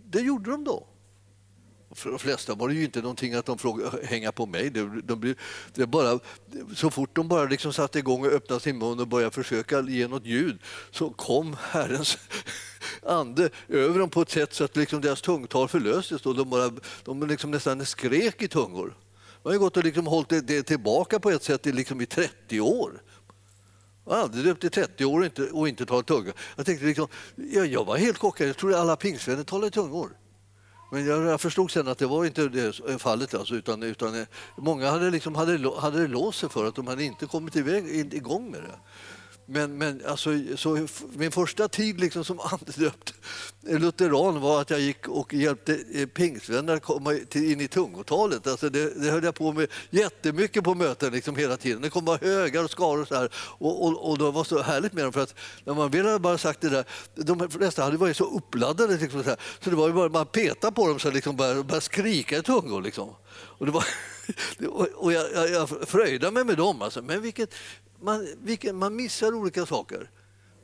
det 0.10 0.22
gjorde 0.22 0.52
de 0.52 0.64
då. 0.64 0.88
För 1.92 2.10
de 2.10 2.20
flesta 2.20 2.56
var 2.56 2.68
det 2.68 2.74
ju 2.74 2.84
inte 2.84 3.02
någonting 3.02 3.34
att 3.34 3.46
de 3.46 3.58
frågade 3.58 4.06
hänga 4.06 4.32
på 4.32 4.46
mig. 4.46 4.70
Det, 4.70 5.02
de, 5.02 5.20
blir- 5.20 5.36
det 5.74 5.86
bara, 5.88 6.20
så 6.76 6.90
fort 6.90 7.16
de 7.16 7.28
bara 7.28 7.46
liksom 7.46 7.74
satte 7.74 8.00
igång 8.00 8.26
och 8.26 8.32
öppnade 8.32 8.62
sin 8.62 8.78
mun 8.78 9.00
och 9.00 9.08
började 9.08 9.32
försöka 9.36 9.82
ge 9.82 10.08
något 10.08 10.26
ljud 10.26 10.60
så 10.92 11.10
kom 11.10 11.56
Herrens 11.62 12.18
ande 13.10 13.50
över 13.68 14.00
dem 14.00 14.10
på 14.10 14.22
ett 14.22 14.30
sätt 14.30 14.54
så 14.54 14.64
att 14.64 14.78
liksom 14.78 15.02
deras 15.02 15.22
tungtal 15.22 15.68
förlöstes. 15.68 16.26
Och 16.26 16.36
de, 16.36 16.50
bara, 16.50 16.72
de 17.04 17.28
liksom 17.28 17.52
nästan 17.52 17.86
skrek 17.86 18.42
i 18.42 18.48
tungor. 18.48 18.98
De 19.44 19.50
har 19.50 19.54
ju 19.54 19.60
gått 19.60 19.78
och 19.78 19.84
liksom 19.84 20.08
hållit 20.08 20.30
det, 20.30 20.42
det 20.42 20.64
tillbaka 20.64 21.20
på 21.20 21.32
ett 21.32 21.44
sätt 21.44 21.68
i, 21.68 21.72
liksom 21.72 22.02
i 22.02 22.06
30 22.06 22.62
år. 22.62 23.02
Jag 24.06 24.14
har 24.14 24.22
aldrig 24.22 24.46
döpt 24.46 24.64
i 24.64 24.70
30 24.70 25.06
år 25.06 25.20
och 25.20 25.26
inte, 25.26 25.44
och 25.44 25.68
inte 25.68 25.86
talat 25.86 26.08
tunga. 26.08 26.32
Jag, 26.56 26.66
tänkte 26.66 26.86
liksom, 26.86 27.08
jag, 27.36 27.68
jag 27.68 27.86
var 27.86 27.98
helt 27.98 28.18
chockad. 28.18 28.48
Jag 28.48 28.58
trodde 28.58 28.80
alla 28.80 28.96
pingstvänner 28.96 29.44
talade 29.44 29.68
i 29.68 29.72
tungor. 29.72 30.10
Men 30.92 31.06
jag, 31.06 31.26
jag 31.26 31.42
förstod 31.42 31.72
sen 31.72 31.88
att 31.88 31.98
det 31.98 32.06
var 32.06 32.26
inte 32.26 32.50
det 32.50 33.00
fallet. 33.00 33.34
Alltså, 33.34 33.56
utan, 33.56 33.84
utan, 33.84 34.22
eh, 34.22 34.28
många 34.58 34.92
hade, 34.92 35.10
liksom, 35.10 35.36
hade, 35.36 35.72
hade 35.80 36.08
låst 36.08 36.40
sig 36.40 36.50
för 36.50 36.66
att 36.66 36.76
de 36.76 36.88
hade 36.88 37.04
inte 37.04 37.26
kommit 37.26 37.56
iväg, 37.56 38.14
igång 38.14 38.52
med 38.52 38.62
det. 38.62 38.80
Men, 39.52 39.78
men 39.78 40.02
alltså, 40.08 40.30
så 40.56 40.88
min 41.14 41.32
första 41.32 41.68
tid 41.68 42.00
liksom 42.00 42.26
som 42.26 42.40
andedöpt 42.52 43.14
lutheran 43.62 44.42
var 44.42 44.62
att 44.62 44.70
jag 44.70 44.80
gick 44.80 45.08
och 45.08 45.34
hjälpte 45.34 45.80
eh, 45.94 46.06
pingstvänner 46.06 46.76
att 46.76 46.84
komma 46.84 47.14
in 47.34 47.62
i 47.62 47.68
tungotalet. 47.68 48.48
Alltså 48.48 48.70
det, 48.70 49.02
det 49.02 49.12
höll 49.12 49.24
jag 49.24 49.36
på 49.36 49.52
med 49.52 49.68
jättemycket 49.90 50.64
på 50.64 50.76
möten 50.76 51.14
liksom 51.14 51.36
hela 51.36 51.58
tiden. 51.58 51.82
Det 51.82 51.90
kom 51.90 52.06
bara 52.06 52.18
högar 52.18 52.64
och 52.64 52.72
skaror 52.72 53.06
så 53.06 53.16
här. 53.16 53.30
Och, 53.36 53.86
och, 53.86 54.10
och 54.10 54.18
det 54.18 54.32
var 54.32 54.44
så 54.44 54.62
härligt 54.62 54.94
med 54.94 55.04
dem 55.04 55.14
för 55.14 55.22
att 55.22 55.36
när 55.64 55.74
man 55.74 55.92
väl 55.92 56.06
hade 56.06 56.20
bara 56.20 56.38
sagt 56.38 56.62
det 56.62 56.70
där, 56.70 56.86
de 57.16 57.50
flesta 57.50 57.84
hade 57.84 57.98
varit 57.98 58.18
så 58.18 58.24
uppladdade 58.24 58.98
liksom 58.98 59.24
så, 59.24 59.30
här, 59.30 59.40
så 59.64 59.70
det 59.70 59.76
var 59.76 59.88
ju 59.88 59.94
bara 59.94 60.10
man 60.10 60.26
peta 60.26 60.72
på 60.72 60.88
dem 60.88 61.00
så 61.00 61.12
liksom 61.12 61.36
började, 61.36 61.64
började 61.64 61.82
skrika 61.86 62.38
i 62.38 62.42
tungor 62.44 62.82
liksom. 62.82 63.10
Och, 63.42 63.66
det 63.66 63.72
var, 63.72 63.86
och 64.96 65.14
jag, 65.14 65.32
jag, 65.34 65.50
jag 65.50 65.70
fröjdade 65.70 66.32
mig 66.34 66.44
med 66.44 66.58
dem 66.58 66.82
alltså. 66.82 67.02
Men 67.02 67.22
vilket, 67.22 67.54
man, 68.02 68.28
vilket, 68.44 68.76
man 68.76 68.96
missar 68.96 69.34
olika 69.34 69.66
saker. 69.66 70.10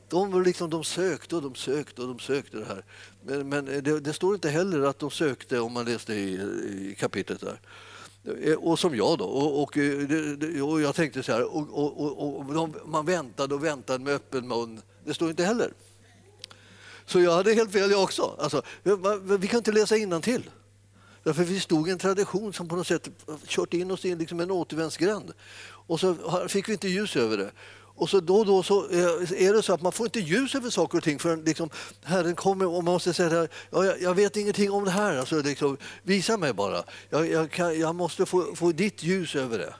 De, 0.08 0.42
liksom, 0.42 0.70
de 0.70 0.84
sökte 0.84 1.36
och 1.36 1.42
de 1.42 1.54
sökte 1.54 2.02
och 2.02 2.08
de 2.08 2.18
sökte 2.18 2.56
det 2.56 2.64
här. 2.64 2.84
Men, 3.24 3.48
men 3.48 3.64
det, 3.64 4.00
det 4.00 4.12
står 4.12 4.34
inte 4.34 4.48
heller 4.48 4.80
att 4.82 4.98
de 4.98 5.10
sökte 5.10 5.60
om 5.60 5.72
man 5.72 5.84
läste 5.84 6.14
i, 6.14 6.32
i 6.90 6.96
kapitlet 6.98 7.40
där. 7.40 7.60
Eh, 8.42 8.54
och 8.54 8.78
som 8.78 8.96
jag 8.96 9.18
då. 9.18 9.24
Och, 9.24 9.62
och, 9.62 9.76
eh, 9.76 10.68
och 10.68 10.80
jag 10.80 10.94
tänkte 10.94 11.22
så 11.22 11.32
här, 11.32 11.42
och, 11.56 11.68
och, 11.78 12.00
och, 12.22 12.38
och 12.38 12.54
de, 12.54 12.74
man 12.86 13.06
väntade 13.06 13.54
och 13.54 13.64
väntade 13.64 14.04
med 14.04 14.14
öppen 14.14 14.48
mun. 14.48 14.80
Det 15.04 15.14
står 15.14 15.30
inte 15.30 15.44
heller. 15.44 15.72
Så 17.06 17.20
jag 17.20 17.32
hade 17.32 17.52
helt 17.54 17.72
fel 17.72 17.90
jag 17.90 18.02
också. 18.02 18.36
Alltså, 18.38 18.62
vi- 18.82 19.36
vi 19.38 19.48
kan 19.48 19.58
inte 19.58 19.72
läsa 19.72 20.20
till. 20.20 20.50
Därför 21.26 21.44
vi 21.44 21.60
stod 21.60 21.88
i 21.88 21.92
en 21.92 21.98
tradition 21.98 22.52
som 22.52 22.68
på 22.68 22.76
något 22.76 22.86
sätt 22.86 23.08
kört 23.46 23.74
in 23.74 23.90
oss 23.90 24.04
i 24.04 24.14
liksom 24.14 24.40
en 24.40 24.50
återvändsgränd. 24.50 25.32
Och 25.86 26.00
så 26.00 26.16
fick 26.48 26.68
vi 26.68 26.72
inte 26.72 26.88
ljus 26.88 27.16
över 27.16 27.36
det. 27.36 27.50
Och 27.76 28.10
så 28.10 28.20
då 28.20 28.36
och 28.36 28.46
då 28.46 28.62
så 28.62 28.90
eh, 28.90 29.46
är 29.46 29.52
det 29.52 29.62
så 29.62 29.72
att 29.72 29.82
man 29.82 29.92
får 29.92 30.06
inte 30.06 30.20
ljus 30.20 30.54
över 30.54 30.70
saker 30.70 30.98
och 30.98 31.04
ting 31.04 31.18
förrän 31.18 31.44
liksom 31.44 31.70
Herren 32.02 32.34
kommer 32.34 32.66
och 32.66 32.84
man 32.84 32.92
måste 32.92 33.14
säga 33.14 33.48
ja, 33.70 33.84
jag, 34.00 34.14
vet 34.14 34.36
ingenting 34.36 34.70
om 34.70 34.84
det 34.84 34.90
här, 34.90 35.16
alltså 35.16 35.42
liksom, 35.42 35.76
visa 36.02 36.36
mig 36.36 36.52
bara. 36.52 36.84
Jag, 37.10 37.30
jag, 37.30 37.50
kan, 37.50 37.80
jag 37.80 37.94
måste 37.94 38.26
få, 38.26 38.54
få 38.54 38.72
ditt 38.72 39.02
ljus 39.02 39.34
över 39.36 39.58
det. 39.58 39.74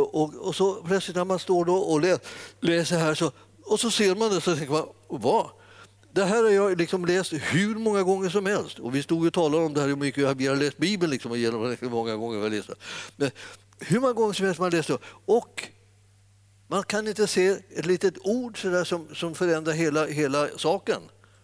Och, 0.00 0.34
och, 0.34 0.54
så 0.54 0.74
plötsligt 0.74 1.16
när 1.16 1.24
man 1.24 1.38
står 1.38 1.64
då 1.64 1.76
och 1.76 2.18
läser 2.60 2.98
här 2.98 3.14
så, 3.14 3.32
och 3.64 3.80
så 3.80 3.90
ser 3.90 4.14
man 4.14 4.30
det 4.30 4.40
så 4.40 4.56
tänker 4.56 4.72
man, 4.72 4.86
vad? 5.08 5.50
Det 6.16 6.24
här 6.24 6.42
har 6.42 6.50
jag 6.50 6.78
liksom 6.78 7.04
läst 7.04 7.32
hur 7.32 7.74
många 7.74 8.02
gånger 8.02 8.28
som 8.28 8.46
helst. 8.46 8.78
Och 8.78 8.94
vi 8.94 9.02
stod 9.02 9.26
och 9.26 9.32
talade 9.32 9.64
om 9.64 9.74
det 9.74 9.80
här 9.80 9.88
hur 9.88 9.96
mycket 9.96 10.36
vi 10.36 10.46
har 10.46 10.56
läst 10.56 10.78
Bibeln 10.78 11.10
liksom, 11.10 11.30
och 11.30 11.36
genom 11.36 11.76
hur 11.80 11.90
många 11.90 12.16
gånger 12.16 12.36
vi 12.36 12.42
har 12.42 12.50
läst. 12.50 12.70
Men 13.16 13.30
hur 13.80 14.00
många 14.00 14.12
gånger 14.12 14.32
som 14.32 14.46
helst 14.46 14.60
man 14.60 14.70
läst 14.70 14.88
det. 14.88 14.98
Och 15.26 15.68
man 16.68 16.82
kan 16.82 17.08
inte 17.08 17.26
se 17.26 17.48
ett 17.48 17.86
litet 17.86 18.14
ord 18.22 18.62
så 18.62 18.68
där 18.68 18.84
som, 18.84 19.14
som 19.14 19.34
förändrar 19.34 19.72
hela, 19.72 20.06
hela 20.06 20.48
saken 20.56 21.00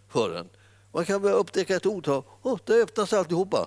för 0.09 0.37
en. 0.37 0.49
Man 0.93 1.05
kan 1.05 1.23
bara 1.23 1.33
upptäcka 1.33 1.77
ett 1.77 1.87
ord 1.87 2.09
och 2.09 2.27
oh, 2.43 2.59
det 2.65 2.83
öppnas 2.83 3.13
alltihopa. 3.13 3.67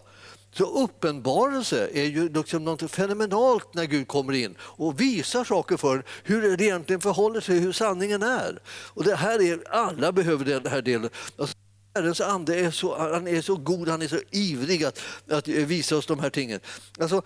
Så 0.58 0.84
uppenbarelse 0.84 1.90
är 1.94 2.06
ju 2.06 2.30
liksom 2.30 2.64
något 2.64 2.92
fenomenalt 2.92 3.74
när 3.74 3.86
Gud 3.86 4.08
kommer 4.08 4.34
in 4.34 4.56
och 4.62 5.02
visar 5.02 5.44
saker 5.44 5.78
för 5.78 5.98
en, 5.98 6.04
hur 6.24 6.58
det 6.58 6.64
egentligen 6.64 7.02
förhåller 7.02 7.42
sig, 7.42 7.60
hur 7.60 7.72
sanningen 7.72 8.24
är. 8.24 8.60
Och 8.68 9.04
det 9.04 9.16
här 9.16 9.42
är, 9.42 9.64
alla 9.70 10.12
behöver 10.12 10.46
den 10.46 10.68
här 10.68 10.82
delen. 10.82 11.10
Alltså, 11.38 11.56
Herrens 11.96 12.22
ande 12.22 12.56
är 12.60 12.72
så, 12.72 12.98
han 12.98 13.28
är 13.28 13.42
så 13.42 13.56
god, 13.56 13.88
han 13.88 14.02
är 14.02 14.08
så 14.08 14.20
ivrig 14.32 14.84
att, 14.84 15.02
att 15.30 15.48
visa 15.48 15.98
oss 15.98 16.06
de 16.06 16.20
här 16.20 16.30
tingen. 16.30 16.60
Alltså, 17.00 17.22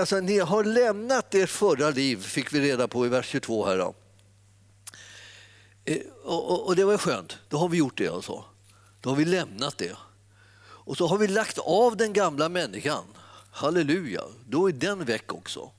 alltså, 0.00 0.20
ni 0.20 0.38
har 0.38 0.64
lämnat 0.64 1.34
ert 1.34 1.50
förra 1.50 1.90
liv, 1.90 2.22
fick 2.22 2.52
vi 2.52 2.60
reda 2.60 2.88
på 2.88 3.06
i 3.06 3.08
vers 3.08 3.26
22 3.26 3.66
här. 3.66 3.78
Då. 3.78 3.94
Eh, 5.84 5.98
och, 6.24 6.50
och, 6.50 6.66
och 6.66 6.76
det 6.76 6.84
var 6.84 6.98
skönt, 6.98 7.38
då 7.48 7.56
har 7.56 7.68
vi 7.68 7.78
gjort 7.78 7.98
det 7.98 8.08
alltså. 8.08 8.44
Då 9.00 9.10
har 9.10 9.16
vi 9.16 9.24
lämnat 9.24 9.78
det. 9.78 9.96
Och 10.84 10.96
så 10.96 11.06
har 11.06 11.18
vi 11.18 11.28
lagt 11.28 11.58
av 11.58 11.96
den 11.96 12.12
gamla 12.12 12.48
människan. 12.48 13.04
Halleluja, 13.50 14.22
då 14.48 14.68
är 14.68 14.72
den 14.72 15.04
väck 15.04 15.32
också. 15.32 15.70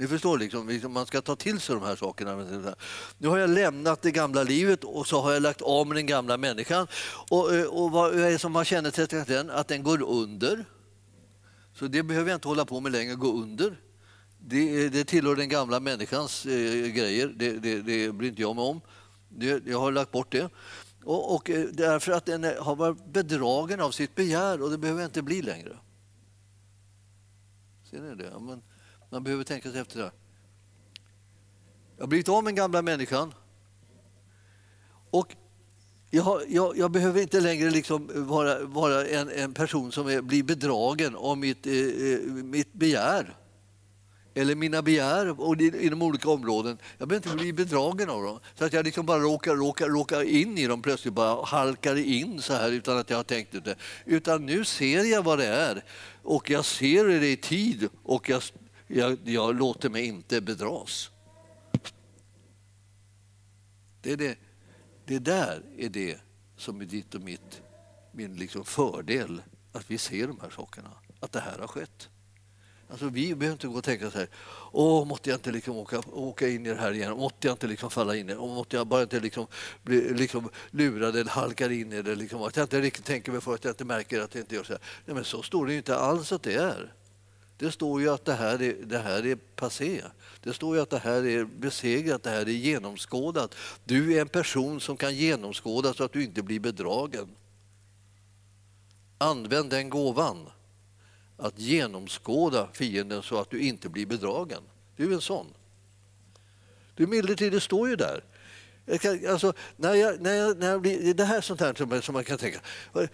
Ni 0.00 0.06
förstår, 0.06 0.38
liksom, 0.38 0.92
man 0.92 1.06
ska 1.06 1.20
ta 1.20 1.36
till 1.36 1.60
sig 1.60 1.74
de 1.74 1.84
här 1.84 1.96
sakerna. 1.96 2.74
Nu 3.18 3.28
har 3.28 3.38
jag 3.38 3.50
lämnat 3.50 4.02
det 4.02 4.10
gamla 4.10 4.42
livet 4.42 4.84
och 4.84 5.06
så 5.06 5.20
har 5.20 5.32
jag 5.32 5.42
lagt 5.42 5.62
av 5.62 5.86
med 5.86 5.96
den 5.96 6.06
gamla 6.06 6.36
människan. 6.36 6.86
Och, 7.30 7.54
eh, 7.54 7.64
och 7.64 7.90
vad 7.90 8.20
är 8.20 8.30
det 8.30 8.38
som 8.38 8.54
har 8.54 8.64
kännetecknat 8.64 9.26
den? 9.28 9.50
Att 9.50 9.68
den 9.68 9.82
går 9.82 10.02
under. 10.02 10.64
Så 11.78 11.86
det 11.86 12.02
behöver 12.02 12.30
jag 12.30 12.36
inte 12.36 12.48
hålla 12.48 12.64
på 12.64 12.80
med 12.80 12.92
längre, 12.92 13.14
gå 13.14 13.32
under. 13.32 13.80
Det, 14.38 14.84
eh, 14.84 14.90
det 14.90 15.04
tillhör 15.04 15.36
den 15.36 15.48
gamla 15.48 15.80
människans 15.80 16.46
eh, 16.46 16.86
grejer, 16.86 17.32
det, 17.36 17.52
det, 17.52 17.82
det 17.82 18.12
bryr 18.12 18.28
inte 18.28 18.42
jag 18.42 18.56
mig 18.56 18.64
om. 18.64 18.80
Det, 19.28 19.62
jag 19.66 19.80
har 19.80 19.92
lagt 19.92 20.10
bort 20.10 20.32
det. 20.32 20.50
Och, 21.04 21.34
och 21.34 21.50
eh, 21.50 21.66
därför 21.72 22.12
att 22.12 22.26
den 22.26 22.44
har 22.44 22.76
varit 22.76 23.04
bedragen 23.06 23.80
av 23.80 23.90
sitt 23.90 24.14
begär 24.14 24.62
och 24.62 24.70
det 24.70 24.78
behöver 24.78 25.00
jag 25.00 25.08
inte 25.08 25.22
bli 25.22 25.42
längre. 25.42 25.76
Ser 27.90 28.00
ni 28.00 28.14
det? 28.14 28.32
Men 28.40 28.62
man 29.10 29.24
behöver 29.24 29.44
tänka 29.44 29.70
sig 29.70 29.80
efter 29.80 29.98
det. 29.98 30.12
Jag 31.96 32.02
har 32.02 32.08
blivit 32.08 32.28
av 32.28 32.44
med 32.44 32.48
den 32.48 32.56
gamla 32.56 32.82
människan. 32.82 33.34
Och 35.10 35.36
jag, 36.10 36.42
jag, 36.48 36.76
jag 36.76 36.90
behöver 36.90 37.20
inte 37.20 37.40
längre 37.40 37.70
liksom 37.70 38.10
vara, 38.14 38.64
vara 38.64 39.06
en, 39.06 39.30
en 39.30 39.54
person 39.54 39.92
som 39.92 40.08
är, 40.08 40.20
blir 40.22 40.42
bedragen 40.42 41.16
av 41.16 41.38
mitt, 41.38 41.66
eh, 41.66 41.74
eh 41.74 42.20
mitt 42.30 42.72
begär 42.72 43.36
eller 44.34 44.54
mina 44.54 44.82
begär 44.82 45.40
och 45.40 45.60
inom 45.60 46.02
olika 46.02 46.30
områden. 46.30 46.78
Jag 46.98 47.08
behöver 47.08 47.28
inte 47.28 47.42
bli 47.42 47.52
bedragen 47.52 48.10
av 48.10 48.22
dem. 48.22 48.40
Så 48.54 48.64
att 48.64 48.72
jag 48.72 48.84
liksom 48.84 49.06
bara 49.06 49.18
råkar, 49.18 49.56
råkar, 49.56 49.88
råkar 49.88 50.22
in 50.22 50.58
i 50.58 50.66
dem 50.66 50.82
plötsligt, 50.82 51.14
bara 51.14 51.44
halkar 51.44 51.96
in 51.96 52.42
så 52.42 52.52
här 52.52 52.72
utan 52.72 52.98
att 52.98 53.10
jag 53.10 53.16
har 53.16 53.24
tänkt 53.24 53.54
ut 53.54 53.64
det. 53.64 53.76
Utan 54.04 54.46
nu 54.46 54.64
ser 54.64 55.04
jag 55.04 55.22
vad 55.22 55.38
det 55.38 55.46
är 55.46 55.84
och 56.22 56.50
jag 56.50 56.64
ser 56.64 57.04
det 57.04 57.28
i 57.28 57.36
tid 57.36 57.88
och 58.02 58.28
jag, 58.28 58.42
jag, 58.86 59.18
jag 59.24 59.56
låter 59.56 59.88
mig 59.88 60.04
inte 60.04 60.40
bedras. 60.40 61.10
Det, 64.02 64.12
är 64.12 64.16
det, 64.16 64.38
det 65.06 65.18
där 65.18 65.62
är 65.78 65.88
det 65.88 66.18
som 66.56 66.80
är 66.80 66.84
ditt 66.84 67.14
och 67.14 67.20
mitt, 67.20 67.62
min 68.12 68.36
liksom 68.36 68.64
fördel, 68.64 69.42
att 69.72 69.90
vi 69.90 69.98
ser 69.98 70.26
de 70.26 70.40
här 70.40 70.50
sakerna, 70.50 70.90
att 71.20 71.32
det 71.32 71.40
här 71.40 71.58
har 71.58 71.66
skett. 71.66 72.08
Alltså, 72.90 73.08
vi 73.08 73.34
behöver 73.34 73.52
inte 73.52 73.66
gå 73.66 73.78
och 73.78 73.84
tänka 73.84 74.10
så 74.10 74.18
här, 74.18 74.28
åh, 74.72 75.06
måtte 75.06 75.30
jag 75.30 75.36
inte 75.36 75.52
liksom 75.52 75.76
åka, 75.76 76.02
åka 76.12 76.48
in 76.48 76.66
i 76.66 76.68
det 76.68 76.80
här 76.80 76.92
igen, 76.92 77.16
måtte 77.16 77.46
jag 77.46 77.54
inte 77.54 77.66
liksom 77.66 77.90
falla 77.90 78.16
in 78.16 78.30
i 78.30 78.32
det, 78.32 78.38
och 78.38 78.48
måtte 78.48 78.76
jag 78.76 78.86
bara 78.86 79.02
inte 79.02 79.20
liksom 79.20 79.46
bli 79.82 80.14
liksom 80.14 80.48
lurad 80.70 81.16
eller 81.16 81.30
halkar 81.30 81.70
in 81.70 81.92
i 81.92 82.02
det, 82.02 82.14
liksom, 82.14 82.42
att 82.42 82.56
jag 82.56 82.64
inte 82.64 82.80
riktigt 82.80 83.04
tänker 83.04 83.32
mig 83.32 83.40
för 83.40 83.54
att 83.54 83.64
jag 83.64 83.72
inte 83.72 83.84
märker 83.84 84.20
att 84.20 84.34
jag 84.34 84.42
inte 84.42 84.54
gör 84.54 84.64
så 84.64 84.72
här. 84.72 84.82
Nej, 85.04 85.14
men 85.14 85.24
så 85.24 85.42
står 85.42 85.66
det 85.66 85.72
ju 85.72 85.78
inte 85.78 85.96
alls 85.96 86.32
att 86.32 86.42
det 86.42 86.54
är. 86.54 86.94
Det 87.56 87.72
står 87.72 88.00
ju 88.00 88.08
att 88.08 88.24
det 88.24 88.34
här, 88.34 88.62
är, 88.62 88.74
det 88.84 88.98
här 88.98 89.26
är 89.26 89.36
passé. 89.36 90.02
Det 90.42 90.52
står 90.52 90.76
ju 90.76 90.82
att 90.82 90.90
det 90.90 90.98
här 90.98 91.26
är 91.26 91.44
besegrat, 91.44 92.22
det 92.22 92.30
här 92.30 92.40
är 92.40 92.52
genomskådat. 92.52 93.54
Du 93.84 94.16
är 94.16 94.20
en 94.20 94.28
person 94.28 94.80
som 94.80 94.96
kan 94.96 95.14
genomskåda 95.14 95.94
så 95.94 96.04
att 96.04 96.12
du 96.12 96.24
inte 96.24 96.42
blir 96.42 96.60
bedragen. 96.60 97.28
Använd 99.18 99.70
den 99.70 99.90
gåvan 99.90 100.50
att 101.40 101.58
genomskåda 101.58 102.68
fienden 102.72 103.22
så 103.22 103.40
att 103.40 103.50
du 103.50 103.60
inte 103.60 103.88
blir 103.88 104.06
bedragen. 104.06 104.62
Du 104.96 105.10
är 105.10 105.14
en 105.14 105.20
sån. 105.20 105.46
Du 106.94 107.04
emellertid, 107.04 107.52
det 107.52 107.60
står 107.60 107.88
ju 107.88 107.96
där. 107.96 108.24
Kan, 109.00 109.26
alltså, 109.26 109.52
när 109.76 109.94
jag, 109.94 110.20
när 110.20 110.34
jag, 110.34 110.58
när 110.58 110.70
jag 110.70 110.80
blir, 110.80 111.14
det 111.14 111.24
här 111.24 111.36
är 111.36 111.40
sånt 111.40 111.60
här 111.60 111.74
som, 111.74 112.02
som 112.02 112.12
man 112.12 112.24
kan 112.24 112.38
tänka, 112.38 112.60
vad, 112.92 113.08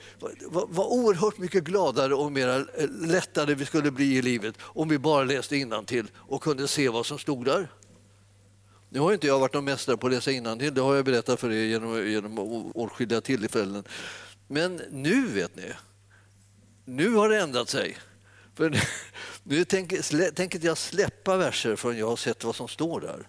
vad, 0.47 0.69
vad 0.71 0.87
oerhört 0.87 1.39
mycket 1.39 1.65
gladare 1.65 2.15
och 2.15 2.33
mer 2.33 2.49
eh, 2.49 2.89
lättare 2.89 3.55
vi 3.55 3.65
skulle 3.65 3.91
bli 3.91 4.17
i 4.17 4.23
livet 4.23 4.55
om 4.61 4.89
vi 4.89 4.99
bara 4.99 5.25
läste 5.25 5.57
innantill 5.57 6.07
och 6.17 6.43
kunde 6.43 6.69
se 6.69 6.89
vad 6.89 7.07
som 7.07 7.19
stod 7.19 7.45
där. 7.45 7.69
Nu 8.89 9.01
har 9.01 9.13
inte 9.13 9.27
jag 9.27 9.39
varit 9.39 9.55
någon 9.55 9.65
mästare 9.65 9.97
på 9.97 10.07
att 10.07 10.13
läsa 10.13 10.31
innantill, 10.31 10.75
det 10.75 10.81
har 10.81 10.95
jag 10.95 11.05
berättat 11.05 11.41
för 11.41 11.53
er 11.53 11.65
genom, 11.65 12.09
genom 12.09 12.39
åtskilliga 12.75 13.21
tillfällen. 13.21 13.85
Men 14.49 14.81
nu 14.91 15.27
vet 15.27 15.57
ni, 15.57 15.73
nu 16.85 17.15
har 17.15 17.29
det 17.29 17.41
ändrat 17.41 17.69
sig. 17.69 17.97
För 18.57 18.83
nu, 19.43 19.65
tänker, 19.65 20.03
slä, 20.03 20.31
tänker 20.31 20.65
jag 20.65 20.79
släppa 20.79 21.37
verser 21.37 21.77
förrän 21.77 21.99
jag 21.99 22.09
har 22.09 22.17
sett 22.17 22.45
vad 22.45 22.57
som 22.57 22.69
står 22.69 23.01
där. 23.01 23.29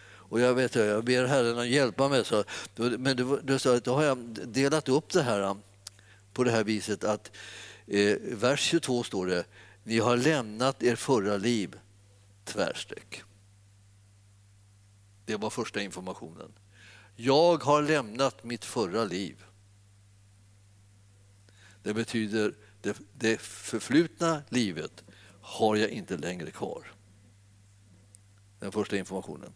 Och 0.00 0.40
jag, 0.40 0.54
vet, 0.54 0.74
jag 0.74 1.04
ber 1.04 1.24
Herren 1.24 1.58
att 1.58 1.68
hjälpa 1.68 2.08
mig. 2.08 2.24
Så, 2.24 2.44
men 2.76 3.40
du 3.42 3.58
sa 3.58 3.76
att 3.76 3.84
då 3.84 3.94
har 3.94 4.02
jag 4.02 4.18
delat 4.48 4.88
upp 4.88 5.10
det 5.10 5.22
här 5.22 5.40
um, 5.40 5.62
på 6.32 6.44
det 6.44 6.50
här 6.50 6.64
viset 6.64 7.04
att 7.04 7.30
eh, 7.86 8.16
vers 8.20 8.60
22 8.60 9.02
står 9.02 9.26
det 9.26 9.44
Ni 9.82 9.98
har 9.98 10.16
lämnat 10.16 10.82
er 10.82 10.96
förra 10.96 11.36
liv, 11.36 11.78
tvärstreck. 12.44 13.22
Det 15.24 15.36
var 15.36 15.50
första 15.50 15.80
informationen. 15.80 16.52
Jag 17.16 17.62
har 17.62 17.82
lämnat 17.82 18.44
mitt 18.44 18.64
förra 18.64 19.04
liv. 19.04 19.44
Det 21.82 21.94
betyder 21.94 22.54
det, 22.88 22.98
det 23.12 23.40
förflutna 23.40 24.42
livet 24.48 25.04
har 25.40 25.76
jag 25.76 25.90
inte 25.90 26.16
längre 26.16 26.50
kvar. 26.50 26.92
Den 28.60 28.72
första 28.72 28.96
informationen. 28.96 29.52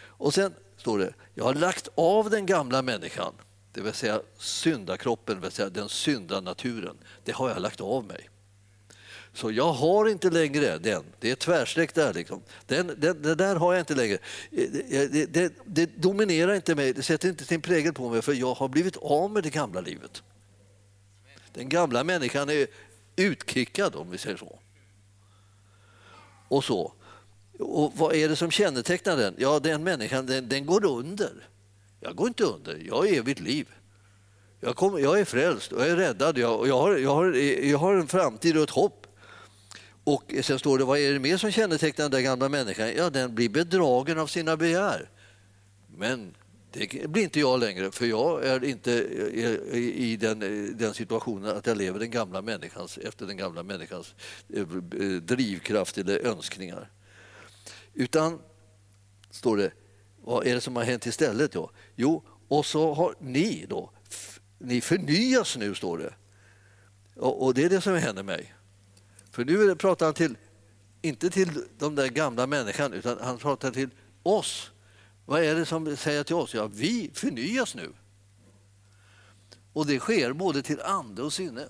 Och 0.00 0.34
sen 0.34 0.54
står 0.76 0.98
det, 0.98 1.14
jag 1.34 1.44
har 1.44 1.54
lagt 1.54 1.88
av 1.94 2.30
den 2.30 2.46
gamla 2.46 2.82
människan, 2.82 3.32
det 3.72 3.80
vill 3.80 3.92
säga 3.92 4.20
syndakroppen, 4.38 5.34
det 5.34 5.42
vill 5.42 5.50
säga 5.50 5.70
den 5.70 5.88
syndanaturen. 5.88 6.96
Det 7.24 7.32
har 7.32 7.48
jag 7.48 7.62
lagt 7.62 7.80
av 7.80 8.04
mig. 8.04 8.28
Så 9.32 9.50
jag 9.50 9.72
har 9.72 10.08
inte 10.08 10.30
längre 10.30 10.78
den. 10.78 11.04
Det 11.20 11.30
är 11.30 11.34
tvärstreck 11.34 11.94
där. 11.94 12.14
Liksom. 12.14 12.42
Den, 12.66 12.86
den, 12.96 13.22
det 13.22 13.34
där 13.34 13.56
har 13.56 13.72
jag 13.72 13.82
inte 13.82 13.94
längre. 13.94 14.18
Eh, 14.50 14.68
det, 15.10 15.26
det, 15.26 15.52
det, 15.64 15.86
dominerar 15.96 16.54
inte 16.54 16.74
mig, 16.74 16.92
det 16.92 17.02
sätter 17.02 17.28
inte 17.28 17.44
sin 17.44 17.60
prägel 17.60 17.92
på 17.92 18.08
mig 18.08 18.22
för 18.22 18.32
jag 18.32 18.54
har 18.54 18.68
blivit 18.68 18.96
av 18.96 19.30
med 19.30 19.42
det 19.42 19.50
gamla 19.50 19.80
livet. 19.80 20.22
Den 21.54 21.68
gamla 21.68 22.04
människan 22.04 22.50
är 22.50 22.66
utkickad 23.16 23.96
om 23.96 24.10
vi 24.10 24.18
säger 24.18 24.36
så. 24.36 24.58
Och 26.48 26.64
så. 26.64 26.92
Och 27.58 27.92
vad 27.96 28.14
är 28.14 28.28
det 28.28 28.36
som 28.36 28.50
kännetecknar 28.50 29.16
den? 29.16 29.34
Ja, 29.38 29.58
den 29.60 29.84
människan 29.84 30.26
den, 30.26 30.48
den 30.48 30.66
går 30.66 30.84
under. 30.84 31.48
Jag 32.00 32.16
går 32.16 32.28
inte 32.28 32.44
under, 32.44 32.82
jag 32.86 32.96
har 32.96 33.06
evigt 33.06 33.40
liv. 33.40 33.66
Jag, 34.60 34.76
kommer, 34.76 34.98
jag 34.98 35.20
är 35.20 35.24
frälst 35.24 35.72
och 35.72 35.80
jag 35.80 35.88
är 35.88 35.96
räddad. 35.96 36.38
Jag, 36.38 36.68
jag, 36.68 36.78
har, 36.78 36.96
jag, 36.96 37.14
har, 37.14 37.32
jag 37.64 37.78
har 37.78 37.94
en 37.94 38.06
framtid 38.06 38.56
och 38.56 38.62
ett 38.62 38.70
hopp. 38.70 39.06
Och 40.04 40.34
sen 40.42 40.58
står 40.58 40.78
det, 40.78 40.84
vad 40.84 40.98
är 40.98 41.12
det 41.12 41.18
mer 41.18 41.36
som 41.36 41.50
kännetecknar 41.50 42.04
den 42.04 42.10
där 42.10 42.20
gamla 42.20 42.48
människan? 42.48 42.92
Ja, 42.96 43.10
den 43.10 43.34
blir 43.34 43.48
bedragen 43.48 44.18
av 44.18 44.26
sina 44.26 44.56
begär. 44.56 45.10
Men 45.96 46.34
det 46.72 47.10
blir 47.10 47.22
inte 47.22 47.40
jag 47.40 47.60
längre, 47.60 47.90
för 47.90 48.06
jag 48.06 48.44
är 48.44 48.64
inte 48.64 48.92
eh, 48.92 49.78
i 49.78 50.16
den, 50.16 50.42
eh, 50.42 50.74
den 50.74 50.94
situationen 50.94 51.56
att 51.56 51.66
jag 51.66 51.76
lever 51.76 51.98
den 51.98 52.10
gamla 52.10 52.42
människans, 52.42 52.98
efter 52.98 53.26
den 53.26 53.36
gamla 53.36 53.62
människans 53.62 54.14
eh, 54.54 54.66
drivkraft 55.22 55.98
eller 55.98 56.26
önskningar. 56.26 56.90
Utan, 57.94 58.40
står 59.30 59.56
det, 59.56 59.72
vad 60.24 60.46
är 60.46 60.54
det 60.54 60.60
som 60.60 60.76
har 60.76 60.82
hänt 60.82 61.06
istället 61.06 61.52
då? 61.52 61.70
Jo, 61.96 62.22
och 62.48 62.66
så 62.66 62.94
har 62.94 63.14
ni 63.20 63.66
då, 63.68 63.90
ni 64.58 64.80
förnyas 64.80 65.56
nu, 65.56 65.74
står 65.74 65.98
det. 65.98 66.14
Och, 67.16 67.44
och 67.44 67.54
det 67.54 67.64
är 67.64 67.70
det 67.70 67.80
som 67.80 67.94
händer 67.94 68.22
mig. 68.22 68.54
För 69.30 69.44
nu 69.44 69.74
pratar 69.74 70.06
han 70.06 70.14
till, 70.14 70.36
inte 71.02 71.30
till 71.30 71.48
de 71.78 71.94
där 71.94 72.08
gamla 72.08 72.46
människan, 72.46 72.92
utan 72.92 73.18
han 73.20 73.38
pratar 73.38 73.70
till 73.70 73.90
oss. 74.22 74.70
Vad 75.28 75.42
är 75.42 75.54
det 75.54 75.66
som 75.66 75.96
säger 75.96 76.24
till 76.24 76.34
oss? 76.34 76.54
Ja, 76.54 76.66
vi 76.66 77.10
förnyas 77.14 77.74
nu. 77.74 77.92
Och 79.72 79.86
det 79.86 79.98
sker 79.98 80.32
både 80.32 80.62
till 80.62 80.80
ande 80.80 81.22
och 81.22 81.32
sinne. 81.32 81.68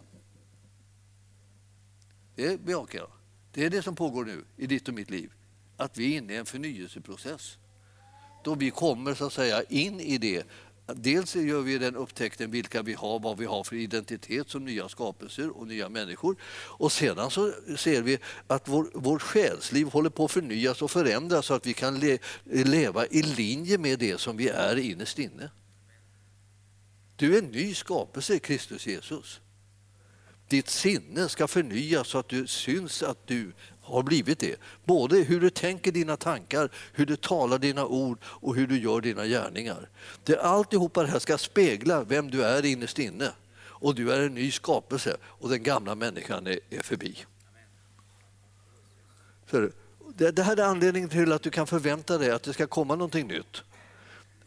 Det 2.34 2.61
bejakar 2.61 2.98
jag. 2.98 3.11
Det 3.52 3.64
är 3.64 3.70
det 3.70 3.82
som 3.82 3.96
pågår 3.96 4.24
nu 4.24 4.44
i 4.56 4.66
ditt 4.66 4.88
och 4.88 4.94
mitt 4.94 5.11
liv. 5.11 5.32
Att 5.76 5.98
vi 5.98 6.14
är 6.14 6.18
inne 6.18 6.32
i 6.32 6.36
en 6.36 6.46
förnyelseprocess. 6.46 7.59
Då 8.44 8.54
vi 8.54 8.70
kommer 8.70 9.14
så 9.14 9.26
att 9.26 9.32
säga 9.32 9.62
in 9.62 10.00
i 10.00 10.18
det. 10.18 10.46
Dels 10.95 11.36
gör 11.36 11.61
vi 11.61 11.78
den 11.78 11.97
upptäckten 11.97 12.51
vilka 12.51 12.82
vi 12.82 12.95
har, 12.95 13.20
vad 13.20 13.39
vi 13.39 13.45
har 13.45 13.64
för 13.64 13.76
identitet 13.76 14.51
som 14.51 14.64
nya 14.64 14.89
skapelser 14.89 15.57
och 15.57 15.66
nya 15.66 15.89
människor. 15.89 16.36
Och 16.53 16.93
sedan 16.93 17.30
så 17.30 17.53
ser 17.76 18.03
vi 18.03 18.18
att 18.47 18.68
vår, 18.68 18.91
vår 18.95 19.18
själsliv 19.18 19.86
håller 19.86 20.11
på 20.11 20.24
att 20.24 20.30
förnyas 20.30 20.82
och 20.82 20.91
förändras 20.91 21.47
så 21.47 21.55
att 21.55 21.66
vi 21.66 21.74
kan 21.74 22.01
le, 22.01 22.18
leva 22.45 23.07
i 23.07 23.22
linje 23.22 23.78
med 23.78 23.99
det 23.99 24.20
som 24.20 24.36
vi 24.36 24.49
är 24.49 24.76
innerst 24.76 25.18
inne. 25.18 25.51
Du 27.16 27.34
är 27.34 27.39
en 27.43 27.49
ny 27.49 27.74
skapelse 27.74 28.34
i 28.34 28.39
Kristus 28.39 28.86
Jesus. 28.86 29.41
Ditt 30.49 30.68
sinne 30.68 31.28
ska 31.28 31.49
förnyas 31.49 32.09
så 32.09 32.18
att 32.18 32.28
du 32.28 32.47
syns 32.47 33.03
att 33.03 33.26
du 33.26 33.53
har 33.89 34.03
blivit 34.03 34.39
det. 34.39 34.57
Både 34.84 35.16
hur 35.16 35.41
du 35.41 35.51
tänker 35.51 35.93
dina 35.93 36.16
tankar, 36.16 36.70
hur 36.93 37.07
du 37.07 37.16
talar 37.16 37.59
dina 37.59 37.86
ord 37.86 38.18
och 38.24 38.55
hur 38.55 38.66
du 38.66 38.78
gör 38.78 39.01
dina 39.01 39.26
gärningar. 39.26 39.89
Det, 40.24 40.41
alltihopa 40.41 41.03
det 41.03 41.09
här 41.09 41.18
ska 41.18 41.39
spegla 41.39 42.05
vem 42.05 42.30
du 42.30 42.45
är 42.45 42.64
innerst 42.64 42.99
inne. 42.99 43.32
Och 43.80 43.95
du 43.95 44.12
är 44.12 44.20
en 44.20 44.34
ny 44.34 44.51
skapelse 44.51 45.16
och 45.24 45.49
den 45.49 45.62
gamla 45.62 45.95
människan 45.95 46.47
är, 46.47 46.61
är 46.70 46.82
förbi. 46.82 47.16
Så 49.51 49.68
det, 50.14 50.30
det 50.30 50.43
här 50.43 50.57
är 50.57 50.64
anledningen 50.64 51.09
till 51.09 51.32
att 51.32 51.43
du 51.43 51.51
kan 51.51 51.66
förvänta 51.66 52.18
dig 52.18 52.30
att 52.30 52.43
det 52.43 52.53
ska 52.53 52.66
komma 52.66 52.95
någonting 52.95 53.28
nytt. 53.28 53.62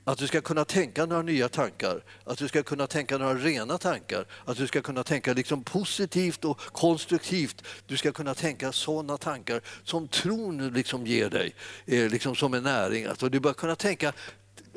Att 0.04 0.18
du 0.18 0.28
ska 0.28 0.41
kunna 0.41 0.66
tänka 0.66 1.06
några 1.06 1.22
nya 1.22 1.49
tankar, 1.49 2.04
att 2.24 2.38
du 2.38 2.47
ska 2.47 2.64
kunna 2.64 2.88
tänka 2.88 3.18
några 3.18 3.36
rena 3.36 3.78
tankar, 3.78 4.26
att 4.45 4.58
du 4.58 4.68
ska 4.68 4.82
kunna 4.82 5.04
tänka 5.04 5.34
liksom 5.34 5.64
positivt 5.64 6.45
och 6.45 6.60
konstruktivt. 6.60 7.64
Du 7.88 7.97
ska 7.97 8.12
kunna 8.12 8.34
tänka 8.34 8.72
sådana 8.72 9.18
tankar 9.18 9.62
som 9.84 10.08
tron 10.08 10.74
liksom 10.74 11.08
ger 11.08 11.30
dig, 11.30 11.56
eh, 11.86 12.10
liksom 12.10 12.36
som 12.36 12.54
en 12.54 12.64
näring. 12.64 13.06
Alltså 13.06 13.30
du 13.30 13.39
bör 13.39 13.54
kunna 13.54 13.76
tänka 13.76 14.14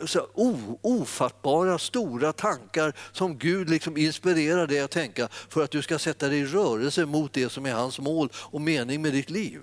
alltså, 0.01 0.27
så 0.35 0.79
ofattbara, 0.83 1.79
stora 1.79 2.33
tankar 2.33 2.93
som 3.13 3.39
Gud 3.39 3.71
liksom 3.71 3.97
inspirerar 3.97 4.67
dig 4.67 4.81
att 4.81 4.91
tänka 4.91 5.29
för 5.49 5.65
att 5.65 5.71
du 5.71 5.83
ska 5.83 5.99
sätta 5.99 6.29
dig 6.29 6.39
i 6.39 6.47
rörelse 6.47 7.07
mot 7.07 7.33
det 7.33 7.49
som 7.49 7.67
är 7.67 7.73
hans 7.73 8.01
mål 8.01 8.29
och 8.35 8.61
mening 8.61 9.03
med 9.03 9.13
ditt 9.13 9.31
liv. 9.31 9.61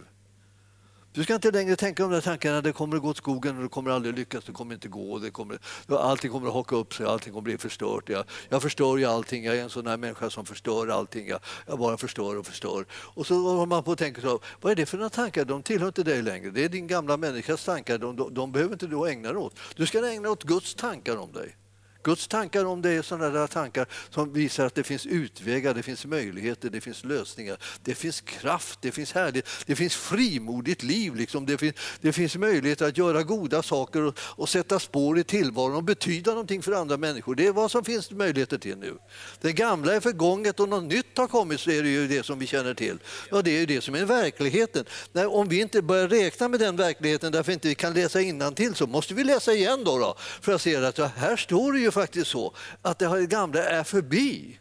Du 1.13 1.23
ska 1.23 1.35
inte 1.35 1.51
längre 1.51 1.75
tänka 1.75 2.03
de 2.03 2.11
där 2.11 2.21
tankarna, 2.21 2.61
det 2.61 2.71
kommer 2.71 2.95
att 2.95 3.01
gå 3.01 3.09
åt 3.09 3.17
skogen 3.17 3.57
och 3.57 3.63
det 3.63 3.69
kommer 3.69 3.91
aldrig 3.91 4.15
lyckas, 4.15 4.43
det 4.43 4.51
kommer 4.51 4.73
inte 4.73 4.87
gå, 4.87 5.19
det 5.19 5.31
kommer, 5.31 5.59
allting 5.89 6.31
kommer 6.31 6.47
att 6.47 6.53
haka 6.53 6.75
upp 6.75 6.93
sig, 6.93 7.05
allting 7.05 7.33
kommer 7.33 7.39
att 7.39 7.43
bli 7.43 7.57
förstört. 7.57 8.09
Jag, 8.09 8.25
jag 8.49 8.61
förstör 8.61 8.97
ju 8.97 9.05
allting, 9.05 9.43
jag 9.43 9.57
är 9.57 9.63
en 9.63 9.69
sån 9.69 9.87
här 9.87 9.97
människa 9.97 10.29
som 10.29 10.45
förstör 10.45 10.87
allting, 10.87 11.27
jag, 11.27 11.39
jag 11.67 11.79
bara 11.79 11.97
förstör 11.97 12.37
och 12.37 12.45
förstör. 12.45 12.85
Och 12.91 13.27
så 13.27 13.35
håller 13.35 13.65
man 13.65 13.83
på 13.83 13.91
att 13.91 13.99
tänka 13.99 14.21
så, 14.21 14.39
vad 14.61 14.71
är 14.71 14.75
det 14.75 14.85
för 14.85 14.97
några 14.97 15.09
tankar? 15.09 15.45
De 15.45 15.63
tillhör 15.63 15.87
inte 15.87 16.03
dig 16.03 16.21
längre, 16.21 16.51
det 16.51 16.63
är 16.63 16.69
din 16.69 16.87
gamla 16.87 17.17
människas 17.17 17.65
tankar, 17.65 17.97
de, 17.97 18.15
de, 18.15 18.33
de 18.33 18.51
behöver 18.51 18.73
inte 18.73 18.87
du 18.87 19.09
ägna 19.09 19.29
dig 19.29 19.37
åt. 19.37 19.55
Du 19.75 19.85
ska 19.85 19.97
ägna 19.97 20.21
dig 20.21 20.31
åt 20.31 20.43
Guds 20.43 20.75
tankar 20.75 21.17
om 21.17 21.31
dig. 21.31 21.55
Guds 22.03 22.27
tankar 22.27 22.65
om 22.65 22.81
det 22.81 22.89
är 22.89 23.01
sådana 23.01 23.29
där 23.29 23.47
tankar 23.47 23.85
som 24.09 24.33
visar 24.33 24.65
att 24.65 24.75
det 24.75 24.83
finns 24.83 25.05
utvägar, 25.05 25.73
det 25.73 25.83
finns 25.83 26.05
möjligheter, 26.05 26.69
det 26.69 26.81
finns 26.81 27.03
lösningar, 27.03 27.57
det 27.83 27.95
finns 27.95 28.21
kraft, 28.21 28.79
det 28.81 28.91
finns 28.91 29.13
härlighet, 29.13 29.49
det 29.65 29.75
finns 29.75 29.95
frimodigt 29.95 30.83
liv. 30.83 31.15
Liksom. 31.15 31.45
Det, 31.45 31.57
finns, 31.57 31.75
det 32.01 32.13
finns 32.13 32.35
möjligheter 32.35 32.87
att 32.87 32.97
göra 32.97 33.23
goda 33.23 33.63
saker 33.63 34.01
och, 34.01 34.19
och, 34.19 34.49
sätta 34.49 34.79
spår 34.79 35.19
i 35.19 35.23
tillvaron 35.23 35.75
och 35.75 35.83
betyda 35.83 36.31
någonting 36.31 36.61
för 36.61 36.71
andra 36.71 36.97
människor. 36.97 37.35
Det 37.35 37.47
är 37.47 37.51
vad 37.51 37.71
som 37.71 37.83
finns 37.83 38.11
möjligheter 38.11 38.57
till 38.57 38.77
nu. 38.77 38.97
Det 39.41 39.53
gamla 39.53 39.93
är 39.93 39.99
förgånget 39.99 40.59
och 40.59 40.69
något 40.69 40.83
nytt 40.83 41.17
har 41.17 41.27
kommit 41.27 41.59
så 41.59 41.71
är 41.71 41.83
det 41.83 41.89
ju 41.89 42.07
det 42.07 42.25
som 42.25 42.39
vi 42.39 42.47
känner 42.47 42.73
till. 42.73 42.99
Ja, 43.31 43.41
det 43.41 43.51
är 43.51 43.59
ju 43.59 43.65
det 43.65 43.81
som 43.81 43.95
är 43.95 44.05
verkligheten. 44.05 44.85
Nej, 45.11 45.25
om 45.25 45.47
vi 45.47 45.61
inte 45.61 45.81
börjar 45.81 46.07
räkna 46.07 46.47
med 46.47 46.59
den 46.59 46.75
verkligheten 46.75 47.31
därför 47.31 47.51
inte 47.51 47.67
vi 47.67 47.75
kan 47.75 47.93
läsa 47.93 48.19
till 48.55 48.75
så 48.75 48.87
måste 48.87 49.13
vi 49.13 49.23
läsa 49.23 49.53
igen 49.53 49.83
då, 49.83 49.97
då 49.97 50.15
för 50.17 50.53
att 50.53 50.61
se 50.61 50.75
att 50.75 50.97
ja, 50.97 51.11
här 51.15 51.35
står 51.35 51.73
det 51.73 51.79
ju 51.79 51.90
faktiskt 51.91 52.31
så 52.31 52.53
att 52.81 52.99
det 52.99 53.25
gamla 53.25 53.63
är 53.63 53.83
förbi. 53.83 54.59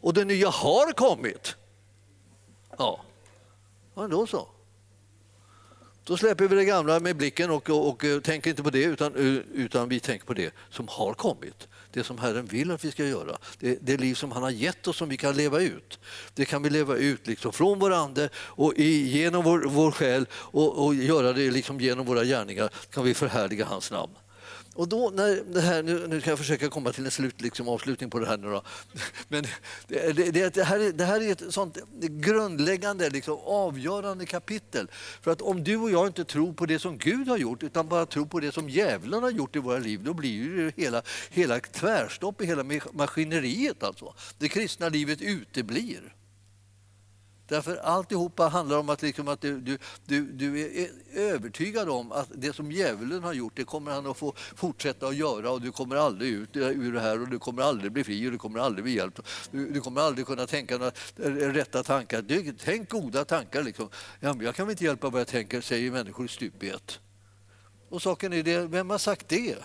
Och 0.00 0.14
det 0.14 0.24
nya 0.24 0.48
har 0.48 0.92
kommit. 0.92 1.56
Ja, 2.78 3.00
ja 3.94 4.08
då 4.08 4.26
så. 4.26 4.48
Då 6.08 6.16
släpper 6.16 6.48
vi 6.48 6.56
det 6.56 6.64
gamla 6.64 7.00
med 7.00 7.16
blicken 7.16 7.50
och, 7.50 7.70
och, 7.70 7.88
och, 7.88 8.04
eh, 8.04 8.20
tänker 8.20 8.50
inte 8.50 8.62
på 8.62 8.70
det 8.70 8.82
utan, 8.82 9.14
utan 9.54 9.88
vi 9.88 10.00
tänker 10.00 10.26
på 10.26 10.34
det 10.34 10.54
som 10.70 10.88
har 10.88 11.14
kommit. 11.14 11.68
Det 11.92 12.04
som 12.04 12.18
Herren 12.18 12.46
vill 12.46 12.70
att 12.70 12.84
vi 12.84 12.90
ska 12.90 13.04
göra. 13.04 13.38
Det, 13.58 13.78
det 13.82 13.96
liv 13.96 14.14
som 14.14 14.32
han 14.32 14.42
har 14.42 14.50
gett 14.50 14.86
oss 14.86 14.96
som 14.96 15.08
vi 15.08 15.16
kan 15.16 15.36
leva 15.36 15.60
ut. 15.60 15.98
Det 16.34 16.44
kan 16.44 16.62
vi 16.62 16.70
leva 16.70 16.96
ut 16.96 17.26
liksom 17.26 17.52
från 17.52 17.78
vår 17.78 17.92
ande 17.92 18.28
och 18.34 18.74
i, 18.76 19.18
genom 19.18 19.44
vår, 19.44 19.64
vår 19.66 19.90
själ 19.90 20.26
och, 20.32 20.84
och 20.84 20.94
göra 20.94 21.32
det 21.32 21.50
liksom 21.50 21.80
genom 21.80 22.06
våra 22.06 22.24
gärningar 22.24 22.70
kan 22.90 23.04
vi 23.04 23.14
förhärliga 23.14 23.64
hans 23.64 23.90
namn. 23.90 24.12
Och 24.78 24.88
då, 24.88 25.10
när 25.14 25.42
det 25.54 25.60
här, 25.60 25.82
nu, 25.82 26.06
nu 26.08 26.20
ska 26.20 26.30
jag 26.30 26.38
försöka 26.38 26.68
komma 26.68 26.92
till 26.92 27.04
en 27.04 27.10
slut, 27.10 27.40
liksom, 27.40 27.68
avslutning 27.68 28.10
på 28.10 28.18
det 28.18 28.26
här. 28.26 28.36
Nu 28.36 28.50
då. 28.50 28.62
Men 29.28 29.46
det, 29.86 30.32
det, 30.32 30.54
det, 30.54 30.64
här, 30.64 30.92
det 30.92 31.04
här 31.04 31.20
är 31.20 31.32
ett 31.32 31.54
sånt 31.54 31.78
grundläggande, 32.00 33.10
liksom, 33.10 33.38
avgörande 33.44 34.26
kapitel. 34.26 34.90
För 35.20 35.30
att 35.30 35.42
om 35.42 35.64
du 35.64 35.76
och 35.76 35.90
jag 35.90 36.06
inte 36.06 36.24
tror 36.24 36.52
på 36.52 36.66
det 36.66 36.78
som 36.78 36.98
Gud 36.98 37.28
har 37.28 37.36
gjort 37.36 37.62
utan 37.62 37.88
bara 37.88 38.06
tror 38.06 38.26
på 38.26 38.40
det 38.40 38.52
som 38.52 38.68
djävulen 38.68 39.22
har 39.22 39.30
gjort 39.30 39.56
i 39.56 39.58
våra 39.58 39.78
liv, 39.78 40.04
då 40.04 40.14
blir 40.14 40.50
det 40.56 40.82
hela, 40.82 41.02
hela 41.30 41.60
tvärstopp 41.60 42.40
i 42.40 42.46
hela 42.46 42.64
maskineriet. 42.92 43.82
Alltså. 43.82 44.14
Det 44.38 44.48
kristna 44.48 44.88
livet 44.88 45.20
uteblir. 45.20 46.14
Därför 47.48 47.76
alltihopa 47.76 48.48
handlar 48.48 48.78
om 48.78 48.88
att, 48.88 49.02
liksom 49.02 49.28
att 49.28 49.40
du, 49.40 49.60
du, 49.60 49.78
du, 50.04 50.32
du, 50.32 50.60
är 50.60 50.90
övertygad 51.14 51.88
om 51.88 52.12
att 52.12 52.28
det 52.34 52.52
som 52.52 52.72
djävulen 52.72 53.22
har 53.22 53.32
gjort, 53.32 53.52
det 53.56 53.64
kommer 53.64 53.92
han 53.92 54.06
att 54.06 54.16
få 54.16 54.34
fortsätta 54.36 55.06
att 55.06 55.16
göra 55.16 55.50
och 55.50 55.60
du 55.60 55.72
kommer 55.72 55.96
aldrig 55.96 56.30
ut 56.32 56.56
ur 56.56 56.92
det 56.92 57.00
här 57.00 57.22
och 57.22 57.28
du 57.28 57.38
kommer 57.38 57.62
aldrig 57.62 57.92
bli 57.92 58.04
fri 58.04 58.28
och 58.28 58.32
du 58.32 58.38
kommer 58.38 58.60
aldrig 58.60 58.84
bli 58.84 58.96
hjälpt. 58.96 59.20
Du, 59.50 59.70
du 59.70 59.80
kommer 59.80 60.00
aldrig 60.00 60.26
kunna 60.26 60.46
tänka 60.46 60.78
några 60.78 60.92
rätta 61.52 61.82
tankar. 61.82 62.22
Du, 62.22 62.54
tänk 62.64 62.90
goda 62.90 63.24
tankar. 63.24 63.62
Liksom. 63.62 63.88
Ja, 64.20 64.34
men 64.34 64.46
jag 64.46 64.54
kan 64.54 64.66
väl 64.66 64.70
inte 64.70 64.84
hjälpa 64.84 65.10
vad 65.10 65.20
jag 65.20 65.28
tänker, 65.28 65.60
säger 65.60 65.90
människor 65.90 66.26
i 66.26 66.28
stup 66.28 66.62
i 66.62 66.68
ett. 66.68 67.00
Och 67.88 68.02
saken 68.02 68.32
är 68.32 68.42
det, 68.42 68.66
vem 68.66 68.90
har 68.90 68.98
sagt 68.98 69.28
det? 69.28 69.56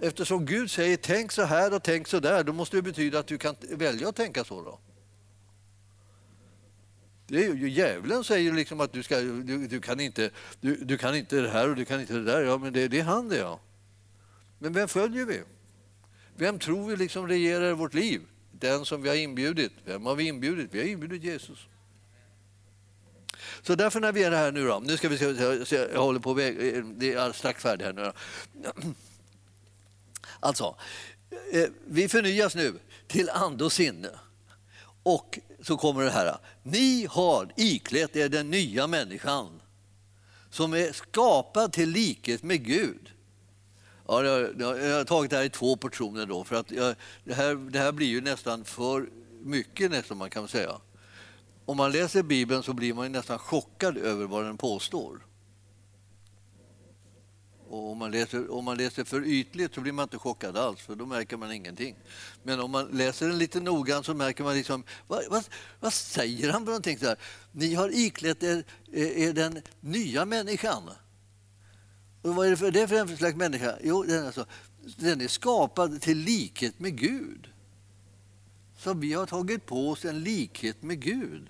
Eftersom 0.00 0.46
Gud 0.46 0.70
säger 0.70 0.96
tänk 0.96 1.32
så 1.32 1.42
här 1.42 1.74
och 1.74 1.82
tänk 1.82 2.08
så 2.08 2.20
där, 2.20 2.44
då 2.44 2.52
måste 2.52 2.76
det 2.76 2.82
betyda 2.82 3.18
att 3.18 3.26
du 3.26 3.38
kan 3.38 3.56
välja 3.70 4.08
att 4.08 4.16
tänka 4.16 4.44
så. 4.44 4.62
Då. 4.62 4.78
Det 7.26 7.44
är 7.44 7.54
ju, 7.54 7.68
djävulen 7.70 8.24
säger 8.24 8.52
liksom 8.52 8.80
att 8.80 8.92
du, 8.92 9.02
ska, 9.02 9.20
du, 9.20 9.66
du, 9.66 9.80
kan 9.80 10.00
inte, 10.00 10.30
du, 10.60 10.76
du, 10.76 10.98
kan 10.98 11.14
inte 11.14 11.40
det 11.40 11.48
här 11.48 11.70
och 11.70 11.76
du 11.76 11.84
kan 11.84 12.00
inte 12.00 12.12
det 12.12 12.24
där. 12.24 12.42
Ja, 12.42 12.58
men 12.58 12.72
det, 12.72 12.88
det 12.88 13.00
är 13.00 13.04
han 13.04 13.28
det, 13.28 13.36
ja. 13.36 13.60
Men 14.58 14.72
vem 14.72 14.88
följer 14.88 15.24
vi? 15.24 15.42
Vem 16.36 16.58
tror 16.58 16.88
vi 16.88 16.96
liksom 16.96 17.28
regerar 17.28 17.72
vårt 17.72 17.94
liv? 17.94 18.20
Den 18.52 18.84
som 18.84 19.02
vi 19.02 19.08
har 19.08 19.16
inbjudit. 19.16 19.72
Vem 19.84 20.06
har 20.06 20.14
vi 20.14 20.24
inbjudit? 20.24 20.68
Vi 20.72 20.78
har 20.78 20.86
inbjudit 20.86 21.22
Jesus. 21.22 21.66
Så 23.62 23.74
därför 23.74 24.00
när 24.00 24.12
vi 24.12 24.22
är 24.22 24.30
här 24.30 24.52
nu 24.52 24.66
då, 24.66 24.82
nu 24.84 24.96
ska 24.96 25.08
vi 25.08 25.18
se, 25.66 25.76
jag 25.76 26.02
håller 26.02 26.20
på 26.20 26.34
väg, 26.34 26.76
eh, 26.76 26.84
det 26.84 27.12
är 27.12 27.32
strax 27.32 27.62
färdig 27.62 27.84
här 27.84 27.92
nu 27.92 28.02
då. 28.02 28.12
Alltså, 30.40 30.76
eh, 31.52 31.68
vi 31.86 32.08
förnyas 32.08 32.54
nu 32.54 32.74
till 33.06 33.30
ande 33.30 33.64
och 33.64 33.72
sinne. 33.72 34.10
Och 35.02 35.38
så 35.62 35.76
kommer 35.76 36.02
det 36.02 36.10
här. 36.10 36.38
Ni 36.62 37.06
har 37.10 37.52
iklätt 37.56 38.16
er 38.16 38.28
den 38.28 38.50
nya 38.50 38.86
människan 38.86 39.60
som 40.50 40.74
är 40.74 40.92
skapad 40.92 41.72
till 41.72 41.90
likhet 41.90 42.42
med 42.42 42.64
Gud. 42.64 43.12
Ja, 44.08 44.24
jag, 44.24 44.60
jag 44.60 44.96
har 44.96 45.04
tagit 45.04 45.30
det 45.30 45.36
här 45.36 45.44
i 45.44 45.50
två 45.50 45.76
portioner 45.76 46.26
då, 46.26 46.44
för 46.44 46.56
att 46.56 46.70
jag, 46.70 46.94
det, 47.24 47.34
här, 47.34 47.54
det 47.54 47.78
här 47.78 47.92
blir 47.92 48.06
ju 48.06 48.20
nästan 48.20 48.64
för 48.64 49.08
mycket 49.42 49.90
nästan 49.90 50.16
man 50.16 50.30
kan 50.30 50.48
säga. 50.48 50.80
Om 51.64 51.76
man 51.76 51.92
läser 51.92 52.22
Bibeln 52.22 52.62
så 52.62 52.72
blir 52.72 52.94
man 52.94 53.12
nästan 53.12 53.38
chockad 53.38 53.96
över 53.96 54.26
vad 54.26 54.44
den 54.44 54.56
påstår. 54.56 55.20
Och 57.68 57.90
om, 57.90 57.98
man 57.98 58.10
läser, 58.10 58.50
om 58.52 58.64
man 58.64 58.76
läser 58.76 59.04
för 59.04 59.24
ytligt 59.24 59.74
så 59.74 59.80
blir 59.80 59.92
man 59.92 60.02
inte 60.02 60.18
chockad 60.18 60.56
alls, 60.56 60.80
för 60.80 60.94
då 60.94 61.06
märker 61.06 61.36
man 61.36 61.52
ingenting. 61.52 61.96
Men 62.42 62.60
om 62.60 62.70
man 62.70 62.86
läser 62.86 63.28
den 63.28 63.38
lite 63.38 63.60
noggrant 63.60 64.06
så 64.06 64.14
märker 64.14 64.44
man 64.44 64.54
liksom, 64.54 64.84
vad, 65.06 65.22
vad, 65.30 65.44
vad 65.80 65.92
säger 65.92 66.52
han 66.52 66.60
för 66.60 66.66
någonting? 66.66 66.98
Så 66.98 67.06
här, 67.06 67.16
Ni 67.52 67.74
har 67.74 67.90
iklätt 67.94 68.42
er, 68.42 68.64
er 68.92 69.32
den 69.32 69.62
nya 69.80 70.24
människan. 70.24 70.90
Och 72.22 72.34
vad 72.34 72.46
är 72.46 72.50
det 72.50 72.56
för, 72.56 72.70
det 72.70 72.88
för 72.88 72.96
en 72.96 73.16
slags 73.16 73.36
människa? 73.36 73.78
Jo, 73.82 74.02
den, 74.02 74.26
alltså, 74.26 74.46
den 74.96 75.20
är 75.20 75.28
skapad 75.28 76.00
till 76.00 76.18
likhet 76.18 76.78
med 76.78 76.98
Gud. 76.98 77.48
Så 78.78 78.94
vi 78.94 79.12
har 79.12 79.26
tagit 79.26 79.66
på 79.66 79.90
oss 79.90 80.04
en 80.04 80.22
likhet 80.22 80.82
med 80.82 81.00
Gud. 81.00 81.46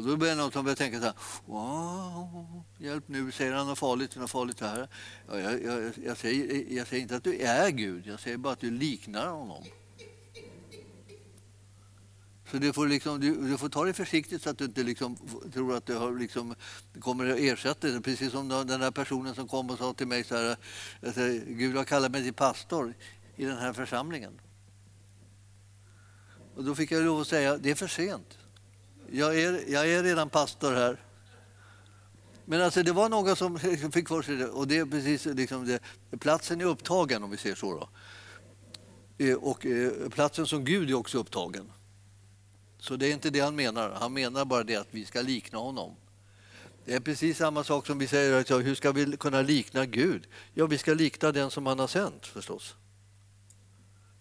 Och 0.00 0.06
då 0.06 0.16
börjar 0.16 0.36
någon 0.36 0.52
som 0.52 0.64
börjar 0.64 0.76
tänka 0.76 0.98
så 0.98 1.04
här, 1.04 1.14
wow, 1.46 2.62
hjälp 2.78 3.04
nu, 3.06 3.32
säger 3.32 3.52
han 3.52 3.66
något 3.66 3.78
farligt, 3.78 4.16
något 4.16 4.30
farligt 4.30 4.60
här? 4.60 4.88
Ja, 5.28 5.40
jag, 5.40 5.62
jag, 5.62 5.92
jag, 6.04 6.16
säger, 6.16 6.72
jag 6.72 6.86
säger 6.86 7.02
inte 7.02 7.16
att 7.16 7.24
du 7.24 7.40
är 7.40 7.70
Gud, 7.70 8.06
jag 8.06 8.20
säger 8.20 8.36
bara 8.36 8.52
att 8.52 8.60
du 8.60 8.70
liknar 8.70 9.26
honom. 9.26 9.64
Så 12.50 12.56
du 12.56 12.72
får, 12.72 12.86
liksom, 12.86 13.20
du, 13.20 13.34
du, 13.34 13.58
får 13.58 13.68
ta 13.68 13.84
det 13.84 13.92
försiktigt 13.92 14.42
så 14.42 14.50
att 14.50 14.58
du 14.58 14.64
inte 14.64 14.82
liksom, 14.82 15.16
tror 15.52 15.76
att 15.76 15.86
du 15.86 15.96
har 15.96 16.18
liksom, 16.18 16.54
kommer 17.00 17.30
att 17.30 17.38
ersätta 17.38 17.88
det. 17.88 18.00
Precis 18.00 18.32
som 18.32 18.48
den 18.48 18.80
där 18.80 18.90
personen 18.90 19.34
som 19.34 19.48
kom 19.48 19.70
och 19.70 19.78
sa 19.78 19.94
till 19.94 20.06
mig 20.06 20.24
så 20.24 20.36
här, 20.36 20.56
alltså, 21.06 21.20
Gud 21.46 21.76
har 21.76 21.84
kallat 21.84 22.12
mig 22.12 22.22
till 22.22 22.34
pastor 22.34 22.94
i 23.36 23.44
den 23.44 23.58
här 23.58 23.72
församlingen. 23.72 24.40
Och 26.54 26.64
då 26.64 26.74
fick 26.74 26.90
jag 26.90 27.04
lov 27.04 27.20
att 27.20 27.28
säga, 27.28 27.58
det 27.58 27.70
är 27.70 27.74
för 27.74 27.88
sent 27.88 28.39
jag 29.12 29.40
är, 29.40 29.72
jag 29.72 29.88
är 29.88 30.02
redan 30.02 30.28
pastor 30.28 30.72
här. 30.72 31.00
Men 32.44 32.62
alltså 32.62 32.82
det 32.82 32.92
var 32.92 33.08
någon 33.08 33.36
som 33.36 33.58
fick 33.92 34.08
för 34.08 34.22
sig 34.22 34.36
det 34.36 34.46
och 34.46 34.68
det 34.68 34.78
är 34.78 34.86
precis 34.86 35.24
liksom 35.24 35.66
det, 35.66 35.80
platsen 36.18 36.60
är 36.60 36.64
upptagen 36.64 37.22
om 37.22 37.30
vi 37.30 37.36
ser 37.36 37.54
så. 37.54 37.74
Då. 37.74 37.88
Eh, 39.24 39.34
och 39.34 39.66
eh, 39.66 40.08
platsen 40.08 40.46
som 40.46 40.64
Gud 40.64 40.90
är 40.90 40.94
också 40.94 41.18
upptagen. 41.18 41.72
Så 42.78 42.96
det 42.96 43.06
är 43.06 43.12
inte 43.12 43.30
det 43.30 43.40
han 43.40 43.56
menar. 43.56 43.90
Han 43.90 44.12
menar 44.12 44.44
bara 44.44 44.64
det 44.64 44.76
att 44.76 44.88
vi 44.90 45.04
ska 45.04 45.22
likna 45.22 45.58
honom. 45.58 45.96
Det 46.84 46.94
är 46.94 47.00
precis 47.00 47.38
samma 47.38 47.64
sak 47.64 47.86
som 47.86 47.98
vi 47.98 48.06
säger, 48.06 48.40
att 48.40 48.50
hur 48.50 48.74
ska 48.74 48.92
vi 48.92 49.16
kunna 49.16 49.42
likna 49.42 49.86
Gud? 49.86 50.26
Ja, 50.54 50.66
vi 50.66 50.78
ska 50.78 50.94
likna 50.94 51.32
den 51.32 51.50
som 51.50 51.66
han 51.66 51.78
har 51.78 51.86
sänt 51.86 52.26
förstås. 52.26 52.74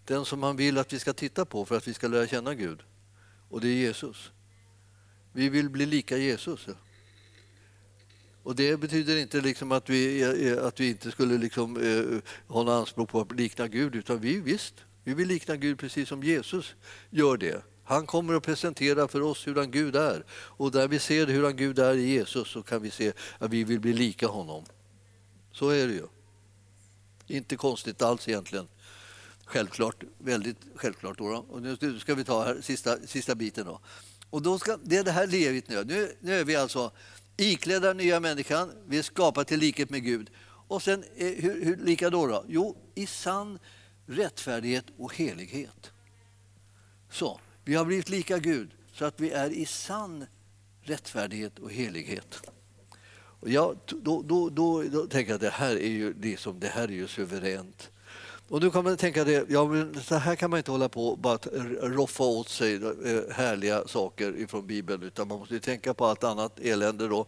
Den 0.05 0.25
som 0.25 0.43
han 0.43 0.55
vill 0.55 0.77
att 0.77 0.93
vi 0.93 0.99
ska 0.99 1.13
titta 1.13 1.45
på 1.45 1.65
för 1.65 1.77
att 1.77 1.87
vi 1.87 1.93
ska 1.93 2.07
lära 2.07 2.27
känna 2.27 2.55
Gud. 2.55 2.79
Och 3.49 3.61
det 3.61 3.67
är 3.67 3.73
Jesus. 3.73 4.31
Vi 5.31 5.49
vill 5.49 5.69
bli 5.69 5.85
lika 5.85 6.17
Jesus. 6.17 6.67
Och 8.43 8.55
Det 8.55 8.77
betyder 8.77 9.17
inte 9.17 9.41
liksom 9.41 9.71
att, 9.71 9.89
vi, 9.89 10.23
att 10.61 10.79
vi 10.79 10.89
inte 10.89 11.11
skulle 11.11 11.37
liksom, 11.37 11.77
eh, 11.77 12.31
hålla 12.47 12.73
anspråk 12.73 13.09
på 13.09 13.21
att 13.21 13.31
likna 13.31 13.67
Gud, 13.67 13.95
utan 13.95 14.19
vi 14.19 14.39
visst, 14.39 14.73
vi 15.03 15.13
vill 15.13 15.27
likna 15.27 15.55
Gud 15.55 15.79
precis 15.79 16.09
som 16.09 16.23
Jesus 16.23 16.75
gör 17.09 17.37
det. 17.37 17.63
Han 17.83 18.05
kommer 18.05 18.33
att 18.33 18.43
presentera 18.43 19.07
för 19.07 19.21
oss 19.21 19.47
hur 19.47 19.55
han 19.55 19.71
Gud 19.71 19.95
är. 19.95 20.25
Och 20.31 20.71
där 20.71 20.87
vi 20.87 20.99
ser 20.99 21.27
hur 21.27 21.43
han 21.43 21.55
Gud 21.55 21.79
är 21.79 21.95
i 21.95 22.09
Jesus 22.09 22.47
så 22.47 22.63
kan 22.63 22.81
vi 22.81 22.91
se 22.91 23.13
att 23.37 23.51
vi 23.51 23.63
vill 23.63 23.79
bli 23.79 23.93
lika 23.93 24.27
honom. 24.27 24.65
Så 25.51 25.69
är 25.69 25.87
det 25.87 25.93
ju. 25.93 26.07
Inte 27.27 27.55
konstigt 27.55 28.01
alls 28.01 28.27
egentligen. 28.27 28.67
Självklart, 29.45 30.03
väldigt 30.17 30.57
självklart. 30.75 31.17
Då. 31.17 31.25
Och 31.49 31.61
nu 31.61 31.99
ska 31.99 32.15
vi 32.15 32.23
ta 32.23 32.43
här, 32.43 32.61
sista, 32.61 32.97
sista 33.07 33.35
biten. 33.35 33.65
Då. 33.65 33.79
Och 34.29 34.41
då 34.41 34.59
ska, 34.59 34.77
det 34.83 34.97
är 34.97 35.03
det 35.03 35.11
här 35.11 35.27
levet 35.27 35.69
nu. 35.69 35.83
nu. 35.83 36.15
Nu 36.19 36.33
är 36.33 36.43
vi 36.43 36.55
alltså 36.55 36.91
iklädda 37.37 37.93
nya 37.93 38.19
människan, 38.19 38.71
vi 38.87 38.97
är 38.97 39.01
skapade 39.03 39.45
till 39.45 39.59
likhet 39.59 39.89
med 39.89 40.03
Gud. 40.03 40.29
Och 40.67 40.81
sen, 40.81 41.03
eh, 41.15 41.27
hur, 41.27 41.65
hur 41.65 41.77
lika 41.77 42.09
då, 42.09 42.27
då? 42.27 42.45
Jo, 42.47 42.77
i 42.95 43.05
sann 43.05 43.59
rättfärdighet 44.05 44.85
och 44.97 45.15
helighet. 45.15 45.91
Så, 47.11 47.39
vi 47.63 47.75
har 47.75 47.85
blivit 47.85 48.09
lika 48.09 48.37
Gud 48.37 48.71
så 48.93 49.05
att 49.05 49.19
vi 49.19 49.31
är 49.31 49.49
i 49.49 49.65
sann 49.65 50.25
rättfärdighet 50.81 51.59
och 51.59 51.71
helighet. 51.71 52.41
Och 53.11 53.49
jag, 53.49 53.77
då, 53.85 54.21
då, 54.21 54.49
då, 54.49 54.83
då 54.83 55.07
tänker 55.07 55.31
jag 55.31 55.35
att 55.35 55.41
det 55.41 55.49
här 55.49 55.75
är 55.75 55.89
ju, 55.89 56.13
liksom, 56.21 56.59
det 56.59 56.67
här 56.67 56.83
är 56.83 56.91
ju 56.91 57.07
suveränt. 57.07 57.91
Och 58.49 58.61
nu 58.61 58.71
kan 58.71 58.83
man 58.83 58.97
tänka 58.97 59.23
det, 59.23 59.49
ja, 59.49 59.65
men 59.65 60.01
så 60.01 60.15
här 60.15 60.35
kan 60.35 60.49
man 60.49 60.57
inte 60.57 60.71
hålla 60.71 60.89
på 60.89 61.07
och 61.07 61.17
bara 61.17 61.37
roffa 61.81 62.23
åt 62.23 62.49
sig 62.49 62.75
eh, 62.75 63.35
härliga 63.35 63.87
saker 63.87 64.37
ifrån 64.37 64.67
Bibeln 64.67 65.03
utan 65.03 65.27
man 65.27 65.39
måste 65.39 65.59
tänka 65.59 65.93
på 65.93 66.05
allt 66.05 66.23
annat 66.23 66.59
elände 66.59 67.07
då. 67.07 67.25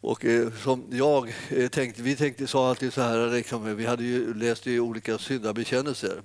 Och 0.00 0.24
eh, 0.24 0.52
som 0.62 0.84
jag 0.90 1.34
eh, 1.48 1.68
tänkte, 1.68 2.02
vi 2.02 2.16
tänkte, 2.16 2.46
sa 2.46 2.68
alltid 2.68 2.92
så 2.92 3.00
här, 3.00 3.30
liksom, 3.30 3.76
vi 3.76 3.86
hade 3.86 4.04
ju 4.04 4.34
läst 4.34 4.66
ju 4.66 4.80
olika 4.80 5.18
syndabekännelser. 5.18 6.22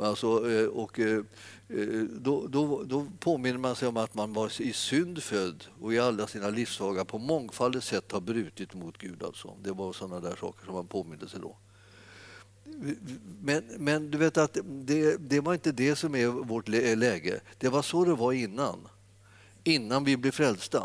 Alltså, 0.00 0.50
eh, 0.50 0.66
och, 0.66 1.00
eh, 1.00 1.18
eh, 1.68 2.02
då, 2.10 2.46
då, 2.46 2.82
då 2.82 3.06
påminner 3.20 3.58
man 3.58 3.76
sig 3.76 3.88
om 3.88 3.96
att 3.96 4.14
man 4.14 4.32
var 4.32 4.62
i 4.62 4.72
synd 4.72 5.22
född 5.22 5.64
och 5.80 5.94
i 5.94 5.98
alla 5.98 6.26
sina 6.26 6.48
livsdagar 6.48 7.04
på 7.04 7.18
mångfaldigt 7.18 7.84
sätt 7.84 8.12
har 8.12 8.20
brutit 8.20 8.74
mot 8.74 8.98
Gud. 8.98 9.22
Alltså. 9.22 9.56
Det 9.62 9.72
var 9.72 9.92
sådana 9.92 10.20
där 10.20 10.36
saker 10.40 10.64
som 10.64 10.74
man 10.74 10.86
påminde 10.86 11.28
sig 11.28 11.40
då. 11.40 11.56
Men, 13.40 13.64
men 13.78 14.10
du 14.10 14.18
vet 14.18 14.36
att 14.36 14.58
det, 14.64 15.16
det 15.16 15.40
var 15.40 15.54
inte 15.54 15.72
det 15.72 15.96
som 15.96 16.14
är 16.14 16.26
vårt 16.26 16.68
läge. 16.68 17.40
Det 17.58 17.68
var 17.68 17.82
så 17.82 18.04
det 18.04 18.14
var 18.14 18.32
innan. 18.32 18.88
Innan 19.64 20.04
vi 20.04 20.16
blev 20.16 20.30
frälsta. 20.30 20.84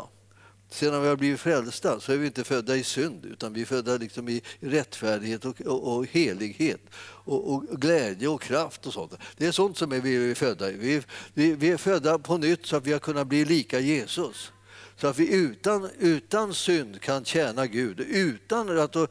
Sedan 0.70 1.02
vi 1.02 1.08
har 1.08 1.16
blivit 1.16 1.40
frälsta 1.40 2.00
så 2.00 2.12
är 2.12 2.16
vi 2.16 2.26
inte 2.26 2.44
födda 2.44 2.76
i 2.76 2.84
synd 2.84 3.24
utan 3.24 3.52
vi 3.52 3.60
är 3.60 3.66
födda 3.66 3.96
liksom 3.96 4.28
i 4.28 4.42
rättfärdighet 4.60 5.44
och, 5.44 5.60
och, 5.60 5.96
och 5.96 6.06
helighet 6.06 6.80
och, 7.24 7.54
och, 7.54 7.80
glädje 7.80 8.28
och 8.28 8.42
kraft 8.42 8.86
och 8.86 8.92
sånt. 8.92 9.14
Det 9.36 9.46
är 9.46 9.52
sånt 9.52 9.78
som 9.78 9.92
är 9.92 10.00
vi 10.00 10.30
är 10.30 10.34
födda 10.34 10.70
i. 10.70 10.76
Vi, 10.76 11.02
vi, 11.34 11.52
vi 11.52 11.70
är 11.70 11.76
födda 11.76 12.18
på 12.18 12.38
nytt 12.38 12.66
så 12.66 12.76
att 12.76 12.86
vi 12.86 12.92
har 12.92 12.98
kunnat 12.98 13.26
bli 13.26 13.44
lika 13.44 13.80
Jesus. 13.80 14.52
Så 15.00 15.06
att 15.06 15.18
vi 15.18 15.34
utan, 15.34 15.90
utan 15.98 16.54
synd 16.54 17.00
kan 17.00 17.24
tjäna 17.24 17.66
Gud, 17.66 18.00
utan 18.00 18.78
att, 18.78 18.96
eh, 18.96 19.06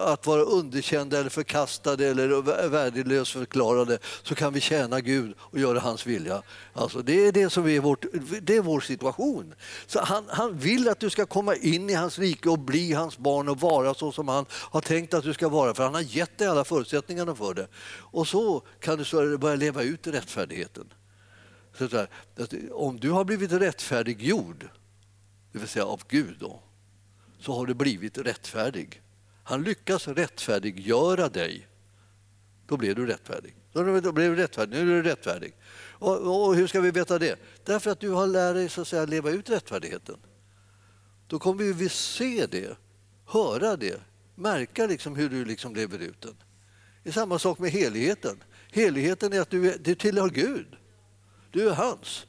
att 0.00 0.26
vara 0.26 0.42
underkända 0.42 1.18
eller 1.18 1.30
förkastade 1.30 2.06
eller 2.06 2.68
värdelös 2.68 3.30
förklarade, 3.30 3.98
så 4.22 4.34
kan 4.34 4.52
vi 4.52 4.60
tjäna 4.60 5.00
Gud 5.00 5.34
och 5.38 5.58
göra 5.58 5.80
hans 5.80 6.06
vilja. 6.06 6.42
Alltså 6.72 7.02
det 7.02 7.26
är 7.26 7.32
det 7.32 7.50
som 7.50 7.68
är, 7.68 7.80
vårt, 7.80 8.04
det 8.42 8.56
är 8.56 8.60
vår 8.60 8.80
situation. 8.80 9.54
Så 9.86 10.00
han, 10.00 10.24
han 10.28 10.58
vill 10.58 10.88
att 10.88 11.00
du 11.00 11.10
ska 11.10 11.26
komma 11.26 11.54
in 11.56 11.90
i 11.90 11.94
hans 11.94 12.18
rike 12.18 12.48
och 12.48 12.58
bli 12.58 12.92
hans 12.92 13.18
barn 13.18 13.48
och 13.48 13.60
vara 13.60 13.94
så 13.94 14.12
som 14.12 14.28
han 14.28 14.46
har 14.50 14.80
tänkt 14.80 15.14
att 15.14 15.24
du 15.24 15.34
ska 15.34 15.48
vara, 15.48 15.74
för 15.74 15.82
han 15.84 15.94
har 15.94 16.16
gett 16.16 16.38
dig 16.38 16.48
alla 16.48 16.64
förutsättningarna 16.64 17.34
för 17.34 17.54
det. 17.54 17.68
Och 17.98 18.28
så 18.28 18.62
kan 18.80 18.98
du 18.98 19.38
börja 19.38 19.56
leva 19.56 19.82
ut 19.82 20.06
rättfärdigheten. 20.06 20.92
Så 21.78 21.86
där, 21.86 22.08
om 22.72 23.00
du 23.00 23.10
har 23.10 23.24
blivit 23.24 23.52
rättfärdiggjord 23.52 24.68
det 25.54 25.60
vill 25.60 25.68
säga 25.68 25.84
av 25.84 26.02
Gud, 26.08 26.36
då, 26.40 26.60
så 27.38 27.52
har 27.52 27.66
du 27.66 27.74
blivit 27.74 28.18
rättfärdig. 28.18 29.02
Han 29.44 29.62
lyckas 29.62 30.08
rättfärdiggöra 30.08 31.28
dig. 31.28 31.68
Då 32.66 32.76
blir 32.76 32.94
du 32.94 33.06
rättfärdig. 33.06 33.54
Då 33.72 34.12
blir 34.12 34.28
du 34.28 34.36
rättfärdig. 34.36 34.76
Nu 34.76 34.80
är 34.80 34.86
du 34.86 35.02
rättfärdig. 35.02 35.54
Och, 35.76 36.46
och 36.46 36.54
hur 36.54 36.66
ska 36.66 36.80
vi 36.80 36.90
veta 36.90 37.18
det? 37.18 37.38
Därför 37.64 37.90
att 37.90 38.00
du 38.00 38.10
har 38.10 38.26
lärt 38.26 38.54
dig 38.54 38.68
så 38.68 38.80
att 38.80 38.88
säga, 38.88 39.04
leva 39.04 39.30
ut 39.30 39.50
rättfärdigheten. 39.50 40.16
Då 41.26 41.38
kommer 41.38 41.64
vi 41.64 41.88
se 41.88 42.46
det, 42.46 42.76
höra 43.26 43.76
det, 43.76 44.00
märka 44.34 44.86
liksom 44.86 45.16
hur 45.16 45.28
du 45.28 45.44
liksom 45.44 45.74
lever 45.74 45.98
ut 45.98 46.20
den. 46.20 46.36
Det 47.02 47.08
är 47.08 47.12
samma 47.12 47.38
sak 47.38 47.58
med 47.58 47.70
heligheten. 47.70 48.42
Heligheten 48.72 49.32
är 49.32 49.40
att 49.40 49.50
du, 49.50 49.78
du 49.78 49.94
tillhör 49.94 50.28
Gud. 50.28 50.76
Du 51.50 51.68
är 51.68 51.74
hans. 51.74 52.26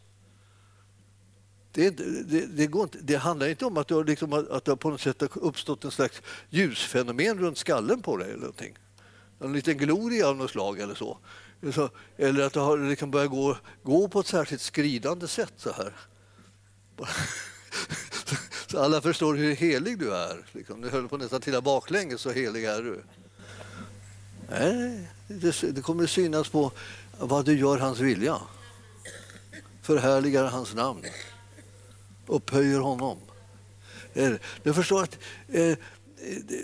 Det, 1.75 1.89
det, 1.89 2.45
det, 2.45 2.67
går 2.67 2.83
inte, 2.83 2.97
det 3.01 3.15
handlar 3.15 3.47
inte 3.47 3.65
om 3.65 3.77
att, 3.77 3.87
du 3.87 4.03
liksom, 4.03 4.47
att 4.51 4.65
det 4.65 4.75
på 4.75 4.89
något 4.89 5.01
sätt 5.01 5.21
har 5.21 5.43
uppstått 5.43 5.83
en 5.83 5.91
slags 5.91 6.21
ljusfenomen 6.49 7.39
runt 7.39 7.57
skallen 7.57 8.01
på 8.01 8.17
dig. 8.17 8.27
Eller 8.27 8.39
någonting. 8.39 8.77
En 9.39 9.53
liten 9.53 9.77
gloria 9.77 10.27
av 10.27 10.37
något 10.37 10.51
slag 10.51 10.79
eller 10.79 10.95
så. 10.95 11.17
Eller 12.17 12.45
att 12.45 12.53
det 12.53 12.59
har 12.59 12.77
liksom 12.77 13.11
börjat 13.11 13.29
gå, 13.29 13.57
gå 13.83 14.07
på 14.07 14.19
ett 14.19 14.27
särskilt 14.27 14.61
skridande 14.61 15.27
sätt 15.27 15.53
så 15.57 15.71
här. 15.71 15.93
Så 18.67 18.79
alla 18.79 19.01
förstår 19.01 19.35
hur 19.35 19.55
helig 19.55 19.99
du 19.99 20.15
är. 20.15 20.45
Liksom. 20.51 20.81
Du 20.81 20.89
höll 20.89 21.07
på 21.07 21.17
nästan 21.17 21.41
till 21.41 21.61
baklänges, 21.61 22.21
så 22.21 22.31
helig 22.31 22.63
är 22.63 22.81
du. 22.81 23.03
Nej, 24.49 25.09
det, 25.27 25.61
det 25.75 25.81
kommer 25.81 26.05
synas 26.05 26.49
på 26.49 26.71
vad 27.19 27.45
du 27.45 27.57
gör 27.59 27.77
hans 27.77 27.99
vilja. 27.99 28.37
Förhärligar 29.81 30.45
hans 30.45 30.73
namn 30.73 31.05
upphöjer 32.27 32.79
honom. 32.79 33.17
Eh, 34.13 34.31
du 34.63 34.73
förstår 34.73 35.03
att 35.03 35.19
eh, 35.47 35.77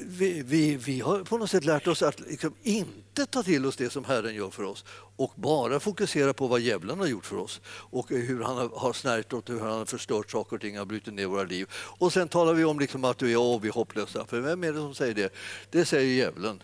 vi, 0.05 0.43
vi, 0.45 0.75
vi, 0.75 0.99
har 0.99 1.23
på 1.23 1.37
något 1.37 1.49
sätt 1.49 1.65
lärt 1.65 1.87
oss 1.87 2.01
att 2.01 2.19
liksom 2.19 2.53
inte 2.63 3.25
ta 3.25 3.43
till 3.43 3.65
oss 3.65 3.75
det 3.75 3.89
som 3.89 4.05
Herren 4.05 4.35
gör 4.35 4.49
för 4.49 4.63
oss 4.63 4.85
och 5.15 5.33
bara 5.35 5.79
fokusera 5.79 6.33
på 6.33 6.47
vad 6.47 6.59
djävulen 6.59 6.99
har 6.99 7.07
gjort 7.07 7.25
för 7.25 7.37
oss 7.37 7.61
och 7.65 8.09
hur 8.09 8.43
han 8.43 8.69
har 8.73 8.93
snärjt 8.93 9.33
och 9.33 9.49
hur 9.49 9.59
han 9.59 9.71
har 9.71 9.85
förstört 9.85 10.31
saker 10.31 10.55
och 10.55 10.61
ting, 10.61 10.77
har 10.77 10.85
brutit 10.85 11.13
ner 11.13 11.25
våra 11.25 11.43
liv. 11.43 11.69
Och 11.73 12.13
sen 12.13 12.27
talar 12.27 12.53
vi 12.53 12.63
om 12.63 12.79
liksom 12.79 13.03
att 13.03 13.21
vi 13.21 13.33
är, 13.33 13.59
vi 13.59 13.67
är 13.67 13.73
hopplösa. 13.73 14.25
För 14.25 14.39
vem 14.39 14.63
är 14.63 14.73
det 14.73 14.79
som 14.79 14.95
säger 14.95 15.13
det? 15.13 15.33
Det 15.69 15.85
säger 15.85 16.15
djävulen. 16.15 16.63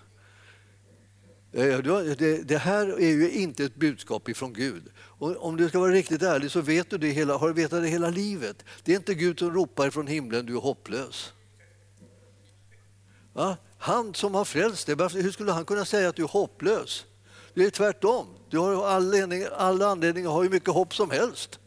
Eh, 1.51 1.77
det 2.45 2.57
här 2.57 2.87
är 2.87 3.09
ju 3.09 3.31
inte 3.31 3.63
ett 3.63 3.75
budskap 3.75 4.29
ifrån 4.29 4.53
Gud. 4.53 4.83
Och 5.17 5.45
om 5.45 5.57
du 5.57 5.69
ska 5.69 5.79
vara 5.79 5.91
riktigt 5.91 6.21
ärlig 6.21 6.51
så 6.51 6.61
vet 6.61 6.89
du 6.89 6.97
det 6.97 7.09
hela, 7.09 7.37
har 7.37 7.47
du 7.47 7.53
vetat 7.53 7.81
det 7.81 7.87
hela 7.87 8.09
livet. 8.09 8.63
Det 8.83 8.91
är 8.91 8.95
inte 8.95 9.13
Gud 9.13 9.39
som 9.39 9.53
ropar 9.53 9.89
från 9.89 10.07
himlen, 10.07 10.45
du 10.45 10.55
är 10.55 10.61
hopplös. 10.61 11.33
Va? 13.33 13.57
Han 13.77 14.13
som 14.13 14.35
har 14.35 14.45
frälst 14.45 14.87
dig, 14.87 14.95
hur 14.95 15.31
skulle 15.31 15.51
han 15.51 15.65
kunna 15.65 15.85
säga 15.85 16.09
att 16.09 16.15
du 16.15 16.23
är 16.23 16.27
hopplös? 16.27 17.05
Det 17.53 17.65
är 17.65 17.69
tvärtom. 17.69 18.27
Du 18.49 18.57
har 18.57 18.87
all 18.87 19.03
anledning, 19.03 19.45
all 19.57 19.81
anledning 19.81 20.25
att 20.25 20.31
ha 20.31 20.41
hur 20.41 20.49
mycket 20.49 20.73
hopp 20.73 20.95
som 20.95 21.11
helst 21.11 21.59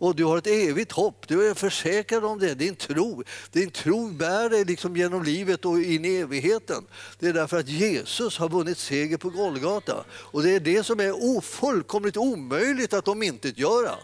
och 0.00 0.16
du 0.16 0.24
har 0.24 0.38
ett 0.38 0.46
evigt 0.46 0.92
hopp. 0.92 1.28
Du 1.28 1.50
är 1.50 1.54
försäkrad 1.54 2.24
om 2.24 2.38
det. 2.38 2.54
Din 2.54 2.76
tro, 2.76 3.22
din 3.52 3.70
tro 3.70 4.10
bär 4.10 4.50
dig 4.50 4.64
liksom 4.64 4.96
genom 4.96 5.22
livet 5.22 5.64
och 5.64 5.80
in 5.80 6.04
i 6.04 6.16
evigheten. 6.16 6.86
Det 7.18 7.28
är 7.28 7.32
därför 7.32 7.58
att 7.58 7.68
Jesus 7.68 8.38
har 8.38 8.48
vunnit 8.48 8.78
seger 8.78 9.16
på 9.16 9.30
Golgata. 9.30 10.04
Och 10.10 10.42
det 10.42 10.54
är 10.54 10.60
det 10.60 10.84
som 10.84 11.00
är 11.00 11.40
fullkomligt 11.40 12.16
omöjligt 12.16 12.92
att 12.92 13.04
de 13.04 13.22
inte 13.22 13.48
göra. 13.48 13.94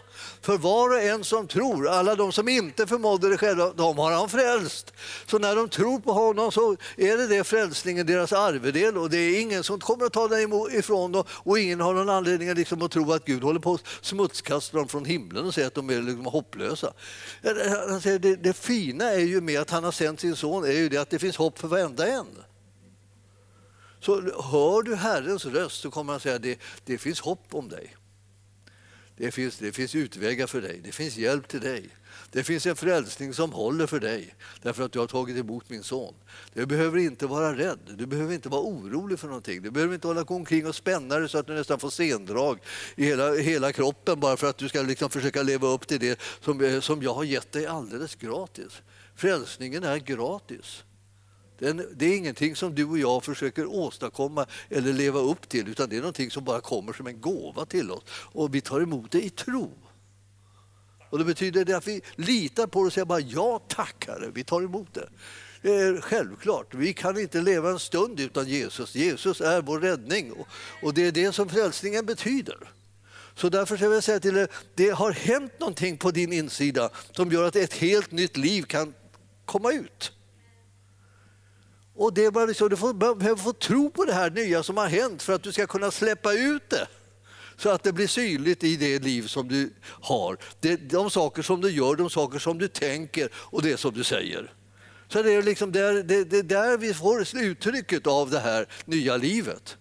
För 0.41 0.57
var 0.57 0.89
och 0.89 1.01
en 1.01 1.23
som 1.23 1.47
tror, 1.47 1.87
alla 1.87 2.15
de 2.15 2.31
som 2.31 2.47
inte 2.47 2.87
förmådde 2.87 3.29
det 3.29 3.37
själva, 3.37 3.73
de 3.73 3.97
har 3.97 4.11
han 4.11 4.29
frälst. 4.29 4.93
Så 5.25 5.39
när 5.39 5.55
de 5.55 5.69
tror 5.69 5.99
på 5.99 6.13
honom 6.13 6.51
så 6.51 6.77
är 6.97 7.17
det 7.17 7.27
det 7.27 7.43
frälsningen, 7.43 8.05
deras 8.05 8.33
arvedel. 8.33 8.97
Och 8.97 9.09
det 9.09 9.17
är 9.17 9.41
ingen 9.41 9.63
som 9.63 9.79
kommer 9.79 10.05
att 10.05 10.13
ta 10.13 10.27
den 10.27 10.53
ifrån 10.71 11.11
dem 11.11 11.23
och 11.29 11.59
ingen 11.59 11.79
har 11.79 11.93
någon 11.93 12.09
anledning 12.09 12.53
liksom 12.53 12.81
att 12.81 12.91
tro 12.91 13.13
att 13.13 13.25
Gud 13.25 13.43
håller 13.43 13.59
på 13.59 13.73
att 13.73 13.83
smutskasta 14.01 14.77
dem 14.77 14.87
från 14.87 15.05
himlen 15.05 15.45
och 15.45 15.53
säga 15.53 15.67
att 15.67 15.73
de 15.73 15.86
som 15.87 15.97
är 15.97 16.01
liksom 16.01 16.25
hopplösa. 16.25 16.93
Det, 17.41 18.35
det 18.35 18.53
fina 18.53 19.11
är 19.11 19.19
ju 19.19 19.41
med 19.41 19.61
att 19.61 19.69
han 19.69 19.83
har 19.83 19.91
sänt 19.91 20.19
sin 20.19 20.35
son 20.35 20.65
är 20.65 20.71
ju 20.71 20.89
det 20.89 20.97
att 20.97 21.09
det 21.09 21.19
finns 21.19 21.37
hopp 21.37 21.59
för 21.59 21.67
varenda 21.67 22.07
en. 22.07 22.43
Så 23.99 24.21
hör 24.21 24.83
du 24.83 24.95
Herrens 24.95 25.45
röst 25.45 25.81
så 25.81 25.91
kommer 25.91 26.13
han 26.13 26.19
säga 26.19 26.35
att 26.35 26.43
det, 26.43 26.59
det 26.85 26.97
finns 26.97 27.19
hopp 27.19 27.53
om 27.53 27.69
dig. 27.69 27.95
Det 29.17 29.31
finns, 29.31 29.57
det 29.57 29.71
finns 29.71 29.95
utvägar 29.95 30.47
för 30.47 30.61
dig, 30.61 30.81
det 30.83 30.91
finns 30.91 31.17
hjälp 31.17 31.47
till 31.47 31.61
dig. 31.61 31.89
Det 32.31 32.43
finns 32.43 32.65
en 32.65 32.75
frälsning 32.75 33.33
som 33.33 33.51
håller 33.51 33.87
för 33.87 33.99
dig 33.99 34.35
därför 34.61 34.83
att 34.83 34.91
du 34.91 34.99
har 34.99 35.07
tagit 35.07 35.37
emot 35.37 35.69
min 35.69 35.83
son. 35.83 36.13
Du 36.53 36.65
behöver 36.65 36.97
inte 36.97 37.27
vara 37.27 37.57
rädd, 37.57 37.79
du 37.97 38.05
behöver 38.05 38.33
inte 38.33 38.49
vara 38.49 38.61
orolig 38.61 39.19
för 39.19 39.27
någonting. 39.27 39.61
Du 39.61 39.71
behöver 39.71 39.93
inte 39.93 40.07
hålla 40.07 40.23
omkring 40.23 40.67
och 40.67 40.75
spänna 40.75 41.19
dig 41.19 41.29
så 41.29 41.37
att 41.37 41.47
du 41.47 41.53
nästan 41.53 41.79
får 41.79 41.89
sendrag 41.89 42.59
i 42.95 43.05
hela, 43.05 43.33
hela 43.33 43.71
kroppen 43.71 44.19
bara 44.19 44.37
för 44.37 44.49
att 44.49 44.57
du 44.57 44.69
ska 44.69 44.81
liksom 44.81 45.09
försöka 45.09 45.43
leva 45.43 45.67
upp 45.67 45.87
till 45.87 45.99
det 45.99 46.19
som, 46.41 46.61
eh, 46.61 46.79
som 46.79 47.03
jag 47.03 47.13
har 47.13 47.23
gett 47.23 47.51
dig 47.51 47.65
alldeles 47.65 48.15
gratis. 48.15 48.81
Frälsningen 49.15 49.83
är 49.83 49.97
gratis. 49.97 50.83
Det 51.59 52.05
är 52.05 52.17
ingenting 52.17 52.55
som 52.55 52.75
du 52.75 52.85
och 52.85 52.97
jag 52.97 53.23
försöker 53.23 53.65
åstadkomma 53.65 54.45
eller 54.69 54.93
leva 54.93 55.19
upp 55.19 55.49
till 55.49 55.67
utan 55.67 55.89
det 55.89 55.95
är 55.95 55.99
någonting 55.99 56.31
som 56.31 56.43
bara 56.43 56.61
kommer 56.61 56.93
som 56.93 57.07
en 57.07 57.21
gåva 57.21 57.65
till 57.65 57.91
oss 57.91 58.03
och 58.09 58.55
vi 58.55 58.61
tar 58.61 58.81
emot 58.81 59.11
det 59.11 59.25
i 59.25 59.29
tro. 59.29 59.71
Och 61.09 61.17
det 61.17 61.25
betyder 61.25 61.65
det 61.65 61.77
att 61.77 61.87
vi 61.87 62.01
litar 62.15 62.67
på 62.67 62.79
det 62.79 62.87
och 62.87 62.93
säger 62.93 63.05
bara 63.05 63.19
ja 63.19 63.61
tack 63.67 64.07
Herre, 64.07 64.29
vi 64.33 64.43
tar 64.43 64.61
emot 64.61 64.93
det. 64.93 65.09
Det 65.61 65.73
är 65.73 66.01
självklart, 66.01 66.73
vi 66.73 66.93
kan 66.93 67.19
inte 67.19 67.41
leva 67.41 67.69
en 67.69 67.79
stund 67.79 68.19
utan 68.19 68.47
Jesus. 68.47 68.95
Jesus 68.95 69.41
är 69.41 69.61
vår 69.61 69.79
räddning 69.79 70.33
och 70.81 70.93
det 70.93 71.07
är 71.07 71.11
det 71.11 71.31
som 71.31 71.49
frälsningen 71.49 72.05
betyder. 72.05 72.57
Så 73.35 73.49
därför 73.49 73.77
vill 73.77 73.91
jag 73.91 74.03
säga 74.03 74.19
till 74.19 74.33
dig, 74.33 74.47
det 74.75 74.89
har 74.89 75.11
hänt 75.11 75.59
någonting 75.59 75.97
på 75.97 76.11
din 76.11 76.33
insida 76.33 76.89
som 77.11 77.31
gör 77.31 77.43
att 77.43 77.55
ett 77.55 77.73
helt 77.73 78.11
nytt 78.11 78.37
liv 78.37 78.63
kan 78.63 78.93
komma 79.45 79.71
ut. 79.71 80.11
Och 81.95 82.13
det 82.13 82.25
är 82.25 82.31
bara 82.31 82.53
så, 82.53 82.67
du 82.67 82.75
behöver 82.93 83.35
få 83.35 83.53
tro 83.53 83.89
på 83.89 84.05
det 84.05 84.13
här 84.13 84.29
nya 84.29 84.63
som 84.63 84.77
har 84.77 84.87
hänt 84.87 85.23
för 85.23 85.33
att 85.33 85.43
du 85.43 85.51
ska 85.51 85.67
kunna 85.67 85.91
släppa 85.91 86.33
ut 86.33 86.69
det 86.69 86.87
så 87.57 87.69
att 87.69 87.83
det 87.83 87.93
blir 87.93 88.07
synligt 88.07 88.63
i 88.63 88.75
det 88.75 88.99
liv 88.99 89.27
som 89.27 89.47
du 89.47 89.73
har. 89.83 90.37
Det, 90.59 90.75
de 90.75 91.09
saker 91.09 91.41
som 91.41 91.61
du 91.61 91.69
gör, 91.69 91.95
de 91.95 92.09
saker 92.09 92.39
som 92.39 92.57
du 92.57 92.67
tänker 92.67 93.29
och 93.33 93.61
det 93.61 93.77
som 93.77 93.93
du 93.93 94.03
säger. 94.03 94.53
Så 95.07 95.23
det 95.23 95.33
är 95.33 95.43
liksom 95.43 95.71
där, 95.71 96.03
det, 96.03 96.23
det 96.23 96.41
där 96.41 96.77
vi 96.77 96.93
får 96.93 97.37
uttrycket 97.37 98.07
av 98.07 98.29
det 98.29 98.39
här 98.39 98.67
nya 98.85 99.17
livet. 99.17 99.77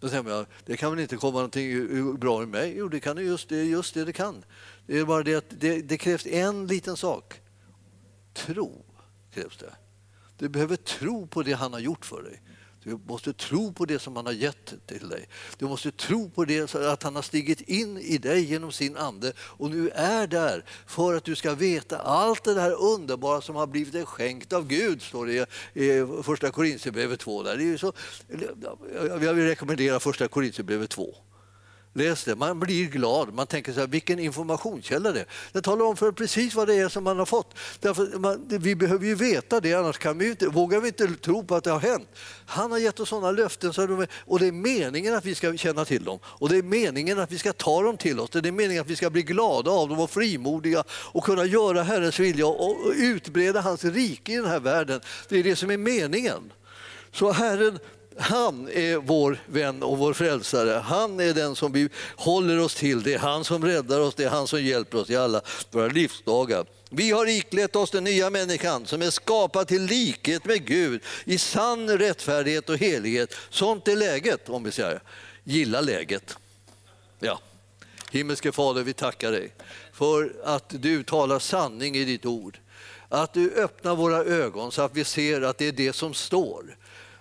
Då 0.00 0.08
säger 0.08 0.22
man, 0.22 0.46
det 0.66 0.76
kan 0.76 0.90
väl 0.90 1.00
inte 1.00 1.16
komma 1.16 1.32
någonting 1.32 2.16
bra 2.18 2.42
i 2.42 2.46
mig? 2.46 2.74
Jo, 2.76 2.88
det 2.88 3.00
kan 3.00 3.26
just 3.26 3.48
det, 3.48 3.56
är 3.56 3.64
just 3.64 3.94
det 3.94 4.04
det 4.04 4.12
kan. 4.12 4.44
Det 4.86 4.98
är 4.98 5.04
bara 5.04 5.22
det 5.22 5.34
att 5.34 5.44
det, 5.48 5.82
det 5.82 5.98
krävs 5.98 6.26
en 6.26 6.66
liten 6.66 6.96
sak. 6.96 7.40
Tro 8.34 8.84
krävs 9.34 9.56
det. 9.56 9.72
Du 10.38 10.48
behöver 10.48 10.76
tro 10.76 11.26
på 11.26 11.42
det 11.42 11.52
han 11.52 11.72
har 11.72 11.80
gjort 11.80 12.06
för 12.06 12.22
dig. 12.22 12.42
Du 12.88 12.98
måste 13.06 13.32
tro 13.32 13.72
på 13.72 13.84
det 13.84 13.98
som 13.98 14.16
han 14.16 14.26
har 14.26 14.32
gett 14.32 14.74
till 14.86 15.08
dig. 15.08 15.28
Du 15.58 15.64
måste 15.64 15.90
tro 15.90 16.30
på 16.30 16.44
det 16.44 16.74
att 16.74 17.02
han 17.02 17.14
har 17.14 17.22
stigit 17.22 17.60
in 17.60 17.98
i 17.98 18.18
dig 18.18 18.44
genom 18.44 18.72
sin 18.72 18.96
ande 18.96 19.32
och 19.38 19.70
nu 19.70 19.90
är 19.90 20.26
där 20.26 20.64
för 20.86 21.14
att 21.14 21.24
du 21.24 21.36
ska 21.36 21.54
veta 21.54 21.98
allt 21.98 22.44
det 22.44 22.54
där 22.54 22.82
underbara 22.82 23.40
som 23.40 23.56
har 23.56 23.66
blivit 23.66 23.92
dig 23.92 24.04
skänkt 24.04 24.52
av 24.52 24.66
Gud, 24.66 25.02
står 25.02 25.26
det 25.26 25.48
i 25.74 26.22
första 26.22 26.50
Korintierbrevet 26.50 27.20
2. 27.20 27.42
Där. 27.42 27.56
Det 27.56 27.64
är 27.64 27.76
så, 27.76 27.92
jag 29.22 29.34
vill 29.34 29.46
rekommendera 29.46 30.00
första 30.00 30.28
Korintierbrevet 30.28 30.90
2. 30.90 31.14
Läs 31.98 32.24
det, 32.24 32.36
man 32.36 32.60
blir 32.60 32.86
glad. 32.86 33.34
Man 33.34 33.46
tänker 33.46 33.72
så 33.72 33.80
här, 33.80 33.86
vilken 33.86 34.18
informationskälla 34.18 35.12
det 35.12 35.20
är. 35.20 35.26
Den 35.52 35.62
talar 35.62 35.84
om 35.84 35.96
för 35.96 36.12
precis 36.12 36.54
vad 36.54 36.68
det 36.68 36.74
är 36.74 36.88
som 36.88 37.04
man 37.04 37.18
har 37.18 37.26
fått. 37.26 37.54
Därför 37.80 38.18
man, 38.18 38.46
vi 38.48 38.74
behöver 38.74 39.06
ju 39.06 39.14
veta 39.14 39.60
det, 39.60 39.74
annars 39.74 39.98
kan 39.98 40.18
vi 40.18 40.30
inte, 40.30 40.46
vågar 40.46 40.80
vi 40.80 40.88
inte 40.88 41.06
tro 41.06 41.44
på 41.44 41.54
att 41.54 41.64
det 41.64 41.70
har 41.70 41.80
hänt. 41.80 42.08
Han 42.46 42.70
har 42.70 42.78
gett 42.78 43.00
oss 43.00 43.08
sådana 43.08 43.30
löften 43.30 43.72
så 43.72 43.86
de, 43.86 44.06
och 44.26 44.38
det 44.38 44.46
är 44.46 44.52
meningen 44.52 45.14
att 45.14 45.24
vi 45.24 45.34
ska 45.34 45.56
känna 45.56 45.84
till 45.84 46.04
dem. 46.04 46.18
Och 46.24 46.48
det 46.48 46.56
är 46.56 46.62
meningen 46.62 47.18
att 47.18 47.32
vi 47.32 47.38
ska 47.38 47.52
ta 47.52 47.82
dem 47.82 47.96
till 47.96 48.20
oss. 48.20 48.30
Det 48.30 48.48
är 48.48 48.52
meningen 48.52 48.80
att 48.80 48.90
vi 48.90 48.96
ska 48.96 49.10
bli 49.10 49.22
glada 49.22 49.70
av 49.70 49.88
dem 49.88 50.00
och 50.00 50.10
frimodiga 50.10 50.84
och 50.90 51.24
kunna 51.24 51.44
göra 51.44 51.82
Herrens 51.82 52.18
vilja 52.18 52.46
och 52.46 52.92
utbreda 52.96 53.60
hans 53.60 53.84
rike 53.84 54.32
i 54.32 54.36
den 54.36 54.46
här 54.46 54.60
världen. 54.60 55.00
Det 55.28 55.38
är 55.38 55.42
det 55.42 55.56
som 55.56 55.70
är 55.70 55.76
meningen. 55.76 56.52
Så 57.12 57.32
Herren 57.32 57.78
han 58.18 58.68
är 58.68 58.96
vår 58.96 59.42
vän 59.46 59.82
och 59.82 59.98
vår 59.98 60.12
frälsare. 60.12 60.70
Han 60.70 61.20
är 61.20 61.34
den 61.34 61.56
som 61.56 61.72
vi 61.72 61.88
håller 62.16 62.60
oss 62.60 62.74
till. 62.74 63.02
Det 63.02 63.14
är 63.14 63.18
han 63.18 63.44
som 63.44 63.64
räddar 63.64 64.00
oss, 64.00 64.14
det 64.14 64.24
är 64.24 64.28
han 64.28 64.46
som 64.46 64.62
hjälper 64.62 64.98
oss 64.98 65.10
i 65.10 65.16
alla 65.16 65.40
våra 65.70 65.88
livsdagar. 65.88 66.66
Vi 66.90 67.10
har 67.10 67.26
iklätt 67.26 67.76
oss 67.76 67.90
den 67.90 68.04
nya 68.04 68.30
människan 68.30 68.86
som 68.86 69.02
är 69.02 69.10
skapad 69.10 69.68
till 69.68 69.82
likhet 69.82 70.44
med 70.44 70.64
Gud 70.64 71.02
i 71.24 71.38
sann 71.38 71.98
rättfärdighet 71.98 72.68
och 72.68 72.78
helighet. 72.78 73.34
Sånt 73.50 73.88
är 73.88 73.96
läget, 73.96 74.48
om 74.48 74.64
vi 74.64 74.72
säger. 74.72 75.00
Gilla 75.44 75.80
läget. 75.80 76.38
Ja. 77.18 77.40
Himmelske 78.10 78.52
Fader, 78.52 78.82
vi 78.82 78.92
tackar 78.92 79.32
dig 79.32 79.54
för 79.92 80.32
att 80.44 80.64
du 80.68 81.02
talar 81.02 81.38
sanning 81.38 81.96
i 81.96 82.04
ditt 82.04 82.26
ord. 82.26 82.58
Att 83.08 83.34
du 83.34 83.54
öppnar 83.54 83.96
våra 83.96 84.24
ögon 84.24 84.72
så 84.72 84.82
att 84.82 84.96
vi 84.96 85.04
ser 85.04 85.42
att 85.42 85.58
det 85.58 85.68
är 85.68 85.72
det 85.72 85.92
som 85.92 86.14
står. 86.14 86.76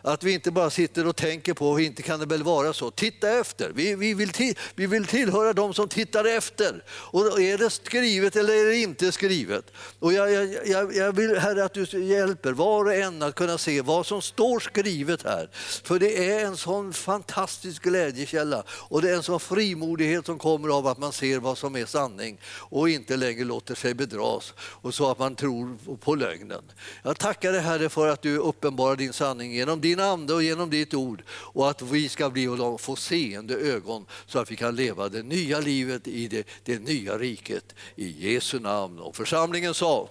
Att 0.08 0.24
vi 0.24 0.34
inte 0.34 0.52
bara 0.52 0.70
sitter 0.70 1.08
och 1.08 1.16
tänker 1.16 1.54
på, 1.54 1.80
inte 1.80 2.02
kan 2.02 2.20
det 2.20 2.26
väl 2.26 2.44
vara 2.44 2.74
så. 2.74 2.92
Titta 2.92 3.30
efter. 3.30 3.72
Vi, 3.76 3.96
vi, 3.96 4.14
vill, 4.14 4.30
till, 4.30 4.58
vi 4.76 4.88
vill 4.88 5.06
tillhöra 5.06 5.54
de 5.54 5.74
som 5.74 5.88
tittar 5.88 6.26
efter. 6.26 6.84
Och 6.90 7.42
är 7.42 7.58
det 7.58 7.70
skrivet 7.70 8.36
eller 8.36 8.54
är 8.54 8.66
det 8.66 8.78
inte 8.78 9.12
skrivet? 9.12 9.66
Och 10.00 10.14
jag, 10.14 10.32
jag, 10.68 10.96
jag 10.96 11.12
vill 11.16 11.38
Herre 11.38 11.64
att 11.64 11.74
du 11.74 12.04
hjälper 12.04 12.54
var 12.54 12.86
och 12.86 12.94
en 12.94 13.22
att 13.22 13.36
kunna 13.36 13.58
se 13.58 13.82
vad 13.82 14.06
som 14.06 14.22
står 14.22 14.60
skrivet 14.60 15.24
här. 15.24 15.50
För 15.84 16.00
det 16.00 16.32
är 16.32 16.46
en 16.46 16.58
sån 16.58 16.94
fantastisk 16.94 17.84
glädjekälla 17.84 18.64
och 18.70 19.02
det 19.02 19.10
är 19.10 19.16
en 19.16 19.24
sån 19.24 19.40
frimodighet 19.40 20.26
som 20.26 20.40
kommer 20.40 20.70
av 20.70 20.88
att 20.88 20.98
man 20.98 21.14
ser 21.14 21.40
vad 21.40 21.58
som 21.58 21.76
är 21.76 21.86
sanning 21.86 22.40
och 22.46 22.90
inte 22.90 23.18
längre 23.18 23.44
låter 23.44 23.76
sig 23.76 23.94
bedras 23.94 24.54
och 24.60 24.94
så 24.94 25.12
att 25.12 25.20
man 25.20 25.36
tror 25.36 25.98
på 25.98 26.16
lögnen. 26.16 26.62
Jag 27.04 27.20
tackar 27.20 27.52
dig 27.52 27.62
Herre 27.62 27.90
för 27.90 28.08
att 28.08 28.22
du 28.22 28.38
uppenbarar 28.38 28.96
din 28.96 29.14
sanning 29.14 29.54
genom 29.54 29.82
din 29.82 29.97
ande 30.00 30.34
och 30.34 30.44
genom 30.44 30.70
ditt 30.70 30.94
ord 30.94 31.24
och 31.30 31.70
att 31.70 31.82
vi 31.82 32.10
ska 32.10 32.30
bli 32.30 32.48
och 32.48 32.82
få 32.82 32.96
seende 32.96 33.56
ögon 33.56 34.06
så 34.26 34.40
att 34.40 34.52
vi 34.52 34.56
kan 34.56 34.76
leva 34.76 35.10
det 35.10 35.24
nya 35.24 35.60
livet 35.60 36.08
i 36.08 36.28
det, 36.28 36.48
det 36.64 36.80
nya 36.80 37.18
riket. 37.18 37.76
I 37.96 38.34
Jesu 38.34 38.60
namn. 38.60 39.00
Och 39.00 39.16
församlingen 39.16 39.74
sa 39.74 40.10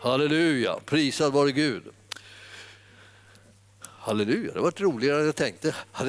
Halleluja, 0.00 0.76
prisad 0.84 1.32
vare 1.32 1.52
Gud. 1.52 1.82
Halleluja, 3.80 4.52
det 4.52 4.60
var 4.60 4.72
roligare 4.76 5.20
än 5.20 5.26
jag 5.26 5.36
tänkte. 5.36 5.74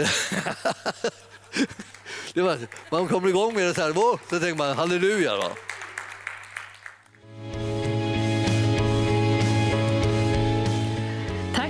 Det 2.34 2.42
var, 2.42 2.58
man 2.92 3.08
kommer 3.08 3.30
igång 3.30 3.54
med 3.54 3.64
det 3.64 3.74
så 3.74 3.82
här, 3.82 3.94
så 4.30 4.40
tänker 4.40 4.56
man 4.56 4.78
halleluja. 4.78 5.38
Va? 5.38 5.50